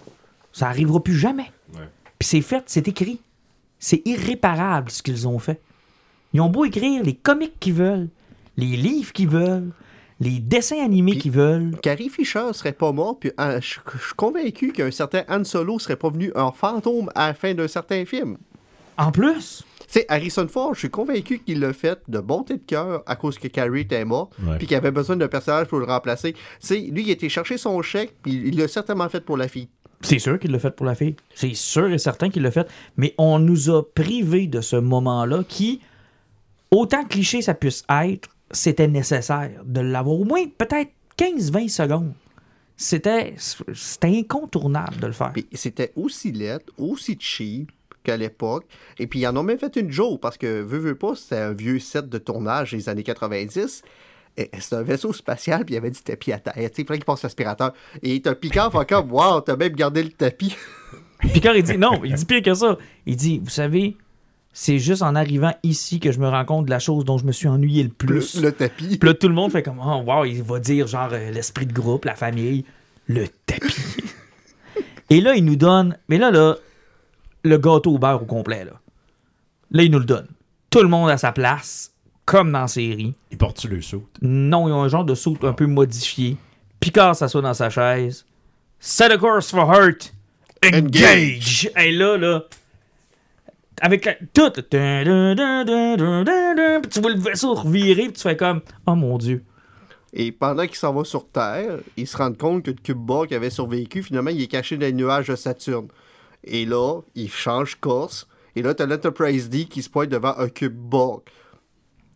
[0.52, 1.50] Ça arrivera plus jamais.
[1.74, 1.88] Ouais.
[2.20, 3.20] Puis c'est fait, c'est écrit.
[3.80, 5.60] C'est irréparable ce qu'ils ont fait.
[6.34, 8.10] Ils ont beau écrire les comics qu'ils veulent,
[8.58, 9.72] les livres qu'ils veulent,
[10.22, 11.76] les dessins animés qu'ils veulent.
[11.82, 13.82] Carrie Fisher serait pas mort, puis euh, je suis
[14.15, 18.05] convaincu qu'un certain Han Solo serait pas venu en fantôme à la fin d'un certain
[18.05, 18.38] film.
[18.97, 23.01] En plus, sais, Harrison Ford, je suis convaincu qu'il l'a fait de bonté de cœur
[23.07, 26.36] à cause que Carrie était mort, puis qu'il avait besoin d'un personnage pour le remplacer.
[26.59, 29.47] Sais, lui, il a été chercher son chèque, puis il l'a certainement fait pour la
[29.47, 29.69] fille.
[30.01, 31.15] c'est sûr qu'il l'a fait pour la fille.
[31.34, 32.67] C'est sûr et certain qu'il l'a fait.
[32.95, 35.82] Mais on nous a privés de ce moment-là qui,
[36.69, 42.14] autant cliché ça puisse être, c'était nécessaire de l'avoir au moins peut-être 15-20 secondes.
[42.78, 45.34] C'était c'était incontournable de le faire.
[45.54, 47.72] C'était aussi laid, aussi cheap
[48.04, 48.66] qu'à l'époque.
[48.97, 51.38] Et puis ils en ont même fait une joke, parce que, veux, veux pas, c'était
[51.38, 53.84] un vieux set de tournage des années 90.
[54.38, 56.54] Et C'est un vaisseau spatial, puis il y avait du tapis à terre.
[56.56, 57.74] Tu sais, il fallait qu'il passe l'aspirateur.
[58.02, 60.56] Et t'as Picard, fait comme, wow, t'as même gardé le tapis.
[61.34, 62.78] Picard, il dit non, il dit pire que ça.
[63.06, 63.97] Il dit, vous savez,
[64.54, 67.26] c'est juste en arrivant ici que je me rends compte de la chose dont je
[67.26, 68.36] me suis ennuyé le plus.
[68.36, 68.97] Le, le tapis.
[68.97, 71.66] Puis là, tout le monde fait comme, oh, wow, il va dire genre euh, l'esprit
[71.66, 72.66] de groupe, la famille,
[73.08, 73.76] le tapis.
[75.10, 76.56] Et là, il nous donne, mais là, là,
[77.43, 78.74] le gâteau au beurre au complet, là.
[79.72, 80.28] Là, il nous le donne.
[80.70, 81.93] Tout le monde à sa place,
[82.26, 83.14] comme dans la série.
[83.32, 84.08] Ils portent-tu le saut?
[84.22, 86.38] Non, ils ont un genre de saut un peu modifié.
[86.80, 88.26] Picard s'assoit dans sa chaise.
[88.80, 90.14] Set a course for Hurt.
[90.64, 91.70] Engage!
[91.78, 92.43] Et là, là,
[93.80, 94.51] avec la, tout.
[94.51, 94.78] Tu
[96.99, 99.43] vois le vaisseau revirer, puis tu fais comme, oh mon dieu.
[100.13, 103.30] Et pendant qu'il s'en va sur Terre, il se rend compte que le cube Borg
[103.30, 105.88] qui avait survécu, finalement, il est caché dans les nuages de Saturne.
[106.43, 108.28] Et là, il change course.
[108.55, 111.22] Et là, t'as l'Enterprise D qui se pointe devant un cube Borg.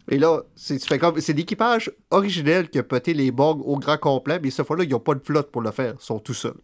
[0.09, 3.77] Et là, c'est tu fais comme c'est l'équipage originel qui a pété les Borg au
[3.77, 5.95] grand complet, mais cette fois-là, ils n'ont pas de flotte pour le faire.
[5.99, 6.59] Ils sont tout seuls.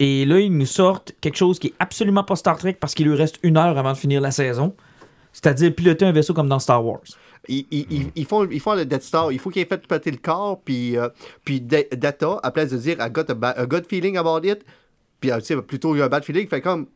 [0.00, 3.06] Et là, ils nous sortent quelque chose qui est absolument pas Star Trek parce qu'il
[3.06, 4.74] lui reste une heure avant de finir la saison.
[5.32, 7.02] C'est-à-dire piloter un vaisseau comme dans Star Wars.
[7.48, 9.30] Ils, ils- ils- font, le Death Star.
[9.30, 10.60] Il faut qu'il ait fait péter le corps.
[10.62, 11.08] Puis, euh,
[11.44, 14.64] puis Da- Data, à place de dire I got a, a good feeling about it,
[15.20, 16.86] puis euh, tu sais, plutôt un bad feeling, fait comme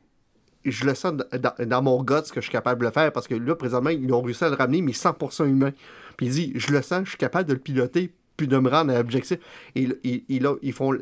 [0.65, 3.13] je le sens dans, dans- mon gut ce que je suis capable de le faire
[3.13, 5.73] parce que là, présentement, ils ont réussi à le ramener, mais 100% humain.
[6.17, 8.71] Puis il dit je le sens, je suis capable de le piloter, puis de me
[8.71, 9.39] rendre à l'objectif.
[9.75, 10.93] Et il- il a- ils font.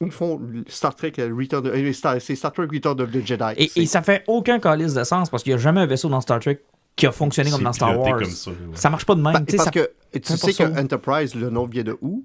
[0.00, 3.24] Ils font Star Trek euh, Return of, euh, Star- c'est Star Trek Return of the
[3.26, 3.44] Jedi.
[3.56, 6.08] Et, et ça fait aucun calice de sens parce qu'il n'y a jamais un vaisseau
[6.08, 6.60] dans Star Trek
[6.96, 8.18] qui a fonctionné comme dans Star Wars.
[8.18, 8.56] comme ça, ouais.
[8.74, 9.34] Ça marche pas de même.
[9.48, 10.78] Sais, parce ça- que tu sais que.
[10.80, 12.22] Enterprise, le nom vient de où?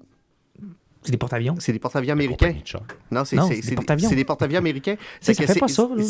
[1.02, 1.56] C'est des porte-avions.
[1.58, 2.54] C'est des porte-avions américains.
[3.10, 4.08] Non, c'est des porte-avions.
[4.08, 4.96] c'est des porte-avions américains.
[5.20, 6.04] C'est ça fait pas ça, là.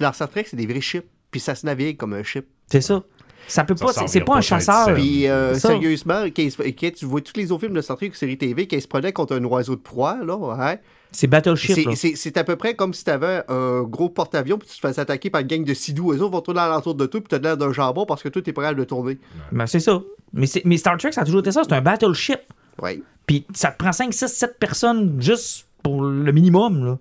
[0.00, 1.06] Dans Star Trek, c'est des vrais ships.
[1.30, 2.46] Puis ça se navigue comme un ship.
[2.70, 3.02] C'est ça.
[3.46, 3.92] Ça peut pas.
[4.06, 4.94] C'est pas un chasseur.
[4.94, 8.36] Puis euh, sérieusement, quand, tu vois tous les autres films de Star Trek ou séries
[8.36, 10.76] TV, ils se prenaient contre un oiseau de proie, là, hein,
[11.12, 11.74] C'est Battleship.
[11.74, 11.92] c'est- là.
[11.94, 14.86] c'est c'est à peu près comme si tu avais un gros porte-avions puis tu te
[14.86, 16.12] fais attaquer par une gang de sidous.
[16.12, 18.42] Eux autres vont tourner alentour de toi puis t'as l'air d'un jambon parce que toi,
[18.42, 19.18] t'es prêt à le tourner.
[19.52, 20.02] Ben, c'est ça.
[20.34, 21.62] Mais, mais Star Trek, ça a toujours été ça.
[21.64, 22.40] C'est un Battleship.
[22.82, 23.00] Ouais.
[23.26, 26.98] Puis ça te prend 5, 6, 7 personnes juste pour le minimum, là.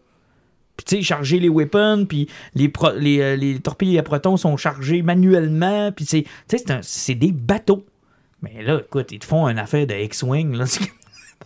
[0.77, 4.37] Puis tu sais, charger les weapons, puis les, pro- les, euh, les torpilles à protons
[4.37, 7.83] sont chargés manuellement, puis c'est, tu sais, c'est c'est des bateaux.
[8.43, 10.65] Mais là, écoute, ils te font une affaire de X-Wing, là.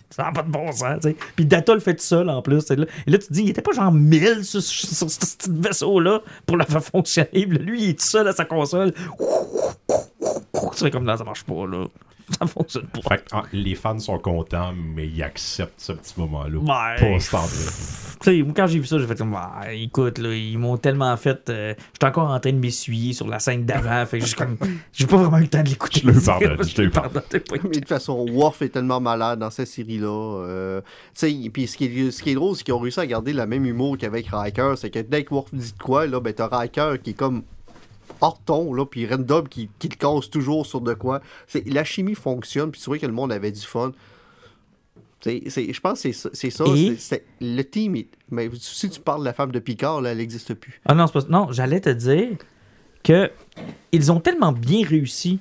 [0.09, 1.15] Ça n'a pas de bon sens, tu sais.
[1.37, 2.59] Puis Data le fait tout seul, en plus.
[2.61, 2.85] c'est Là.
[3.07, 6.57] Et là, tu te dis, il était pas genre 1000 sur, ce petit vaisseau-là pour
[6.57, 7.45] le faire fonctionner.
[7.45, 8.93] Lui, il est tout seul à sa console.
[10.73, 11.85] Fais comme là, ça marche pas, là.
[12.39, 13.01] Ça fonctionne pas.
[13.01, 16.57] Fait que, ah, les fans sont contents, mais ils acceptent ce petit moment-là.
[16.57, 17.17] Ouais.
[17.31, 17.45] Pas.
[17.47, 20.77] Tu sais, moi, quand j'ai vu ça, j'ai fait comme, Ah, écoute, là, ils m'ont
[20.77, 21.49] tellement fait.
[21.49, 24.05] euh, J'étais encore en train de m'essuyer sur la scène d'avant.
[24.05, 24.57] fait que j'ai comme.
[24.93, 26.01] J'ai pas vraiment eu le temps de l'écouter.
[26.03, 27.23] Je le pardonne, je te le pardonne.
[27.33, 30.07] Mais de toute façon, Worf est tellement malade dans cette série-là.
[30.45, 30.81] euh,
[31.17, 33.05] tu sais, puis ce qui, est, ce qui est drôle, c'est qu'ils ont réussi à
[33.07, 34.73] garder le même humour qu'avec Riker.
[34.77, 37.43] C'est que dès que Worf dit de quoi, là, ben t'as Riker qui est comme
[38.21, 41.21] hors ton, là, puis Random qui, qui le casse toujours sur de quoi.
[41.47, 43.91] C'est, la chimie fonctionne, puis tu vois que le monde avait du fun.
[45.23, 46.29] C'est, c'est- je pense que c'est ça.
[46.33, 46.97] C'est ça Et-
[47.41, 47.95] le team,
[48.31, 50.81] mais si tu parles de la femme de Picard, là, elle n'existe plus.
[50.85, 51.25] Ah non, c'est pas...
[51.29, 52.29] non j'allais te dire
[53.03, 53.29] que
[53.91, 55.39] ils ont tellement bien réussi.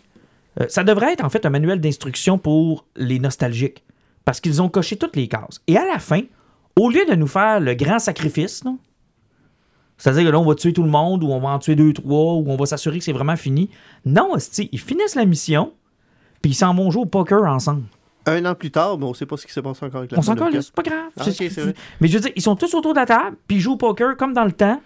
[0.61, 3.83] Euh, ça devrait être en fait un manuel d'instruction pour les nostalgiques.
[4.27, 5.63] Parce qu'ils ont coché toutes les cases.
[5.67, 6.21] Et à la fin,
[6.77, 8.75] au lieu de nous faire le grand sacrifice, là,
[10.01, 11.93] c'est-à-dire que là, on va tuer tout le monde, ou on va en tuer deux,
[11.93, 13.69] trois, ou on va s'assurer que c'est vraiment fini.
[14.07, 15.75] Non, hostie, ils finissent la mission,
[16.41, 17.83] puis ils s'en vont jouer au poker ensemble.
[18.25, 20.19] Un an plus tard, mais on sait pas ce qui s'est passé encore avec la
[20.19, 21.11] On s'en colle, c'est pas grave.
[21.19, 21.75] Ah, ce vrai.
[22.01, 23.77] Mais je veux dire, ils sont tous autour de la table, puis ils jouent au
[23.77, 24.81] poker comme dans le temps.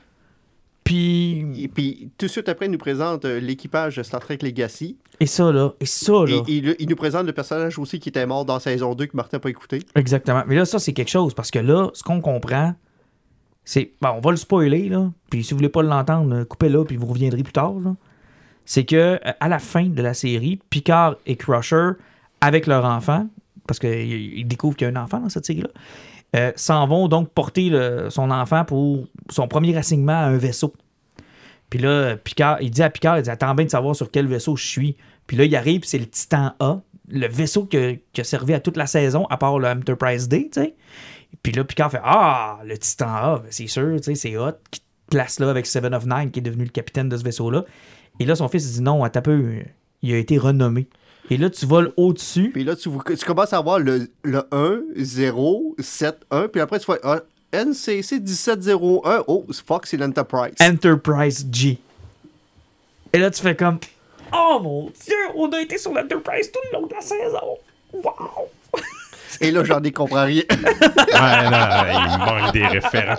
[0.83, 1.62] Puis.
[1.62, 4.99] Et puis, tout de suite après, il nous présente euh, l'équipage de Star Trek Legacy.
[5.21, 5.75] Et ça, là.
[5.81, 6.43] Et ça, là.
[6.49, 9.37] Et il nous présente le personnage aussi qui était mort dans saison 2 que Martin
[9.37, 9.79] n'a pas écouté.
[9.95, 10.43] Exactement.
[10.47, 11.35] Mais là, ça, c'est quelque chose.
[11.35, 12.75] Parce que là, ce qu'on comprend,
[13.65, 13.93] c'est.
[14.01, 15.11] Bon, on va le spoiler, là.
[15.31, 17.75] Puis si vous voulez pas l'entendre, euh, coupez-le, puis vous reviendrez plus tard.
[18.65, 21.93] C'est que, euh, à la fin de la série, Picard et Crusher,
[22.41, 23.27] avec leur enfant,
[23.67, 25.71] parce qu'ils ils découvrent qu'il y a un enfant dans cette série-là,
[26.37, 27.71] euh, s'en vont donc porter
[28.11, 30.75] son enfant pour son premier assignement à un vaisseau.
[31.71, 34.27] Puis là, Picard, il dit à Picard, il dit Attends bien de savoir sur quel
[34.27, 34.97] vaisseau je suis.
[35.27, 38.77] Puis là, il arrive, c'est le Titan A, le vaisseau qui a servi à toute
[38.77, 40.75] la saison, à part le Enterprise D, tu sais.
[41.43, 44.53] Puis là, Picard fait Ah, le Titan A, ben, c'est sûr, tu sais, c'est hot,
[44.70, 47.22] qui te place là avec Seven of Nine, qui est devenu le capitaine de ce
[47.22, 47.64] vaisseau-là.
[48.20, 49.62] Et là, son fils, il dit Non, un peu,
[50.03, 50.87] il a été renommé.
[51.30, 52.51] Et là, tu voles au-dessus.
[52.51, 56.49] Puis là, tu, tu commences à voir le, le 1, 0, 7, 1.
[56.49, 57.20] Puis après, tu fais ah,
[57.53, 59.24] NCC 1701.
[59.26, 60.55] Oh, fuck, c'est l'Enterprise.
[60.61, 61.78] Enterprise G.
[63.12, 63.78] Et là, tu fais comme
[64.32, 67.59] Oh mon Dieu, on a été sur l'Enterprise tout le long de la saison.
[67.93, 68.49] Wow!
[69.41, 70.43] Et là, j'en ai compris rien.
[71.14, 71.59] Ouais, non,
[71.93, 73.14] il manque des référents.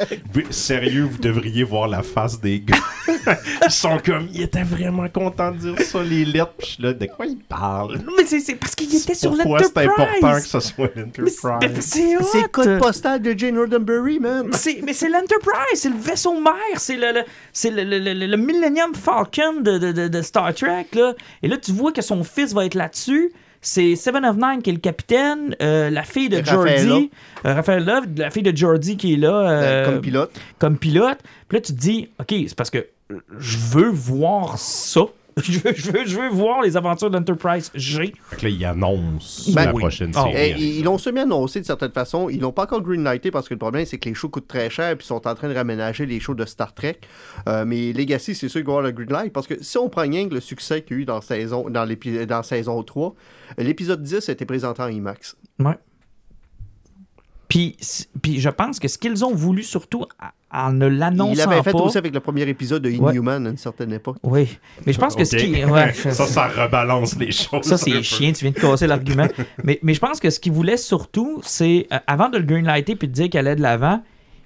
[0.50, 2.76] Sérieux, vous devriez voir la face des gars.
[3.66, 6.54] Ils sont comme, ils étaient vraiment contents de dire ça, les lettres.
[6.58, 8.00] Puis je suis là, de quoi ils parlent?
[8.18, 10.46] Mais c'est parce qu'il était sur Pourquoi c'est important que l'Enterprise.
[10.46, 11.40] ce soit l'Enterprise?
[11.80, 14.50] c'est le code postal de Jane Roddenberry, man.
[14.52, 18.94] C'est- mais c'est l'Enterprise, c'est le vaisseau mère, c'est le, le, le- le- le Millennium
[18.94, 20.88] Falcon de, de- de- de Star Trek.
[20.94, 21.14] Là.
[21.42, 23.32] Et là, tu vois que son fils va être là-dessus.
[23.68, 27.10] C'est Seven of Nine qui est le capitaine, euh, la fille de Jordi,
[27.46, 30.32] euh, Raphaël Love, la fille de Jordi qui est là Euh, comme pilote.
[30.60, 31.18] comme pilote.
[31.50, 32.86] Puis là, tu te dis, OK, c'est parce que
[33.40, 35.02] je veux voir ça.
[35.44, 38.14] Je veux, je veux, je veux voir les aventures d'Enterprise G.
[38.30, 39.82] Fait que là, il annonce Ben la oui.
[39.82, 40.62] prochaine Ah, série.
[40.80, 42.30] Ils l'ont semi-annoncé de certaine façon.
[42.30, 44.70] Ils l'ont pas encore greenlighté parce que le problème, c'est que les shows coûtent très
[44.70, 47.02] cher puis ils sont en train de raménager les shows de Star Trek.
[47.50, 49.90] Euh, mais Legacy, c'est sûr qu'il va y avoir le greenlight parce que si on
[49.90, 51.86] prend rien que le succès qu'il y a eu dans, saison, dans,
[52.28, 53.14] dans saison 3,
[53.58, 55.36] l'épisode 10 a été présenté en IMAX.
[55.60, 55.78] Ouais.
[57.50, 57.78] Puis,
[58.22, 61.64] puis je pense que ce qu'ils ont voulu surtout à- en ne l'annonçant Il l'avait
[61.64, 61.78] fait pas.
[61.80, 63.12] aussi avec le premier épisode de Ouais.
[63.14, 64.18] Inhuman à une certaine époque.
[64.24, 65.64] Oui, mais je pense que ce qui.
[65.66, 67.64] ouais, je- ça, ça rebalance les choses.
[67.64, 68.02] Ça, un c'est peu.
[68.02, 69.28] chiant, tu viens de casser l'argument.
[69.64, 72.96] mais, mais je pense que ce qu'il voulait surtout, c'est, euh, avant de le greenlighter
[72.96, 74.02] puis de dire qu'elle allait de l'avant,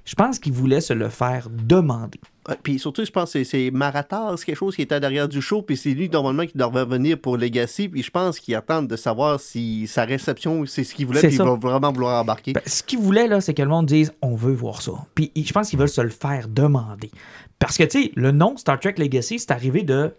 [0.05, 2.19] je pense qu'il voulait se le faire demander.
[2.63, 5.77] Puis surtout, je pense que c'est- c'est quelque chose qui était derrière du show, puis
[5.77, 9.39] c'est lui normalement qui devait venir pour Legacy, puis je pense qu'il attend de savoir
[9.39, 12.53] si sa réception, c'est ce qu'il voulait, puis il va vraiment vouloir embarquer.
[12.53, 14.93] Ben, ce qu'il voulait, là, c'est que le monde dise on veut voir ça.
[15.13, 17.11] Puis je pense qu'ils veulent se le faire demander.
[17.59, 20.11] Parce que, tu sais, le nom Star Trek Legacy, c'est arrivé de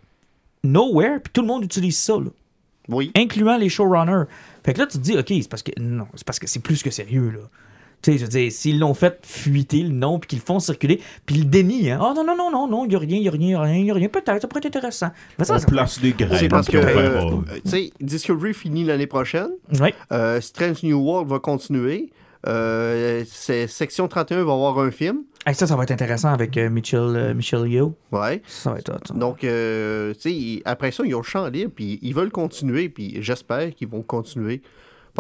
[0.63, 2.31] nowhere, puis tout le monde utilise ça, là,
[2.89, 3.11] oui.
[3.17, 4.25] incluant les showrunners.
[4.63, 5.73] Fait que là, tu te dis, OK, c'est parce que.
[5.81, 7.41] Non, c'est parce que c'est plus que sérieux, là.
[8.03, 10.59] Tu sais, je veux dire, s'ils l'ont fait fuiter le nom, puis qu'ils le font
[10.59, 11.99] circuler, puis ils le dénient, hein.
[12.03, 13.47] Oh non, non, non, non, non, il n'y a rien, il n'y a rien, il
[13.49, 14.09] n'y a rien, il n'y a rien.
[14.09, 15.11] Peut-être, ça pourrait être intéressant.
[15.39, 16.39] Mais ça, On ça- place des graines.
[16.39, 19.51] C'est parce que, euh, tu sais, Discovery finit l'année prochaine.
[20.13, 22.11] Euh, Strange New World va continuer.
[22.47, 25.25] Euh, Section 31 va avoir un film.
[25.47, 27.95] Hey, ça, ça va être intéressant avec euh, Mitchell, euh, Michel Yeoh.
[28.13, 28.43] Ouais.
[28.47, 29.15] Ça va être hot, ça.
[29.15, 32.89] Donc, euh, tu sais, après ça, ils ont le champ libre, puis ils veulent continuer,
[32.89, 34.63] puis j'espère qu'ils vont continuer.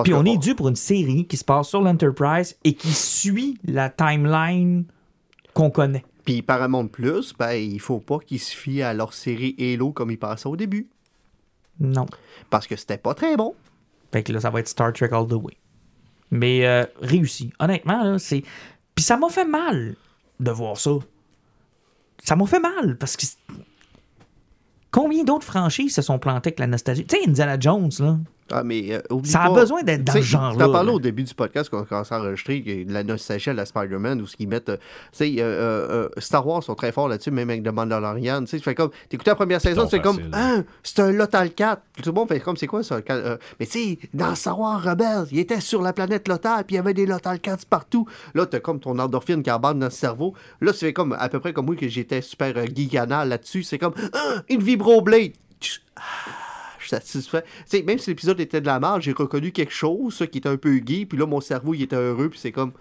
[0.05, 3.59] Puis on est dû pour une série qui se passe sur l'Enterprise et qui suit
[3.65, 4.85] la timeline
[5.55, 6.05] qu'on connaît.
[6.25, 10.11] Puis Paramount Plus, ben, il faut pas qu'ils se fient à leur série Halo comme
[10.11, 10.89] ils passaient au début.
[11.81, 12.07] Non.
[12.51, 13.55] Parce que c'était pas très bon.
[14.13, 15.57] Fait que là, ça va être Star Trek all the way.
[16.31, 17.53] Mais euh, réussi.
[17.59, 18.43] Honnêtement, là, c'est.
[18.95, 19.97] Puis ça m'a fait mal
[20.39, 20.93] de voir ça.
[22.23, 23.27] Ça m'a fait mal parce que.
[24.91, 27.07] Combien d'autres franchises se sont plantées avec la nostalgie?
[27.07, 28.19] Tu sais, Indiana Jones, là.
[28.53, 30.97] Ah, mais euh, oublie Ça a pas- besoin d'être dans sais, genre-là, T'en parlais là.
[30.97, 34.21] au début du podcast quand on commençait à enregistrer, que la nostalgie à la Spider-Man,
[34.21, 34.69] où ce qu'ils mettent.
[34.69, 34.77] euh,
[35.13, 35.43] tu sais, euh,
[36.07, 38.41] euh, Star Wars sont très forts là-dessus, même avec The Mandalorian.
[38.43, 38.91] Tu sais, tu fais comme.
[39.09, 40.19] T'écoutes la première saison, fais comme.
[40.33, 41.83] Ah, c'est un Lotal 4.
[42.03, 43.01] Tout le monde fait comme, c'est quoi ça?
[43.11, 46.75] Euh, mais tu sais, dans Star Wars Rebels, il était sur la planète Lotal, puis
[46.75, 48.07] il y avait des Lotal 4 partout.
[48.35, 50.35] Là, t'as comme ton endorphine qui embarque dans le cerveau.
[50.61, 53.63] Là, tu fais comme, à peu près comme moi, que j'étais super euh, là-dessus.
[53.63, 55.33] C'est comme, ah, une vibroblade.
[55.61, 55.79] Je
[56.97, 57.45] suis satisfait.
[57.85, 60.57] Même si l'épisode était de la merde, j'ai reconnu quelque chose, ça, qui était un
[60.57, 62.73] peu gay, puis là, mon cerveau, il était heureux, puis c'est comme...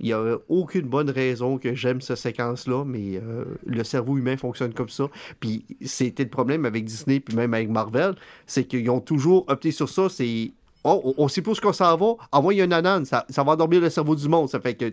[0.00, 4.36] Il n'y a aucune bonne raison que j'aime cette séquence-là, mais euh, le cerveau humain
[4.36, 5.08] fonctionne comme ça.
[5.40, 8.14] Puis c'était le problème avec Disney, puis même avec Marvel,
[8.46, 10.52] c'est qu'ils ont toujours opté sur ça, c'est...
[10.84, 13.90] Oh, on- sait pas qu'on s'en va, envoie un ananas, ça, ça va endormir le
[13.90, 14.48] cerveau du monde.
[14.48, 14.84] Ça fait que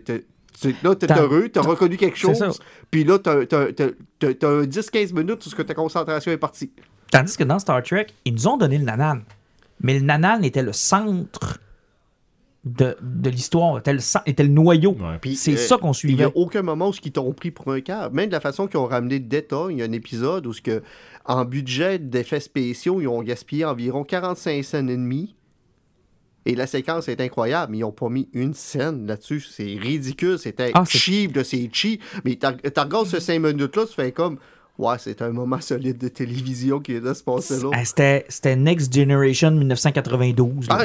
[0.82, 2.42] là, t'es heureux, t'as reconnu quelque chose,
[2.90, 6.72] puis là, t'as un 10-15 minutes où ce que ta concentration est partie.
[7.10, 9.22] Tandis que dans Star Trek, ils nous ont donné le nanan.
[9.80, 11.58] Mais le nanan était le centre
[12.64, 13.96] de, de l'histoire, était
[14.26, 14.92] était le noyau.
[14.98, 15.34] Ouais.
[15.36, 16.24] C'est euh, ça qu'on Il n'y suivait.
[16.24, 18.14] a aucun moment où ils t'ont pris pour un câble.
[18.16, 20.60] Même de la façon qu'ils ont ramené Data, il y a un épisode où, ce
[20.62, 20.82] que,
[21.26, 25.36] en budget d'effets spéciaux, ils ont gaspillé environ 45 scènes et demie.
[26.44, 29.40] Et la séquence est incroyable, mais ils n'ont pas mis une scène là-dessus.
[29.40, 32.02] C'est ridicule, c'était Ah, c'est- cheap de c'est cheap.
[32.24, 34.38] Mais tu regardes ce 5 minutes-là, tu fais comme,
[34.78, 37.70] ouais, c'est un moment solide de télévision qui est de se passer là.
[37.72, 40.68] Ah, C'était c'était Next Generation 1992.
[40.68, 40.78] là.
[40.80, 40.84] Ah,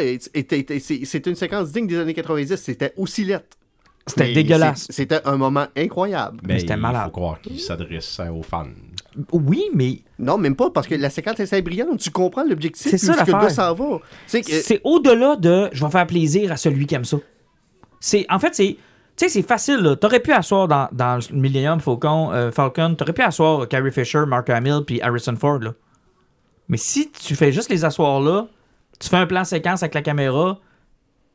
[1.05, 3.57] c'est une séquence digne des années 90, c'était aussi lettre.
[4.07, 4.87] C'était Mais dégueulasse.
[4.89, 6.39] C'était un moment incroyable.
[6.43, 7.05] Mais c'était il malade.
[7.05, 8.65] faut croire qu'il s'adresse aux fans.
[9.31, 11.99] Oui, mais Non, même pas, parce que la séquence est assez brillante.
[11.99, 13.51] Tu comprends l'objectif, C'est ça, ce l'affaire.
[13.51, 13.99] s'en va.
[14.25, 17.17] C'est que- c'est au-delà de je vais faire plaisir à celui qui aime ça.
[17.99, 18.77] C'est en fait c'est
[19.21, 19.95] sais c'est facile là.
[19.95, 24.23] T'aurais pu asseoir dans, dans le Millennium Falcon, euh, Falcon, t'aurais pu asseoir Carrie Fisher,
[24.27, 25.73] Mark Hamill puis Harrison Ford là.
[26.69, 28.47] Mais si tu fais juste les asseoir là,
[28.99, 30.59] tu fais un plan séquence avec la caméra,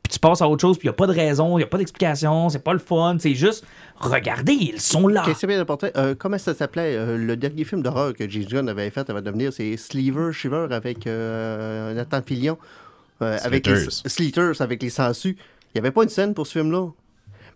[0.03, 1.65] puis tu passes à autre chose, puis il y a pas de raison, il y
[1.65, 3.65] a pas d'explication, c'est pas le fun, c'est juste
[3.97, 5.23] regardez, ils sont là.
[5.25, 5.89] Qu'est-ce que c'est bien important?
[5.97, 6.97] Euh, comment ça s'appelait?
[6.97, 10.33] Euh, le dernier film d'horreur que James Gunn avait fait avant de venir, c'est Sliver,
[10.33, 12.59] Shiver avec euh, Nathan Fillion.
[13.23, 15.39] Euh, avec les, avec les sangsues.
[15.39, 16.89] Il n'y avait pas une scène pour ce film-là?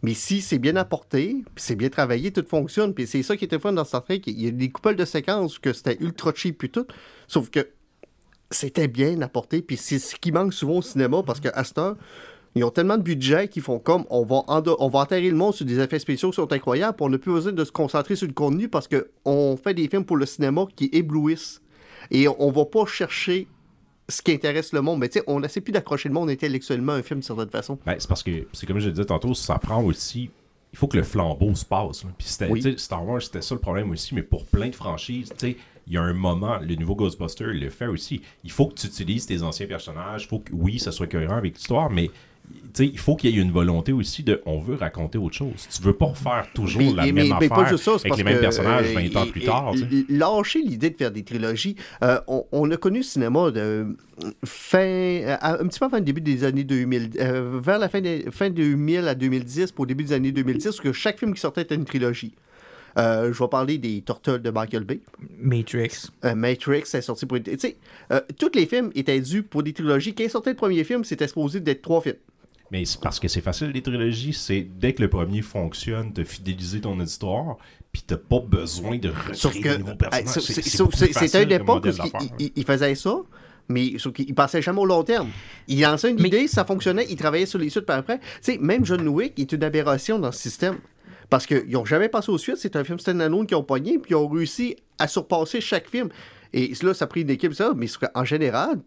[0.02, 2.94] Mais si c'est bien apporté, c'est bien travaillé, tout fonctionne.
[2.94, 4.22] Puis c'est ça qui était fun dans Star Trek.
[4.26, 6.86] Il y a des couples de séquences que c'était ultra cheap puis tout.
[7.28, 7.68] Sauf que
[8.50, 9.60] c'était bien apporté.
[9.62, 11.96] Puis c'est ce qui manque souvent au cinéma parce qu'à cette heure,
[12.54, 15.54] ils ont tellement de budget qu'ils font comme on va, on va enterrer le monde
[15.54, 16.96] sur des effets spéciaux qui sont incroyables.
[17.00, 20.04] on n'a plus besoin de se concentrer sur le contenu parce qu'on fait des films
[20.04, 21.60] pour le cinéma qui éblouissent.
[22.10, 23.46] Et on va pas chercher
[24.10, 25.00] ce qui intéresse le monde.
[25.00, 27.50] Mais tu sais, on n'essaie plus d'accrocher le monde intellectuellement à un film de certaine
[27.50, 27.78] façon.
[27.86, 30.30] Ben, c'est parce que, c'est comme je le disais tantôt, ça prend aussi
[30.72, 32.04] il faut que le flambeau se passe.
[32.16, 32.74] Puis Oui.
[32.78, 35.56] Star Wars, c'était ça le problème aussi, mais pour plein de franchises, tu sais,
[35.86, 38.22] il y a un moment, le nouveau Ghostbuster il le fait aussi.
[38.44, 41.36] Il faut que tu utilises tes anciens personnages, il faut que, oui, ça soit cohérent
[41.36, 42.10] avec l'histoire, mais
[42.72, 45.34] tu sais, il faut qu'il y ait une volonté aussi de on veut raconter autre
[45.34, 45.66] chose.
[45.74, 48.16] Tu veux pas refaire toujours Mais- la mais- même mais affaire pas juste ça, avec
[48.16, 49.74] les mêmes que, personnages euh, 20 ans et- plus et- tard.
[50.08, 51.76] Lâcher l'idée de faire des trilogies.
[52.04, 53.96] Euh, on, on a connu le cinéma de
[54.44, 58.00] fin, euh, un petit peu avant le début des années 2000, euh, vers la fin,
[58.00, 61.34] des, fin 2000 à 2010, pour le début des années 2010, où que chaque film
[61.34, 62.34] qui sortait était une trilogie.
[62.98, 64.98] Euh, je vais parler des Turtles de Michael Bay.
[65.40, 66.08] Matrix.
[66.24, 67.44] Euh, Matrix est sorti pour une.
[67.44, 67.76] Tu sais,
[68.12, 70.12] euh, tous les films étaient dus pour des trilogies.
[70.12, 72.16] Quand sortait le premier film, c'était supposé d'être trois films.
[72.70, 76.22] Mais c'est parce que c'est facile, les trilogies, c'est dès que le premier fonctionne, de
[76.24, 77.56] fidéliser ton auditoire,
[77.92, 80.44] puis t'as pas besoin de recréer que des nouveaux personnages.
[80.44, 80.78] C'est-
[81.32, 83.16] comme époque où il, faisait ça,
[83.68, 85.30] mais sauf qu'il passait jamais au long terme.
[85.66, 88.18] Il lançait une Mais- idée, ça fonctionnait, il travaillait sur les suites par après.
[88.18, 90.78] Tu sais, même John Wick est une aberration dans ce système.
[91.28, 94.10] Parce qu'ils n'ont jamais passé aux suites, c'est un film standalone qu'ils ont pogné, puis
[94.12, 96.08] ils ont réussi à surpasser chaque film.
[96.52, 98.80] Et là, ça a pris une équipe, ça, mais en général,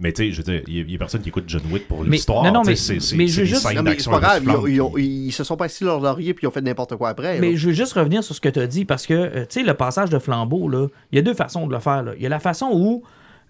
[0.00, 1.44] Mais tu sais, je veux dire, il y, a- il y a personne qui écoute
[1.48, 2.44] John Wick pour l'histoire.
[2.44, 4.10] non, non, mais- c'est- c'est- mais c'est je des juste- scènes non, mais c'est d'action
[4.12, 6.46] pas grave, ils, ils ont- puis- ils se sont pas assis leur laurier puis ils
[6.46, 7.40] ont fait n'importe quoi après.
[7.40, 7.56] Mais là.
[7.56, 9.62] je veux juste revenir sur ce que tu as dit parce que, euh, tu sais,
[9.64, 12.04] le passage de flambeau, là, il y a deux façons de le faire.
[12.16, 13.02] Il y a la façon où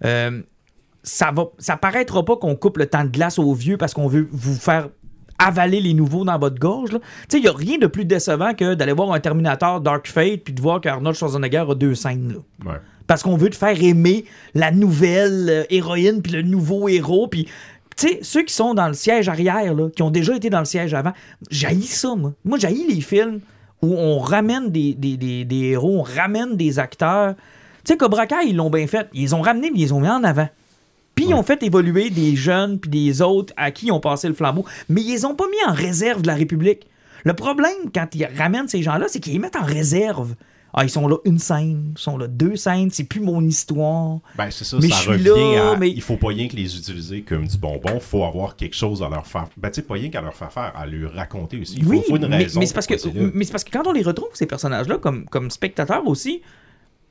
[0.05, 0.41] euh,
[1.03, 4.07] ça va, ça paraîtra pas qu'on coupe le temps de glace aux vieux parce qu'on
[4.07, 4.89] veut vous faire
[5.37, 6.89] avaler les nouveaux dans votre gorge.
[6.91, 6.97] Tu
[7.29, 10.41] sais, il n'y a rien de plus décevant que d'aller voir un Terminator Dark Fate
[10.43, 12.33] puis de voir qu'Arnold Schwarzenegger a deux scènes.
[12.65, 12.71] Là.
[12.71, 12.77] Ouais.
[13.09, 14.23] Parce qu'on veut te faire aimer
[14.53, 17.27] la nouvelle euh, héroïne puis le nouveau héros.
[17.27, 17.45] Puis,
[17.97, 20.59] tu sais, ceux qui sont dans le siège arrière, là, qui ont déjà été dans
[20.59, 21.13] le siège avant,
[21.49, 22.33] j'haïs ça, moi.
[22.45, 23.39] Moi, j'haïs les films
[23.81, 27.33] où on ramène des, des, des- des héros, on ramène des acteurs.
[27.83, 29.07] Tu sais, Cobra Kai, ils l'ont bien fait.
[29.15, 30.47] Ils les ont ramenés, mais ils les ont mis en avant.
[31.15, 34.27] Puis ils ont fait évoluer des jeunes puis des autres à qui ils ont passé
[34.27, 34.65] le flambeau.
[34.87, 36.85] Mais ils les ont pas mis en réserve de la République.
[37.23, 40.35] Le problème, quand ils ramènent ces gens-là, c'est qu'ils les mettent en réserve.
[40.73, 44.19] Ah, ils sont là une scène, ils sont là deux scènes, c'est plus mon histoire.
[44.37, 45.75] Ben, c'est ça, Mais ça je suis revient là, à.
[45.77, 49.01] mais- Il faut pas rien que les utiliser comme du bonbon, faut avoir quelque chose
[49.01, 49.47] à leur faire.
[49.57, 51.75] Ben, tu sais, pas rien qu'à leur faire faire, à leur raconter aussi.
[51.77, 52.59] Il faut, oui, faut une mais, raison.
[52.59, 52.95] mais c'est parce que
[53.33, 56.41] mais parce que quand on les retrouve ces personnages-là comme comme spectateurs aussi,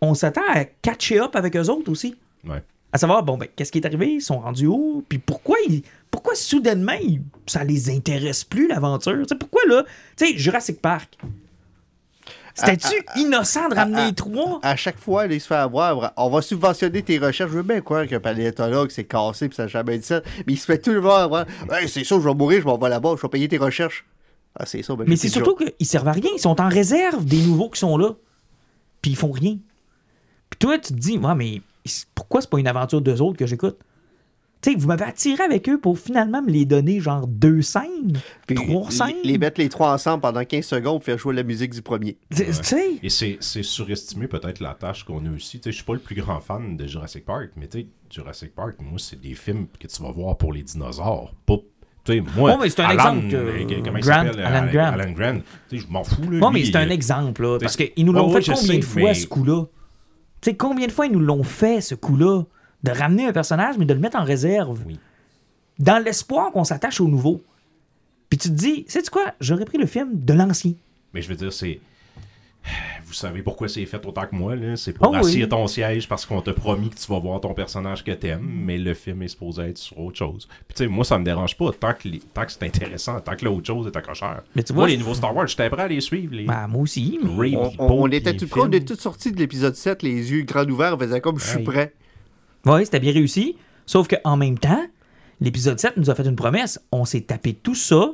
[0.00, 2.14] on s'attend à catcher up avec eux autres aussi.
[2.48, 2.62] Ouais.
[2.92, 5.82] À savoir bon ben qu'est-ce qui est arrivé, ils sont rendus où, puis pourquoi ils
[6.10, 6.92] pourquoi soudainement
[7.46, 9.84] ça les intéresse plus l'aventure, tu sais pourquoi là,
[10.16, 11.18] tu sais Jurassic Park.
[12.58, 14.58] C'était-tu innocent de ramener les trois?
[14.62, 16.12] à chaque fois, il se fait avoir.
[16.16, 17.50] On va subventionner tes recherches.
[17.50, 20.22] Je veux bien croire qu'un paléontologue s'est cassé puis ça n'a jamais dit ça.
[20.46, 21.46] Mais il se fait tout le monde avoir.
[21.70, 24.04] Hey, c'est ça, je vais mourir, je m'en vais là-bas, je vais payer tes recherches.
[24.58, 24.96] Ah, c'est ça.
[24.96, 26.30] ben, Mais c'est surtout qu'ils servent à rien.
[26.34, 28.10] Ils sont en réserve des nouveaux qui sont là.
[29.02, 29.56] Puis ils font rien.
[30.50, 31.60] Puis toi, tu te dis, ouais, mais
[32.14, 33.78] pourquoi c'est pas une aventure d'eux autres que j'écoute?
[34.60, 38.18] Tu sais, vous m'avez attiré avec eux pour finalement me les donner genre deux scènes,
[38.46, 39.14] Puis trois scènes.
[39.22, 42.16] Les mettre les trois ensemble pendant 15 secondes, faire jouer la musique du premier.
[42.32, 45.58] Sais, Et c'est c'est surestimé peut-être la tâche qu'on a aussi.
[45.60, 47.86] Tu sais, Je suis pas le plus grand fan de Jurassic Park, mais tu sais,
[48.10, 51.32] Jurassic Park, moi, c'est des films que tu vas voir pour les dinosaures.
[51.46, 51.58] Pas.
[52.04, 54.40] Tu sais, moi, Oh, mais c'est un Alan, exemple que- euh, comment il Grant, s'appelle,
[54.40, 54.92] Alan euh, Grant.
[55.00, 55.40] Alan Grant.
[55.68, 56.30] Tu sais, je m'en fous.
[56.30, 58.42] Là, bon, mais c'est un il- exemple, là, parce t'sais, qu'ils nous l'ont ouais, ouais,
[58.42, 59.64] fait combien sais, de fois mais- ce coup-là?
[60.40, 62.42] Tu sais, combien de fois ils nous l'ont fait, ce coup-là?
[62.82, 64.80] De ramener un personnage, mais de le mettre en réserve.
[64.86, 64.98] Oui.
[65.78, 67.42] Dans l'espoir qu'on s'attache au nouveau.
[68.28, 69.32] Puis tu te dis, sais-tu quoi?
[69.40, 70.72] J'aurais pris le film de l'ancien.
[71.14, 71.80] Mais je veux dire, c'est.
[73.06, 74.76] Vous savez pourquoi c'est fait autant que moi, là?
[74.76, 75.18] C'est pour Oh oui.
[75.20, 78.10] assis à ton siège parce qu'on t'a promis que tu vas voir ton personnage que
[78.10, 80.46] t'aimes, mais le film est supposé être sur autre chose.
[80.66, 83.18] Puis tu sais, moi, ça me dérange pas tant que, les- tant que c'est intéressant,
[83.20, 84.42] tant que l'autre chose est accrocheur.
[84.54, 86.34] Mais tu moi, vois, les nouveaux Star Wars, j'étais prêt à les suivre.
[86.34, 86.44] Les...
[86.44, 87.18] Ben, moi aussi.
[87.22, 90.02] mais- Ray, On, on- on était tout prêts, on est tous sortis de l'épisode 7,
[90.02, 91.94] les yeux grands ouverts, on faisait comme je suis prêt.
[92.66, 93.56] Oui, c'était bien réussi.
[93.86, 94.84] Sauf qu'en même temps,
[95.40, 96.80] l'épisode 7 nous a fait une promesse.
[96.92, 98.10] On s'est tapé tout ça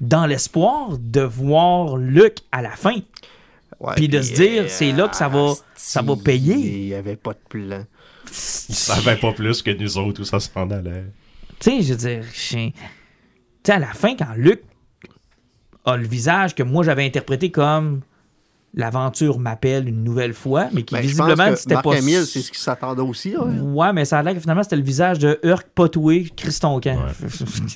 [0.00, 2.96] dans l'espoir de voir Luc à la fin.
[3.80, 6.54] Ouais, Puis de se dire, euh, c'est là que ça va- ça va payer.
[6.56, 7.84] Il n'y avait pas de plan.
[8.26, 11.04] Ils savaient pas plus que nous autres où ça s'en allait.
[11.60, 12.72] Tu sais, je veux dire, je- tu
[13.64, 14.62] sais, à la fin, quand Luc
[15.84, 18.02] a le visage que moi j'avais interprété comme
[18.74, 21.96] l'aventure m'appelle une nouvelle fois, mais qui Ben, visiblement c'était Marc pas.
[21.96, 23.32] Hamill, c'est ce qui s'attendait aussi.
[23.32, 23.42] là.
[23.44, 26.98] Ouais, mais ça a l'air que finalement c'était le visage de Urk Potoué, Christon Camp.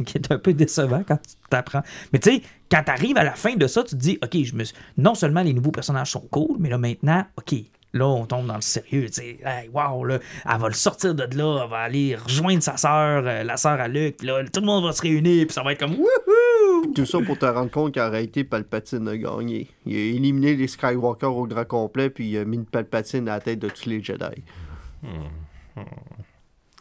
[0.07, 1.83] qui est un peu décevant quand tu t'apprends.
[2.13, 4.55] Mais tu sais, quand t'arrives à la fin de ça, tu te dis, OK, je
[4.55, 4.65] me
[4.99, 7.55] non seulement les nouveaux personnages sont cool, mais là maintenant, OK,
[7.93, 9.07] là on tombe dans le sérieux.
[9.07, 12.63] Tu sais, hey, wow, là, elle va le sortir de là, elle va aller rejoindre
[12.63, 15.47] sa sœur, euh, la sœur à Luc, puis là, tout le monde va se réunir,
[15.47, 16.93] puis ça va être comme wouhou!
[16.95, 19.69] Tout ça pour te rendre compte qu'en réalité, Palpatine a gagné.
[19.87, 23.35] Il a éliminé les Skywalker au grand complet, puis il a mis une Palpatine à
[23.35, 24.43] la tête de tous les Jedi.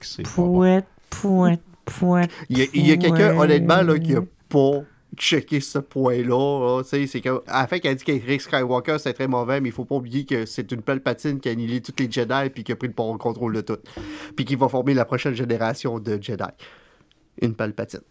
[0.02, 0.30] C'est bon.
[0.32, 2.32] Pouette, pouette, pouette.
[2.50, 4.82] Il y a, a quelqu'un, honnêtement, là, qui a pas
[5.18, 6.78] checker ce point-là.
[6.78, 9.62] là, tu sais, c'est que, à la fin, qu'elle dit qu'Eric Skywalker, c'est très mauvais,
[9.62, 12.50] mais il faut pas oublier que c'est une Palpatine qui a annihilé tous les Jedi
[12.50, 13.78] puis qui a pris le bon contrôle de tout.
[14.36, 16.44] Puis qui va former la prochaine génération de Jedi.
[17.42, 18.02] Une Palpatine.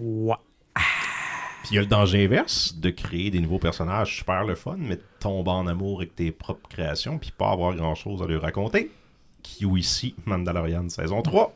[0.00, 0.34] Ouais.
[0.74, 4.76] Puis il y a le danger inverse de créer des nouveaux personnages super le fun,
[4.78, 8.26] mais de tomber en amour avec tes propres créations, puis pas avoir grand chose à
[8.26, 8.90] lui raconter.
[9.42, 11.54] Qui ou ici, Mandalorian saison 3.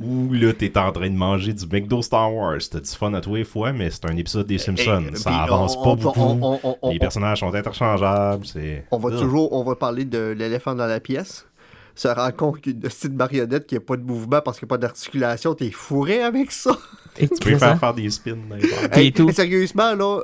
[0.00, 2.58] Où là, t'es en train de manger du McDo Star Wars.
[2.70, 5.06] T'as du fun à tous les fois, mais c'est un épisode des Simpsons.
[5.12, 6.20] Et- Ça avance on- pas on- beaucoup.
[6.20, 8.46] on- on- on- les personnages sont interchangeables.
[8.46, 8.84] C'est.
[8.90, 9.18] On va Ugh.
[9.18, 11.46] toujours on va parler de l'éléphant dans la pièce.
[11.94, 14.74] Se rend compte qu'une petite marionnette qui n'a pas de mouvement parce qu'il n'y a
[14.76, 16.76] pas d'articulation, t'es fourré avec ça.
[17.18, 18.36] Et Tu peux faire faire des spins.
[18.50, 20.20] mais sérieusement, là,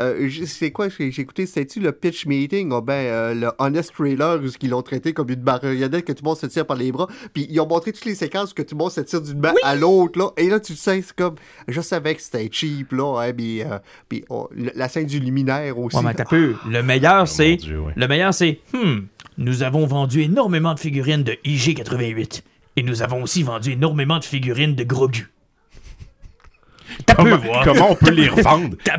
[0.00, 1.46] euh, c'est quoi j'ai écouté?
[1.46, 2.72] C'était-tu le pitch meeting?
[2.72, 6.24] Ou ben euh, le Honest Trailer où ils l'ont traité comme une marionnette que tout
[6.24, 7.06] le monde se tire par les bras?
[7.32, 9.54] Puis ils ont montré toutes les séquences que tout le monde se tire d'une main
[9.62, 10.30] à l'autre, là.
[10.36, 11.36] Et là, tu le sais, c'est comme...
[11.68, 15.78] Je savais que c'était cheap, là, hein, mais, euh, puis oh, la scène du luminaire
[15.78, 15.96] aussi.
[15.96, 16.54] Ouais, mais t'as peu.
[16.68, 17.56] Le meilleur, c'est.
[17.56, 17.92] Dieu, ouais.
[17.96, 18.60] Le meilleur, c'est.
[18.72, 19.02] Hmm,
[19.38, 22.42] nous avons vendu énormément de figurines de IG88.
[22.76, 25.28] Et nous avons aussi vendu énormément de figurines de Grogu.
[27.64, 28.76] Comment, on peut les revendre?
[28.84, 28.98] T'as.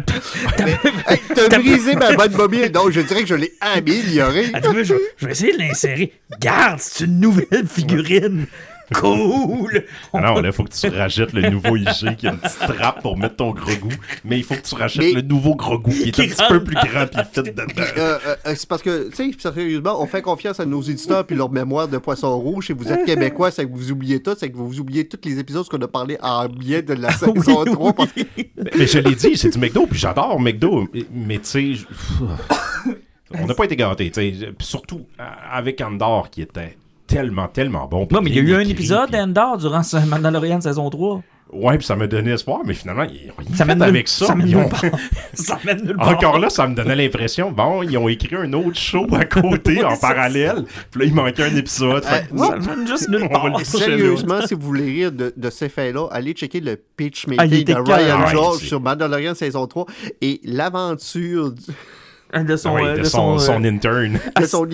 [1.08, 1.20] Hey,
[1.50, 2.72] brisé ma bonne mobile.
[2.72, 4.48] Donc, je dirais que je l'ai amélioré.
[4.54, 6.14] Attends, je, je vais essayer de l'insérer.
[6.40, 8.46] Garde, c'est une nouvelle figurine.
[8.94, 9.84] Cool.
[10.14, 12.60] Ah non, là, il faut que tu rajoutes le nouveau IG qui a une petite
[12.60, 13.90] trappe pour mettre ton gros goût.
[14.24, 16.44] Mais il faut que tu rachètes Mais- le nouveau gros goût qui est un petit
[16.48, 17.64] peu plus grand puis fit dedans.
[17.98, 21.36] Euh, euh, c'est parce que, tu sais, sérieusement, on fait confiance à nos éditeurs puis
[21.36, 22.68] leur mémoire de poisson rouge.
[22.68, 25.40] Si vous êtes québécois, c'est que vous oubliez tout, c'est que vous oubliez tous les
[25.40, 27.94] épisodes qu'on a parlé en bien de la saison Oui, 3.
[27.94, 28.22] parce que-
[28.78, 30.88] Mais je l'ai dit, c'est du McDo, puis j'adore McDo.
[31.12, 31.86] Mais tu sais, je-
[33.34, 34.12] on n'a pas été gâtés.
[34.12, 34.48] tu sais.
[34.57, 35.06] Puis Surtout
[35.52, 38.07] avec Andor qui était tellement, tellement bon.
[38.11, 41.22] Non, mais il y a eu un épisode puis- d'Endor durant ce Mandalorian saison 3.
[41.53, 44.26] Ouais, puis ça me donnait espoir, mais finalement, ils ont Ça fait avec ça.
[44.26, 44.69] Ça mène Ils ont-.
[45.36, 45.95] Ça mène.
[45.99, 49.84] Encore là, ça me donnait l'impression, bon, ils ont écrit un autre show à côté
[49.86, 50.65] en parallèle.
[50.91, 52.03] Puis là, il manquait un épisode.
[52.03, 53.60] Fait Ça mène juste nulle part.
[53.64, 57.53] Sérieusement, si vous voulez rire de, de ces faits-là, allez checker le pitch Ah, de.
[57.94, 59.86] Ryan George sur Mandalorian saison 3
[60.22, 61.61] et l'aventure du-
[62.44, 64.20] De son, Ah oui, euh, de de son, son, son intern.
[64.40, 64.66] de son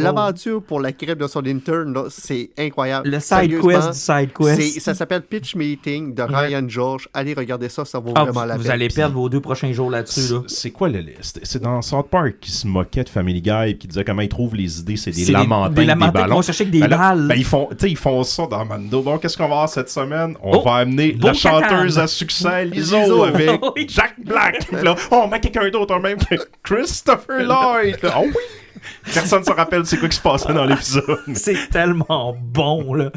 [0.00, 3.08] l'aventure pour la crème de son intern, là, c'est incroyable.
[3.08, 4.80] le side quest du side quest.
[4.80, 7.08] Ça s'appelle Pitch Meeting de Ryan George.
[7.14, 8.72] Allez regarder ça, ça vaut Ah, vraiment vous, la vous peine.
[8.72, 10.32] allez perdre vos deux prochains jours là-dessus.
[10.32, 10.42] Là.
[10.46, 11.40] C'est quoi le liste?
[11.42, 14.28] C'est dans South Park qui se moquait de Family Guy et qui disait comment ils
[14.28, 16.34] trouvent les idées, c'est des lamentins, des des, lamentins qui ballons.
[16.36, 17.26] vont chercher avec des Ben balles.
[17.28, 19.02] ben, ils, font, ils font ça dans Mando.
[19.02, 20.34] Bon, qu'est-ce qu'on va avoir cette semaine?
[20.42, 23.60] On Oh, va amener la chanteuse à succès, Lizzo, avec.
[23.88, 24.66] Jack Black.
[25.10, 26.18] Oh, on met quelqu'un d'autre, un même
[26.78, 27.98] Christopher Lloyd.
[28.04, 28.32] Oh oui!
[29.12, 31.18] Personne ne se rappelle c'est quoi qui se passait dans l'épisode.
[31.34, 33.10] C'est tellement bon, là.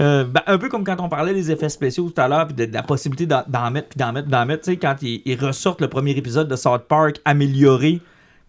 [0.00, 2.54] Euh, ben, un peu comme quand on parlait des effets spéciaux tout à l'heure, puis
[2.54, 4.64] de, de la possibilité d'en, d'en mettre, puis d'en mettre, d'en mettre.
[4.64, 8.00] Tu sais, quand ils, ils ressortent le premier épisode de South Park amélioré,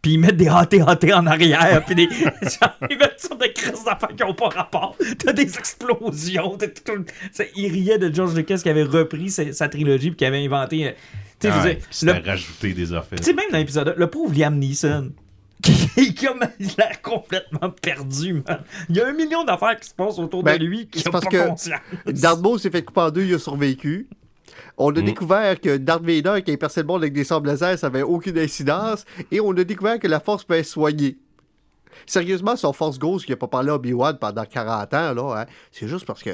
[0.02, 2.04] puis ils mettent des HT-HT en arrière, puis des,
[2.90, 4.96] ils mettent sur des crises d'affaires qui n'ont pas rapport.
[5.18, 6.56] T'as des explosions.
[6.58, 10.18] t'as tout- ça, ils riaient de George Lucas qui avait repris sa, sa trilogie, puis
[10.18, 10.88] qui avait inventé.
[10.88, 10.92] euh,
[11.40, 13.18] Tu sais, je veux Ouais, le- rajouté des affaires.
[13.20, 15.12] tu sais, même dans l'épisode, le pauvre Liam Neeson,
[15.62, 18.62] qui comme il a l'air complètement perdu, man.
[18.90, 21.12] Il y a un million d'affaires qui se passent autour Ben, de lui qui sont
[21.12, 24.08] parce pas que Maul s'est fait couper en deux, il a survécu.
[24.78, 25.06] On a Mm.
[25.06, 28.02] découvert que Darth Vader, qui est percé le monde avec des sables laser, ça avait
[28.04, 29.06] aucune incidence.
[29.32, 31.18] Et on a découvert que la force peut être soignée.
[32.06, 35.46] Sérieusement, son Force Ghost qui n'a pas parlé à Obi-Wan pendant 40 ans, là, hein,
[35.72, 36.32] c'est juste parce que.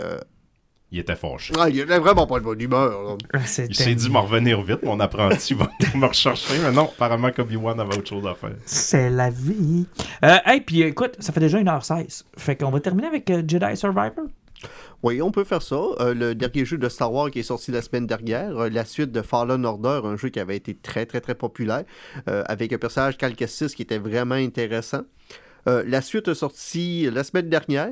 [0.91, 1.53] Il était fâché.
[1.59, 3.17] Ah, il a vraiment pas de bonne humeur.
[3.33, 3.39] là.
[3.67, 6.59] Il s'est dit m'en revenir vite, mon apprenti va me rechercher.
[6.59, 8.55] Mais non, apparemment qu'Obi-Wan avait autre chose à faire.
[8.65, 9.87] C'est la vie.
[10.23, 12.23] Euh, hey, puis écoute, ça fait déjà 1h16.
[12.37, 14.25] Fait qu'on va terminer avec euh, Jedi Survivor?
[15.03, 15.75] Oui, on peut faire ça.
[15.99, 18.85] Euh, le dernier jeu de Star Wars qui est sorti la semaine dernière, euh, la
[18.85, 21.83] suite de Fallen Order, un jeu qui avait été très très très populaire,
[22.27, 25.01] euh, avec un personnage Cal qui était vraiment intéressant.
[25.67, 27.89] La suite est sortie la semaine dernière.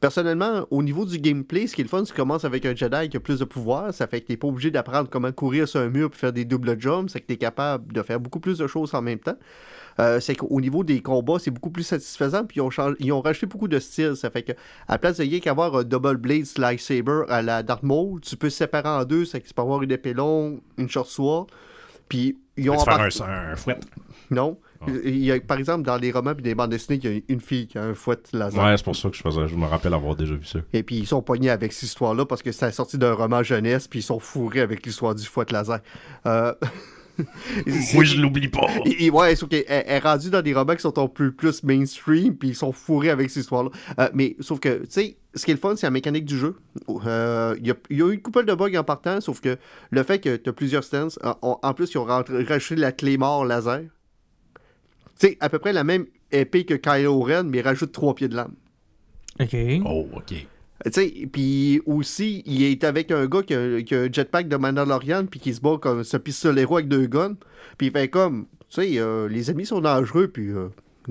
[0.00, 2.64] Personnellement, au niveau du gameplay, ce qui est le fun, c'est que tu commences avec
[2.64, 3.92] un Jedi qui a plus de pouvoir.
[3.92, 6.32] Ça fait que tu n'es pas obligé d'apprendre comment courir sur un mur et faire
[6.32, 7.12] des double jumps.
[7.12, 9.36] C'est que tu es capable de faire beaucoup plus de choses en même temps.
[9.98, 12.44] Euh, c'est qu'au niveau des combats, c'est beaucoup plus satisfaisant.
[12.46, 14.16] Puis ils ont, changé- ils ont rajouté beaucoup de styles.
[14.16, 14.52] Ça fait que,
[14.88, 18.38] à la place de rien qu'avoir un double blade lightsaber à la Darth Maul, tu
[18.38, 19.26] peux se séparer en deux.
[19.26, 21.48] C'est que tu peux avoir une épée longue, une short sword.
[22.08, 22.84] Puis ils ont Peux-tu
[23.18, 23.78] faire un, un fouet?
[24.30, 24.56] Non.
[24.88, 27.20] Il y a, par exemple, dans les romans et des bandes dessinées, il y a
[27.28, 28.62] une fille qui a un fouet laser.
[28.64, 29.46] Ouais, c'est pour ça que je faisais.
[29.48, 30.60] Je me rappelle avoir déjà vu ça.
[30.72, 33.88] Et puis ils sont poignés avec cette histoire-là parce que c'est sorti d'un roman jeunesse,
[33.88, 35.80] puis ils sont fourrés avec l'histoire du fouet laser.
[36.26, 36.54] Euh,
[37.94, 38.66] Moi, je l'oublie pas.
[38.86, 41.30] Et- et ouais, sauf qu'elle elle est rendue dans des romans qui sont un peu
[41.32, 43.70] plus mainstream, puis ils sont fourrés avec ces histoires-là.
[43.98, 46.38] Euh, mais sauf que, tu sais, ce qui est le fun, c'est la mécanique du
[46.38, 46.56] jeu.
[47.06, 49.40] Euh, Il y, a, il y a eu une couple de bugs en partant, sauf
[49.42, 49.58] que
[49.90, 52.92] le fait que tu as plusieurs stances, en, en- en plus, ils ont rajouté la
[52.92, 53.82] clé mort laser.
[55.20, 58.14] Tu sais, à peu près la même épée que Kylo Ren, mais ils rajoutent trois
[58.14, 58.54] pieds de lame.
[59.38, 59.54] OK.
[59.84, 60.28] Oh, ok.
[60.28, 64.48] Tu sais, puis aussi, il est avec un gars qui a, qui a un jetpack
[64.48, 67.36] de Mandalorian, puis qui se bat comme ce pistolero avec deux guns.
[67.76, 70.68] Puis il fait comme, tu sais, euh, les ennemis sont dangereux, puis euh,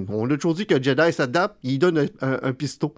[0.08, 2.94] on a toujours dit que Jedi s'adapte, il donne un, un, un pistolet.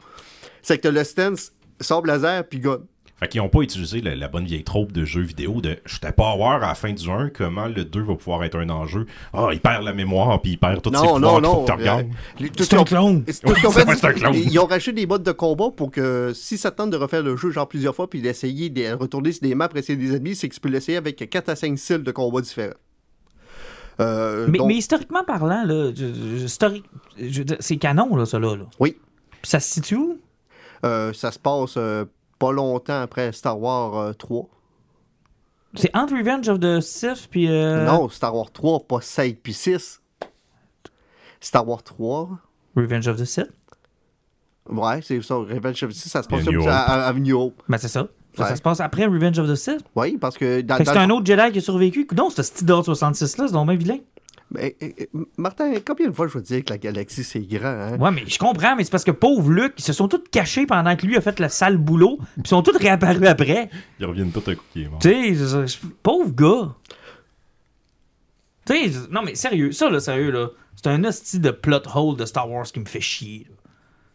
[0.62, 1.52] C'est que le stance,
[1.82, 2.80] sable laser, puis gun.
[3.22, 6.00] Fait qu'ils n'ont pas utilisé la, la bonne vieille trope de jeux vidéo de je
[6.00, 8.68] t'ai pas voir à la fin du 1 comment le 2 va pouvoir être un
[8.70, 9.06] enjeu.
[9.32, 11.56] Ah, il perd la mémoire puis il perd toutes ses Non, pouvoirs non, qu'il faut
[11.58, 11.62] non.
[11.66, 12.02] que tu regardes.
[12.08, 13.24] euh, les- tout ce C'est un clone.
[13.28, 14.34] c'est un clone.
[14.36, 17.38] Ils ont racheté des modes de combat pour que si ça tente de refaire le
[17.38, 20.50] jeu genre plusieurs fois puis d'essayer de retourner sur des maps essayer des ennemis, c'est
[20.50, 22.74] que tu peux l'essayer avec 4 à 5 styles de combat différents.
[24.00, 26.06] Euh, Mais, donc- mais historiquement parlant, là, je-
[26.40, 26.86] je- historique-
[27.20, 28.56] je veux dire, c'est canon, là, ça, là.
[28.56, 28.64] là.
[28.80, 28.98] Oui.
[29.42, 30.18] Puis ça se situe où?
[30.86, 32.06] Euh, ça se passe euh,
[32.42, 34.48] pas longtemps après Star Wars euh, 3.
[35.76, 37.48] C'est entre Revenge of the Sith puis...
[37.50, 40.02] euh, Non, Star Wars 3, pas 7 puis 6.
[41.40, 42.30] Star Wars 3.
[42.76, 43.52] Revenge of the Sith?
[44.70, 45.36] Ouais, c'est ça.
[45.36, 47.62] Revenge of the Sith, ça se passe A New ça à, à New Hope.
[47.70, 48.08] Ben, c'est ça.
[48.36, 48.50] Ça, Ouais.
[48.50, 49.84] ça se passe après Revenge of the Sith?
[49.96, 52.08] Oui, parce que dans, Fait que dans c'est le- un autre Jedi qui a survécu.
[52.16, 53.98] Non, ce petit d'ordre 66-là, c'est donc bien vilain.
[54.54, 54.76] Mais,
[55.38, 57.98] Martin, combien de fois je veux dire que la galaxie c'est grand, hein?
[57.98, 60.66] Ouais, mais je comprends, mais c'est parce que pauvre Luc, ils se sont tous cachés
[60.66, 63.70] pendant que lui a fait le sale boulot, puis ils sont tous réapparus après.
[64.00, 65.00] Ils reviennent tout un coup qui est mort.
[65.00, 66.76] Tu sais, pauvre gars.
[68.66, 72.18] Tu sais, non mais sérieux, ça là, sérieux là, c'est un hostie de plot hole
[72.18, 73.48] de Star Wars qui me fait chier.
[73.50, 73.56] là.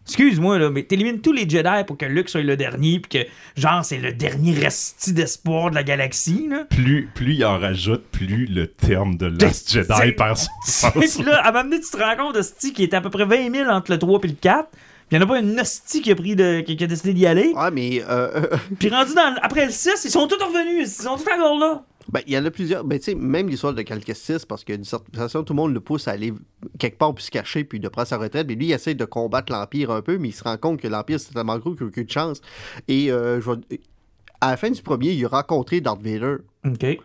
[0.06, 3.28] Excuse-moi là, mais t'élimines tous les Jedi pour que Luke soit le dernier, puis que
[3.60, 6.64] genre c'est le dernier resti d'espoir de la galaxie là.
[6.70, 10.92] Plus, plus il en rajoute, plus le terme de Last Jedi perd son sens.
[11.16, 13.52] Puis là, à m'amener, tu te rends compte hostie qui est à peu près 20
[13.52, 14.68] 000 entre le 3 et le 4.
[15.10, 17.12] Il n'y en a pas une hostie qui a, pris de, qui, qui a décidé
[17.12, 17.52] d'y aller.
[17.54, 18.46] Ouais, mais euh,
[18.78, 20.88] Puis rendu dans, le- après le 6, ils sont tous revenus.
[20.98, 21.82] Ils sont tous encore là.
[22.12, 22.84] Ben, il y en a plusieurs.
[22.84, 25.56] Ben, tu sais, même l'histoire de Calcus 6, parce que d'une certaine façon, tout le
[25.56, 26.32] monde le pousse à aller
[26.78, 28.46] quelque part puis se cacher puis de prendre sa retraite.
[28.46, 30.88] Mais lui, il essaie de combattre l'Empire un peu, mais il se rend compte que
[30.88, 32.40] l'Empire, c'est tellement gros qu'il n'y a aucune chance.
[32.88, 33.50] Et euh, je
[34.40, 36.36] à la fin du premier, il a rencontré Darth Vader.
[36.64, 36.98] OK.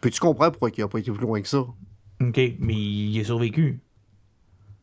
[0.00, 1.60] Peux-tu comprendre pourquoi il n'a pas été plus loin que ça?
[1.60, 2.40] OK.
[2.58, 3.80] Mais il a survécu.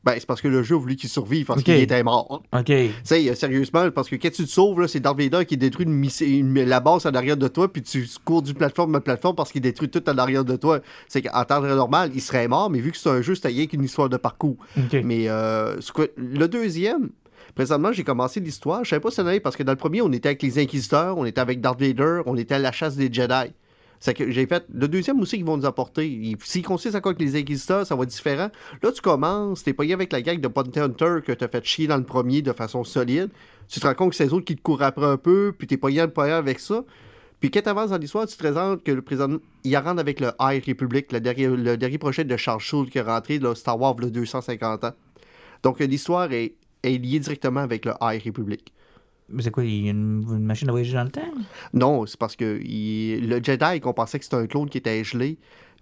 [0.04, 2.42] Ben, c'est parce que le jeu a voulu qu'il survive parce qu'il était mort.
[2.54, 2.66] OK.
[2.66, 6.64] Tu sais, sérieusement, parce que quand tu te sauves, c'est Darth Vader qui détruit une
[6.64, 9.62] la base en arrière de toi, puis tu cours d'une plateforme à plateforme parce qu'il
[9.62, 10.80] détruit tout en arrière de toi.
[11.08, 13.68] C'est qu'en temps normal, il serait mort, mais vu que c'est un jeu, c'était rien
[13.68, 14.56] qu'une histoire de parcours.
[14.78, 15.02] OK.
[15.04, 15.76] Mais euh,
[16.16, 17.10] le deuxième,
[17.56, 18.86] présentement, j'ai commencé l'histoire.
[18.86, 20.60] Je savais pas si ça allait parce que dans le premier, on était avec les
[20.60, 23.54] Inquisiteurs, on était avec Darth Vader, on était à la chasse des Jedi.
[24.00, 26.08] C'est que j'ai fait le deuxième aussi qu'ils vont nous apporter.
[26.10, 28.50] Ils- S'ils consistent à quoi avec les Inquisiteurs, ça va être différent.
[28.82, 31.88] Là, tu commences, t'es payé avec la gang de Bounty Hunter que t'as fait chier
[31.88, 33.30] dans le premier de façon solide.
[33.68, 35.68] Tu te rends compte que c'est les autres qui te courent après un peu, puis
[35.68, 36.84] t'es payé le avec ça.
[37.42, 40.32] Puis quand t'avances dans l'histoire, tu te présentes que le président, il rentre avec le
[40.40, 43.96] High Republic, le dernier, le projet de Charles Schultz qui est rentré, le Star Wars,
[44.00, 44.94] le 250 ans.
[45.64, 46.54] Donc l'histoire est,
[46.84, 48.74] est liée directement avec le High Republic.
[49.32, 51.22] Mais c'est quoi, il y a une, une machine à voyager dans le temps?
[51.74, 55.04] Non, c'est parce que il- le Jedi, qu'on pensait que c'était un clone qui était
[55.04, 55.38] gelé,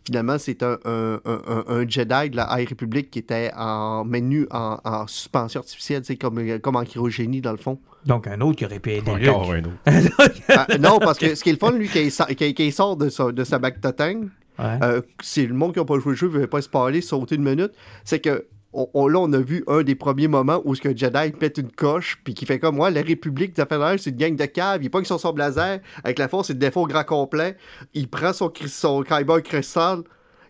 [0.05, 4.77] finalement, c'est un, un- un- Jedi de la High Republic qui était en maintenu en,
[4.83, 7.79] en suspension artificielle, c'est comme, comme en cryogénie, dans le fond.
[8.05, 9.27] Donc un autre qui aurait pu aider Luke.
[9.29, 9.71] Encore un autre.
[10.49, 12.27] Ah, non, parce que ce qui est le fun, lui, quand il sort,
[12.71, 14.25] sort de sa, de sa bac totang,
[14.59, 14.79] Ouais.
[14.81, 17.01] euh, c'est le monde qui n'a pas joué le jeu, ne veut pas se parler,
[17.01, 18.47] sauter une minute, c'est que
[18.77, 21.57] on, on- là, on a vu un des premiers moments où ce que Jedi pète
[21.57, 23.63] une coche, puis qui fait comme moi, la République de
[23.97, 26.59] c'est une gang de caves, il pas son son laser, avec la force, c'est le
[26.59, 27.57] défaut au grand complet,
[27.93, 30.03] il prend son, son Kyber cristal,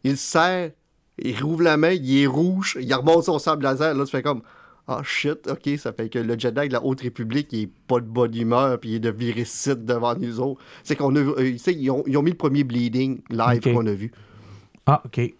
[0.03, 0.71] il le serre,
[1.17, 4.21] il rouvre la main, il est rouge, il remonte son sable laser, là, tu fais
[4.21, 4.41] comme,
[4.89, 7.99] ah shit, ok, ça fait que le Jedi de la Haute République, il est pas
[7.99, 10.61] de bonne humeur, puis il est de viricide devant nous autres.
[10.83, 13.91] C'est qu'on a, euh, ils ont, ils ont mis le premier bleeding live qu'on a
[13.93, 14.11] vu.
[14.85, 15.33] Ah, OK.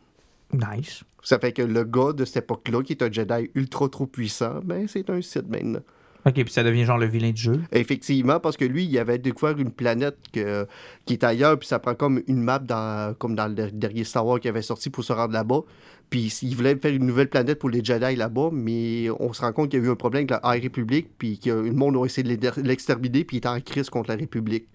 [0.53, 1.03] Nice.
[1.27, 4.61] Ça fait que le gars de cette époque-là, qui est un Jedi ultra trop puissant,
[4.63, 5.81] ben c'est un Sith maintenant.
[6.25, 7.59] OK, puis ça devient genre le vilain du jeu.
[7.73, 10.65] Effectivement, parce que lui, il avait découvert une planète que-
[11.05, 14.25] qui est ailleurs, puis ça prend comme une map dans, comme dans le dernier Star
[14.25, 15.63] Wars qui avait sorti pour se rendre là-bas.
[16.09, 19.51] Puis il voulait faire une nouvelle planète pour les Jedi là-bas, mais on se rend
[19.51, 21.97] compte qu'il y a eu un problème avec la High République, puis que le monde
[21.97, 24.69] a essayé de l'exterminer, puis il est en crise contre la République.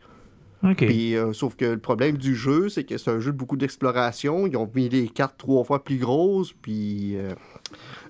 [0.63, 0.87] OK.
[0.87, 3.57] Puis, euh, sauf que le problème du jeu, c'est que c'est un jeu de beaucoup
[3.57, 4.47] d'exploration.
[4.47, 7.35] Ils ont mis les cartes trois fois plus grosses, puis euh,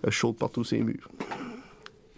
[0.09, 1.09] chaude partout ces murs.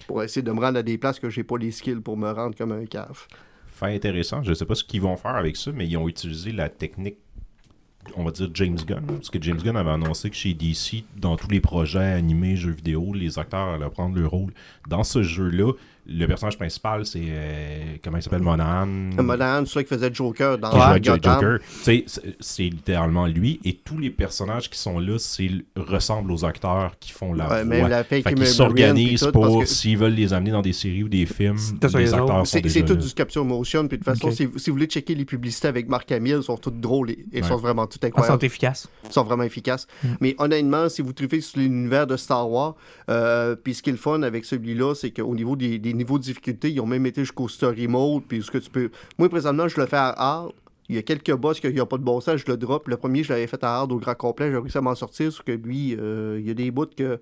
[0.06, 2.30] Pour essayer de me rendre à des places que j'ai pas les skills pour me
[2.30, 3.26] rendre comme un cave.
[3.68, 4.42] Fait intéressant.
[4.42, 7.18] Je sais pas ce qu'ils vont faire avec ça, mais ils ont utilisé la technique
[8.16, 11.36] on va dire James Gunn, parce que James Gunn avait annoncé que chez DC, dans
[11.36, 14.52] tous les projets animés, jeux vidéo, les acteurs allaient prendre leur rôle.
[14.88, 15.72] Dans ce jeu-là,
[16.06, 17.20] le personnage principal, c'est.
[17.24, 18.86] euh, comment il s'appelle Monahan?
[18.86, 21.40] Monahan, celui qui faisait Joker dans qui Gotham.
[21.40, 21.58] Joker.
[21.82, 22.04] C'est-
[22.40, 23.60] c'est littéralement lui.
[23.64, 27.64] Et tous les personnages qui sont là, c'est ressemblent aux acteurs qui font la Ouais,
[27.80, 27.88] voix.
[27.88, 31.26] la fait qu'ils s'organisent pour, que- s'ils veulent les amener dans des séries ou des
[31.26, 33.00] films, C'est les acteurs sont C'est déjà c'est tout là.
[33.00, 33.88] du capture motion.
[33.88, 34.34] Puis de toute façon, Ok.
[34.34, 37.24] si, si vous voulez checker les publicités avec Marc Hamill, elles sont toutes drôles et
[37.32, 37.48] elles Ouais.
[37.48, 38.44] sont vraiment toutes Elles sont incroyables.
[38.44, 38.88] efficaces.
[39.10, 39.86] sont vraiment efficaces.
[40.02, 40.08] Mm.
[40.20, 42.74] Mais honnêtement, si vous truffez sur l'univers de Star Wars,
[43.10, 46.18] euh, puis ce qui est le fun avec celui-là, c'est qu'au niveau des, des niveaux
[46.18, 48.90] de difficulté, ils ont même été jusqu'au story mode, puis ce que tu peux...
[49.18, 50.52] Moi, présentement, je le fais à hard.
[50.88, 52.88] Il y a quelques boss qu'il n'y a pas de bon sens, je le drop.
[52.88, 55.32] Le premier, je l'avais fait à hard au grand complet, j'ai réussi à m'en sortir,
[55.32, 57.18] sauf que lui, euh, il y a des bouts que...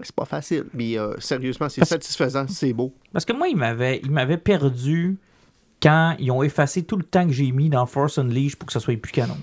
[0.00, 2.94] C'est pas facile, mais euh, sérieusement, c'est Parce- satisfaisant, c'est beau.
[3.12, 5.16] Parce que moi, il m'avait, il m'avait perdu
[5.82, 8.72] quand ils ont effacé tout le temps que j'ai mis dans Force Unleashed pour que
[8.72, 9.36] ça soit plus canon.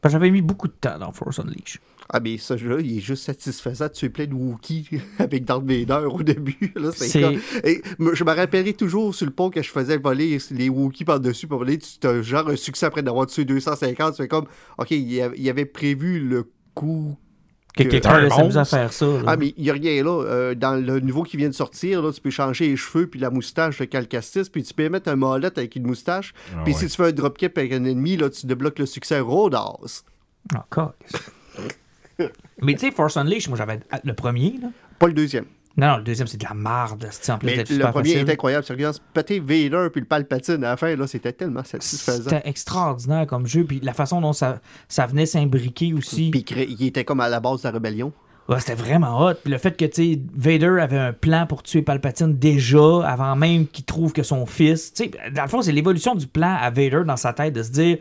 [0.00, 1.80] Parce que j'avais mis beaucoup de temps dans Force Unleashed.
[2.10, 5.64] Ah, mais ce jeu-là, il est juste satisfaisant de tuer plein de Wookiees avec Darth
[5.64, 6.72] Vader au début.
[6.74, 7.82] Là, c'est C'est- comme- Et
[8.14, 11.58] je me rappellerai toujours sur le pont que je faisais voler les Wookiees par-dessus pour
[11.58, 11.76] voler.
[11.78, 14.14] Tu as genre un succès après d'avoir tué 250.
[14.14, 14.46] Tu fais comme,
[14.78, 15.20] OK, il
[15.50, 17.14] avait, prévu le coup.
[17.76, 19.06] Que Que- quelqu'un s'amuser à faire ça.
[19.06, 19.22] là.
[19.26, 20.10] Ah, mais il n'y a rien là.
[20.24, 23.20] Euh, dans le niveau qui vient de sortir, là, tu peux changer les cheveux puis
[23.20, 26.32] la moustache de Calcastis, puis tu peux mettre un molette avec une moustache.
[26.56, 26.78] Ah puis ouais.
[26.80, 30.02] si tu fais un dropkick avec un ennemi, là, tu débloques le succès Rodas.
[30.54, 31.30] Ah, câlisse.
[32.62, 34.58] mais tu sais, Force Unleashed, moi j'avais le premier.
[34.60, 34.68] Là.
[34.98, 35.44] Pas le deuxième.
[35.78, 37.08] Non, non, le deuxième, c'est de la marde.
[37.28, 38.22] En plus Mais le premier facile.
[38.22, 38.66] était incroyable.
[39.14, 42.24] Péter Vader puis le Palpatine à la fin, là, c'était tellement satisfaisant.
[42.24, 43.62] C'était extraordinaire comme jeu.
[43.62, 46.30] Puis la façon dont ça, ça venait s'imbriquer aussi.
[46.32, 48.12] Puis il était comme à la base de la rébellion.
[48.48, 49.34] Ouais, c'était vraiment hot.
[49.34, 49.84] Puis le fait que,
[50.34, 54.92] Vader avait un plan pour tuer Palpatine déjà, avant même qu'il trouve que son fils.
[54.92, 57.62] Tu sais, dans le fond, c'est l'évolution du plan à Vader dans sa tête de
[57.62, 57.98] se dire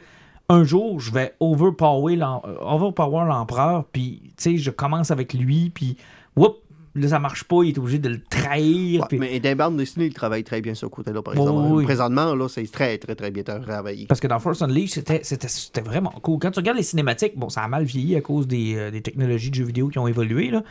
[0.50, 5.98] un jour, je vais overpower euh, l'empereur, puis, tu sais, je commence avec lui, puis,
[6.36, 6.58] whoop,
[6.96, 9.06] là, ça marche pas, il est obligé de le trahir.
[9.12, 11.74] Ouais, Mais dans dessinées, il travaille très bien ce côté-là, par Oui, exemple.
[11.74, 11.84] oui.
[11.84, 14.06] Présentement, là, c'est très, très, très bien travaillé.
[14.08, 16.40] Parce que dans Force Unleashed, c'était, c'était, c'était vraiment cool.
[16.40, 19.02] Quand tu regardes les cinématiques, bon, ça a mal vieilli à cause des, euh, des
[19.02, 20.64] technologies de jeux vidéo qui ont évolué, là,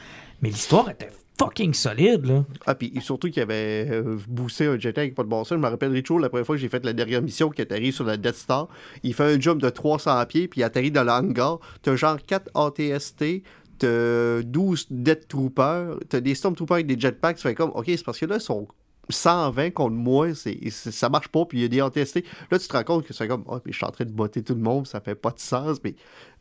[0.43, 2.45] mais l'histoire était fucking solide, là.
[2.67, 5.57] Ah, puis surtout qu'il avait euh, boosté un jetpack avec pas de bon sens.
[5.57, 7.93] Je me rappelle, Richo, la première fois que j'ai fait la dernière mission qui atterrit
[7.93, 8.69] sur la Death Star,
[9.03, 11.59] il fait un jump de 300 pieds, puis il atterrit dans le hangar.
[11.83, 13.43] T'as genre 4 ATST,
[13.79, 17.37] t'as 12 Death Troopers, t'as des Stormtroopers avec des jetpacks.
[17.37, 18.67] Tu fais comme, OK, c'est parce que là, ils sont
[19.09, 22.25] 120 contre moi, c'est, ça marche pas, puis il y a des ATST.
[22.51, 24.11] Là, tu te rends compte que c'est comme, oh, puis je suis en train de
[24.11, 25.95] botter tout le monde, ça fait pas de sens, mais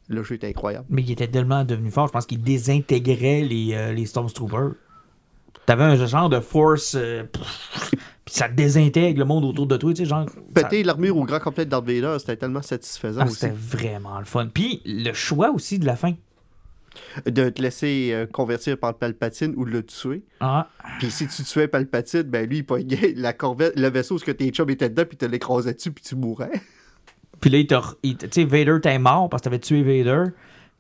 [0.08, 0.86] le jeu est incroyable.
[0.90, 4.74] Mais il était tellement devenu fort, je pense qu'il désintégrait les, euh, les Stormtroopers.
[5.66, 7.92] T'avais un genre de force, euh, pff,
[8.26, 10.28] puis ça désintègre le monde autour de toi, tu sais, genre.
[10.30, 13.36] ça- Péter l'armure au grand complet de Darth Vader, c'était tellement satisfaisant ah, aussi.
[13.36, 14.48] c'était vraiment le fun.
[14.54, 16.14] Puis le choix aussi de la fin.
[17.26, 20.24] De te laisser euh, convertir par Palpatine ou de le tuer.
[20.40, 20.70] Ah,
[21.00, 24.24] Puis si tu tuais Palpatine, ben lui, il pognait la corvette, le vaisseau où ce
[24.24, 26.52] que tes chums étaient dedans, puis te l'écrasais dessus, puis tu mourrais.
[27.42, 27.58] Puis là,
[28.02, 30.32] il tu sais, Vader t'es mort parce que t'avais tué Vader.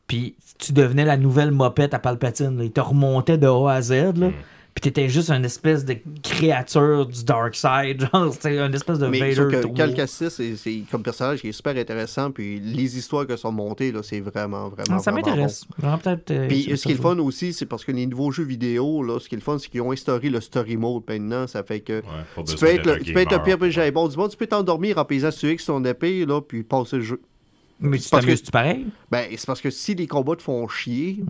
[0.07, 2.57] Puis tu devenais la nouvelle mopette à Palpatine.
[2.57, 2.63] là.
[2.63, 3.91] Il te remontait de A à Z.
[4.17, 4.29] Là.
[4.75, 8.07] Puis t'étais juste une espèce de créature du Dark Side.
[8.13, 9.61] Genre, c'était une espèce de Mais Vader.
[9.61, 13.37] que Cal Kestis, c'est- c'est comme personnage qui est super intéressant, puis les histoires que
[13.37, 15.65] sont montées, là, c'est vraiment, vraiment, Ah, ça vraiment m'intéresse.
[15.81, 16.47] J'aurais peut-être, euh, bon.
[16.49, 19.17] Puis ce qui est le fun aussi, c'est parce que les nouveaux jeux vidéo, là,
[19.19, 21.47] ce qui est le fun, c'est qu'ils ont instauré le story mode maintenant.
[21.47, 23.91] Ça fait que Ouais, tu peux, être le, un tu peux être le pire PJ
[23.93, 26.97] bon du monde, tu peux t'endormir en pesant sur X ton épée, là, puis passer
[26.97, 27.21] le jeu.
[27.79, 28.85] Mais tu parce que- t'amuses-tu pareil?
[29.11, 31.23] Ben, c'est parce que si les combats te font chier,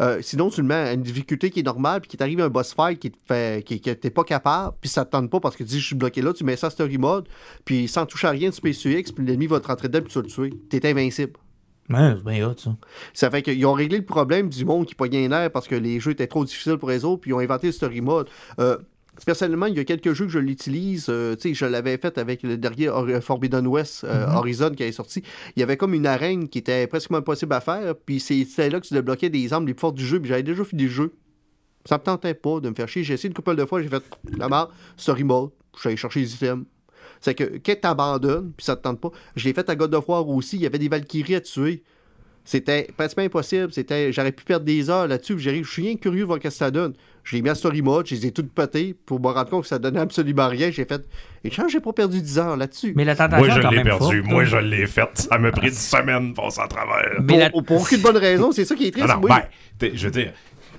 [0.00, 2.48] euh, sinon tu le mets à une difficulté qui est normale, puis qu'il t'arrive un
[2.48, 5.40] boss fight qui te fait, qui, que t'es pas capable, puis ça te tente pas
[5.40, 7.28] parce que tu dis je suis bloqué là, tu mets ça story mode,
[7.64, 10.04] puis sans toucher à rien, tu pèses sur X, puis l'ennemi va te rentrer dedans,
[10.04, 10.58] puis tu vas le tuer.
[10.70, 11.32] T'es invincible.
[11.90, 12.76] Ouais, c'est bien hot, ça.
[13.14, 15.74] Ça fait qu'ils ont réglé le problème du monde qui pognait un air parce que
[15.74, 18.28] les jeux étaient trop difficiles pour les autres, puis ils ont inventé le story mode.
[18.60, 18.76] Euh,
[19.24, 21.06] personnellement, il y a quelques jeux que je l'utilise.
[21.08, 24.82] euh, tu sais, je l'avais fait avec le dernier Hor- Forbidden West, euh, Horizon, qui
[24.82, 25.22] est sorti.
[25.56, 28.70] Il y avait comme une arène qui était presque impossible à faire, puis c'est- c'était
[28.70, 30.84] là que tu débloquais des armes les plus fortes du jeu, puis j'avais déjà fini
[30.84, 31.12] le jeu.
[31.84, 33.02] Ça me tentait pas de me faire chier.
[33.02, 34.02] J'ai essayé une couple de fois, j'ai fait
[34.36, 36.64] la marre, story mode, je suis allé chercher les items.
[37.20, 40.08] C'est que quand t'abandonnes, puis ça te tente pas, je l'ai fait à God of
[40.08, 41.82] War aussi, il y avait des Valkyries à tuer.
[42.44, 43.70] C'était pratiquement impossible.
[43.72, 45.38] C'était, j'aurais pu perdre des heures là-dessus.
[45.38, 46.94] Je suis rien curieux de voir ce que ça donne.
[47.28, 49.62] Je l'ai mis en story mode, je les ai toutes pétées pour me rendre compte
[49.64, 50.70] que ça donnait absolument rien.
[50.70, 51.04] J'ai fait,
[51.44, 52.94] et chance, j'ai pas perdu 10 heures là-dessus.
[52.96, 53.98] Mais la tentation Moi, je l'ai perdu.
[53.98, 55.10] forte, Moi, je l'ai fait.
[55.14, 57.20] Ça m'a pris 10 semaines de passer à travers.
[57.22, 59.08] Mais la- pour, pour aucune bonne raison, c'est ça qui est triste.
[59.08, 59.30] Non, non, oui.
[59.78, 60.32] ben, je veux dire,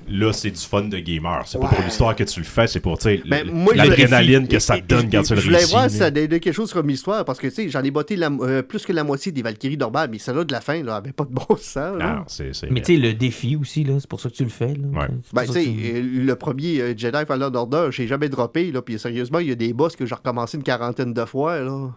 [0.09, 1.43] là, c'est du fun de gamer.
[1.45, 4.59] C'est pas pour l'histoire que tu le fais, c'est pour tu sais, Ben, l'adrénaline que
[4.59, 5.71] ça te donne et- quand tu le Je voulais réussis.
[5.73, 8.29] voir ça donnait quelque chose comme histoire, parce que, tu sais, j'en ai botté la-
[8.41, 11.11] euh, plus que la moitié des Valkyries normales, mais celle-là de la fin, là, avait
[11.11, 11.97] pas de bon sens.
[11.97, 12.15] là.
[12.17, 12.53] Non, c'est.
[12.53, 14.73] c'est- Mais tu sais, le défi aussi, là, c'est pour ça que tu le fais.
[14.73, 14.99] Là.
[14.99, 15.07] Ouais.
[15.23, 18.71] C'est Ben, tu sais, tu- euh, le premier euh, Jedi Fallen Order, j'ai jamais droppé,
[18.71, 21.59] là, puis sérieusement, il y a des boss que j'ai recommencé une quarantaine de fois,
[21.59, 21.89] là.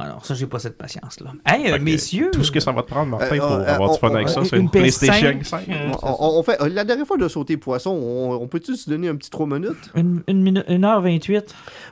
[0.00, 1.32] Alors ça, j'ai pas cette patience-là.
[1.46, 2.30] Hey, euh, messieurs!
[2.32, 4.14] Tout ce que ça va te prendre, Martin, Euh, pour euh, avoir du fun on-
[4.14, 5.44] avec ça, c'est une une PlayStation PS5.
[5.44, 5.68] 5.
[5.68, 9.16] Euh, On, fait, la dernière fois de sauter poisson, on, on peut-tu se donner un
[9.16, 9.90] petit 3 minutes?
[9.94, 11.44] Une, une minute, 1h28.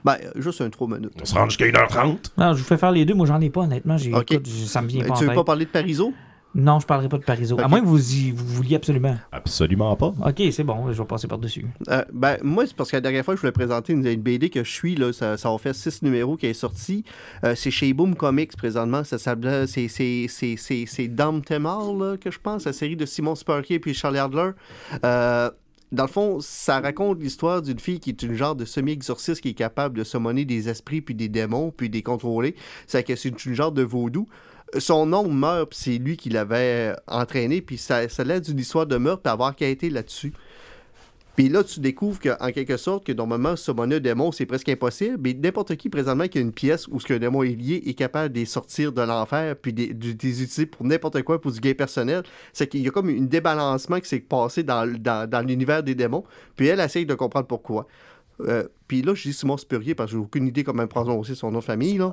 [0.05, 1.13] Ben, juste un 3 minutes.
[1.21, 2.33] On se rend jusqu'à 1h30.
[2.39, 3.15] Non, je vous fais faire les deux.
[3.15, 3.97] Moi, j'en ai pas, honnêtement.
[3.97, 4.33] J'ai, Ok.
[4.33, 5.37] écoute, ça me vient Euh, pas en tu veux tête.
[5.37, 6.13] pas parler de Pariso?
[6.55, 7.59] Non, je parlerai pas de Pariso.
[7.59, 7.71] À Ok.
[7.71, 9.17] moins que vous, y, vous vouliez absolument.
[9.33, 10.13] Absolument pas.
[10.27, 11.65] Ok, c'est bon, je vais passer par-dessus.
[11.89, 14.51] Euh, ben, moi, c'est parce que la dernière fois, je voulais présenter une, une BD
[14.51, 17.05] que je suis, là, ça, ça a fait six numéros qui est sorti.
[17.45, 19.03] Euh, c'est chez Boom Comics présentement.
[19.05, 22.97] Ça s'appelle, c'est, c'est, c'est, c'est, c'est Dom Temar, là, que je pense, la série
[22.97, 24.51] de Simon Sparky et puis Charlie Adler.
[25.05, 25.51] Euh,
[25.91, 29.51] dans le fond, ça raconte l'histoire d'une fille qui est une genre de semi-exorciste qui
[29.51, 32.55] est capable de summoner des esprits puis des démons puis des contrôler.
[32.87, 34.27] C'est que c'est une genre de vaudou.
[34.79, 38.87] Son oncle meurt, puis c'est lui qui l'avait entraîné, puis ça, ça l'aide d'une histoire
[38.87, 40.33] de meurtre, puis avoir quitté là-dessus.
[41.37, 45.17] Puis là, tu découvres qu'en quelque sorte, que normalement, summoner un démon, c'est presque impossible.
[45.19, 47.95] Mais n'importe qui, présentement, qui a une pièce où ce qu'un démon est lié, est
[47.95, 51.73] capable de sortir de l'enfer, puis de, les utiliser pour n'importe quoi, pour du gain
[51.73, 52.23] personnel.
[52.53, 54.85] C'est qu'il y a comme un débalancement qui s'est passé dans
[55.47, 56.25] l'univers des démons.
[56.55, 57.87] Puis elle essaye de comprendre pourquoi.
[58.41, 61.51] Euh, puis là, je dis Simon Spurrier parce que j'ai aucune idée comment prononcer son
[61.51, 61.99] nom de famille.
[61.99, 62.13] Là.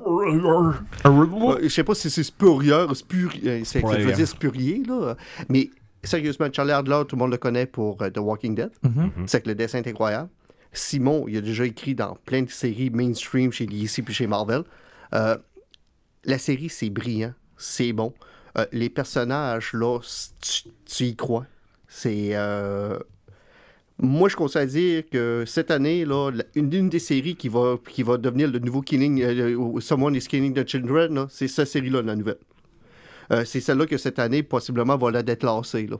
[1.56, 4.02] Euh, je sais pas si c'est Spurrier, Spuri- euh, c'est Spurrier.
[4.02, 5.16] je veux dire Spurrier, là.
[5.48, 5.70] Mais
[6.04, 8.70] sérieusement, Charlie Adler, tout le monde le connaît pour euh, The Walking Dead.
[8.82, 9.10] Mhm.
[9.26, 10.28] C'est que le dessin est incroyable.
[10.72, 14.62] Simon, il a déjà écrit dans plein de séries mainstream chez DC puis chez Marvel.
[15.14, 15.36] Euh,
[16.24, 18.14] la série, c'est brillant, c'est bon.
[18.56, 19.98] Euh, les personnages, là,
[20.86, 21.46] tu y crois.
[21.88, 22.30] C'est.
[24.02, 28.02] Moi, je conseille à dire que cette année, là, une, des séries qui va, qui
[28.02, 32.16] va devenir le nouveau Killing, euh, Someone is Killing the Children, c'est cette série-là, la
[32.16, 32.38] nouvelle.
[33.30, 35.86] Euh, c'est celle-là que cette année, possiblement, va la déclasser.
[35.86, 35.98] Là.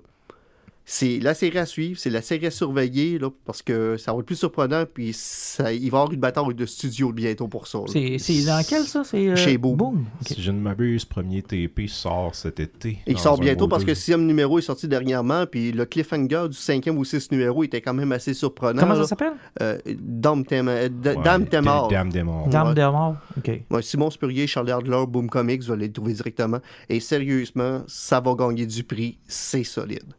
[0.85, 4.19] C'est la série à suivre, c'est la série à surveiller, là, parce que ça va
[4.19, 7.69] être plus surprenant, puis ça, il va y avoir une bataille de studio bientôt pour
[7.69, 7.79] ça.
[7.87, 9.05] C'est, dans quel, ça?
[9.05, 10.07] C'est, euh, Chez Boom.
[10.27, 12.99] Si je ne m'abuse, premier TP sort cet été.
[13.07, 16.57] Il sort bientôt parce que le sixième numéro est sorti dernièrement, puis le cliffhanger du
[16.57, 18.81] cinquième ou six numéro était quand même assez surprenant.
[18.81, 19.03] Comment là.
[19.03, 19.35] ça s'appelle?
[19.63, 21.89] Euh, Dame euh, Ouais, Dame Temar.
[21.89, 23.17] Dame mort.
[23.37, 23.61] Ok.
[23.71, 26.59] Ouais, Simon Spurrier, Charlie Adler, Boom Comics, vous allez le trouver directement.
[26.89, 30.15] Et sérieusement, ça va gagner du prix, c'est solide.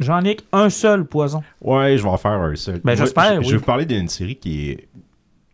[0.00, 1.42] Jean-Nic, un seul poison.
[1.60, 2.80] Ouais, je vais en faire un seul.
[2.82, 3.52] Ben, j'espère, Je, je oui.
[3.52, 4.88] vais vous parler d'une série qui est.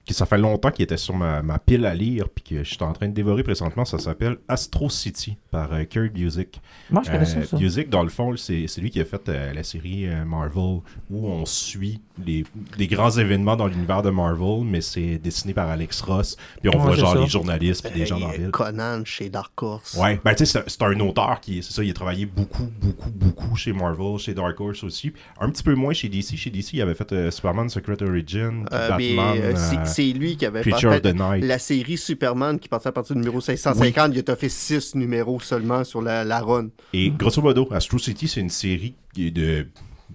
[0.06, 2.68] qui ça fait longtemps qu'il était sur ma, ma pile à lire, puis que je
[2.74, 3.84] suis en train de dévorer présentement.
[3.84, 6.60] Ça s'appelle Astro City par euh, Kurt Busiek.
[6.90, 7.56] Moi, je connais Euh, ça.
[7.56, 10.80] Busiek, dans le fond, c'est c'est lui qui a fait euh, la série euh, Marvel
[11.10, 12.44] où on suit les,
[12.78, 16.36] les grands événements dans l'univers de Marvel, mais c'est dessiné par Alex Ross.
[16.62, 17.18] Puis on Ouais, voit genre ça.
[17.20, 18.50] les journalistes puis des gens dans la ville.
[18.52, 19.94] Conan chez Dark Horse.
[20.00, 23.10] Ouais, ben tu sais, c'est- un auteur qui, c'est ça, il a travaillé beaucoup, beaucoup,
[23.10, 25.12] beaucoup chez Marvel, chez Dark Horse aussi.
[25.40, 26.36] Un petit peu moins chez DC.
[26.36, 29.54] Chez DC, il avait fait euh, Superman Secret Origin, Euh, mais, Batman, euh,
[29.96, 33.40] c'est- lui qui avait Creature fait la série Superman qui partait à partir du numéro
[33.40, 34.12] 550.
[34.14, 36.68] Il a fait 6 numéros seulement sur la, la run.
[36.92, 39.66] Et grosso modo, Astro City, c'est une série qui est de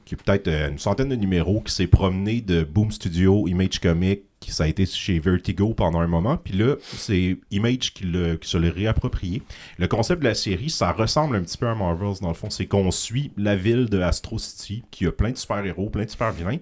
[0.05, 3.79] qui est peut-être euh, une centaine de numéros qui s'est promené de Boom Studio, Image
[3.79, 6.37] Comics, qui ça a été chez Vertigo pendant un moment.
[6.37, 8.05] Puis là, c'est Image qui,
[8.41, 9.41] qui se l'a réapproprié.
[9.77, 12.49] Le concept de la série, ça ressemble un petit peu à Marvels dans le fond.
[12.49, 16.09] C'est qu'on suit la ville de Astro City, qui a plein de super-héros, plein de
[16.09, 16.57] super-vilains.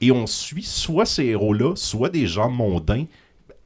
[0.00, 3.06] Et on suit soit ces héros-là, soit des gens mondains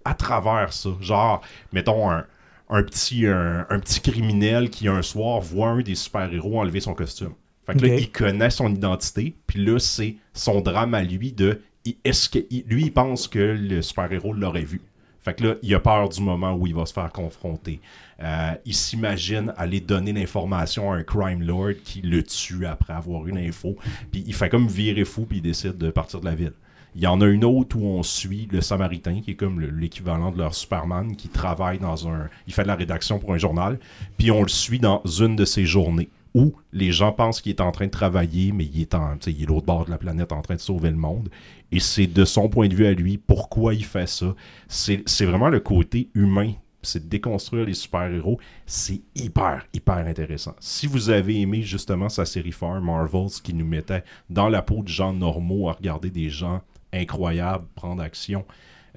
[0.04, 0.90] à travers ça.
[1.00, 1.42] Genre,
[1.72, 2.24] mettons un,
[2.70, 6.94] un petit, un, un petit criminel qui un soir voit un des super-héros enlever son
[6.94, 7.34] costume.
[7.66, 11.60] Fait que là, il connaît son identité, puis là, c'est son drame à lui de
[12.04, 14.80] est-ce que lui il pense que le super-héros l'aurait vu.
[15.22, 17.80] Fait que là, il a peur du moment où il va se faire confronter.
[18.20, 23.26] Euh, il s'imagine aller donner l'information à un crime lord qui le tue après avoir
[23.26, 23.76] eu l'info.
[24.10, 26.52] Puis il fait comme virer fou, puis il décide de partir de la ville.
[26.94, 29.70] Il y en a une autre où on suit le Samaritain, qui est comme le-
[29.70, 32.28] l'équivalent de leur Superman, qui travaille dans un...
[32.46, 33.78] Il fait de la rédaction pour un journal,
[34.18, 37.60] puis on le suit dans une de ses journées, où les gens pensent qu'il est
[37.60, 40.32] en train de travailler, mais il est, en, il est l'autre bord de la planète
[40.32, 41.28] en train de sauver le monde.
[41.70, 44.34] Et c'est de son point de vue à lui, pourquoi il fait ça.
[44.68, 46.52] C'est vraiment le côté humain
[46.82, 50.54] c'est de déconstruire les super-héros, c'est hyper, hyper intéressant.
[50.60, 54.82] Si vous avez aimé justement sa série phare, Marvels, qui nous mettait dans la peau
[54.82, 56.60] de gens normaux à regarder des gens
[56.92, 58.44] incroyables prendre action,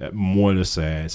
[0.02, 1.06] Euh, moi, là, c'est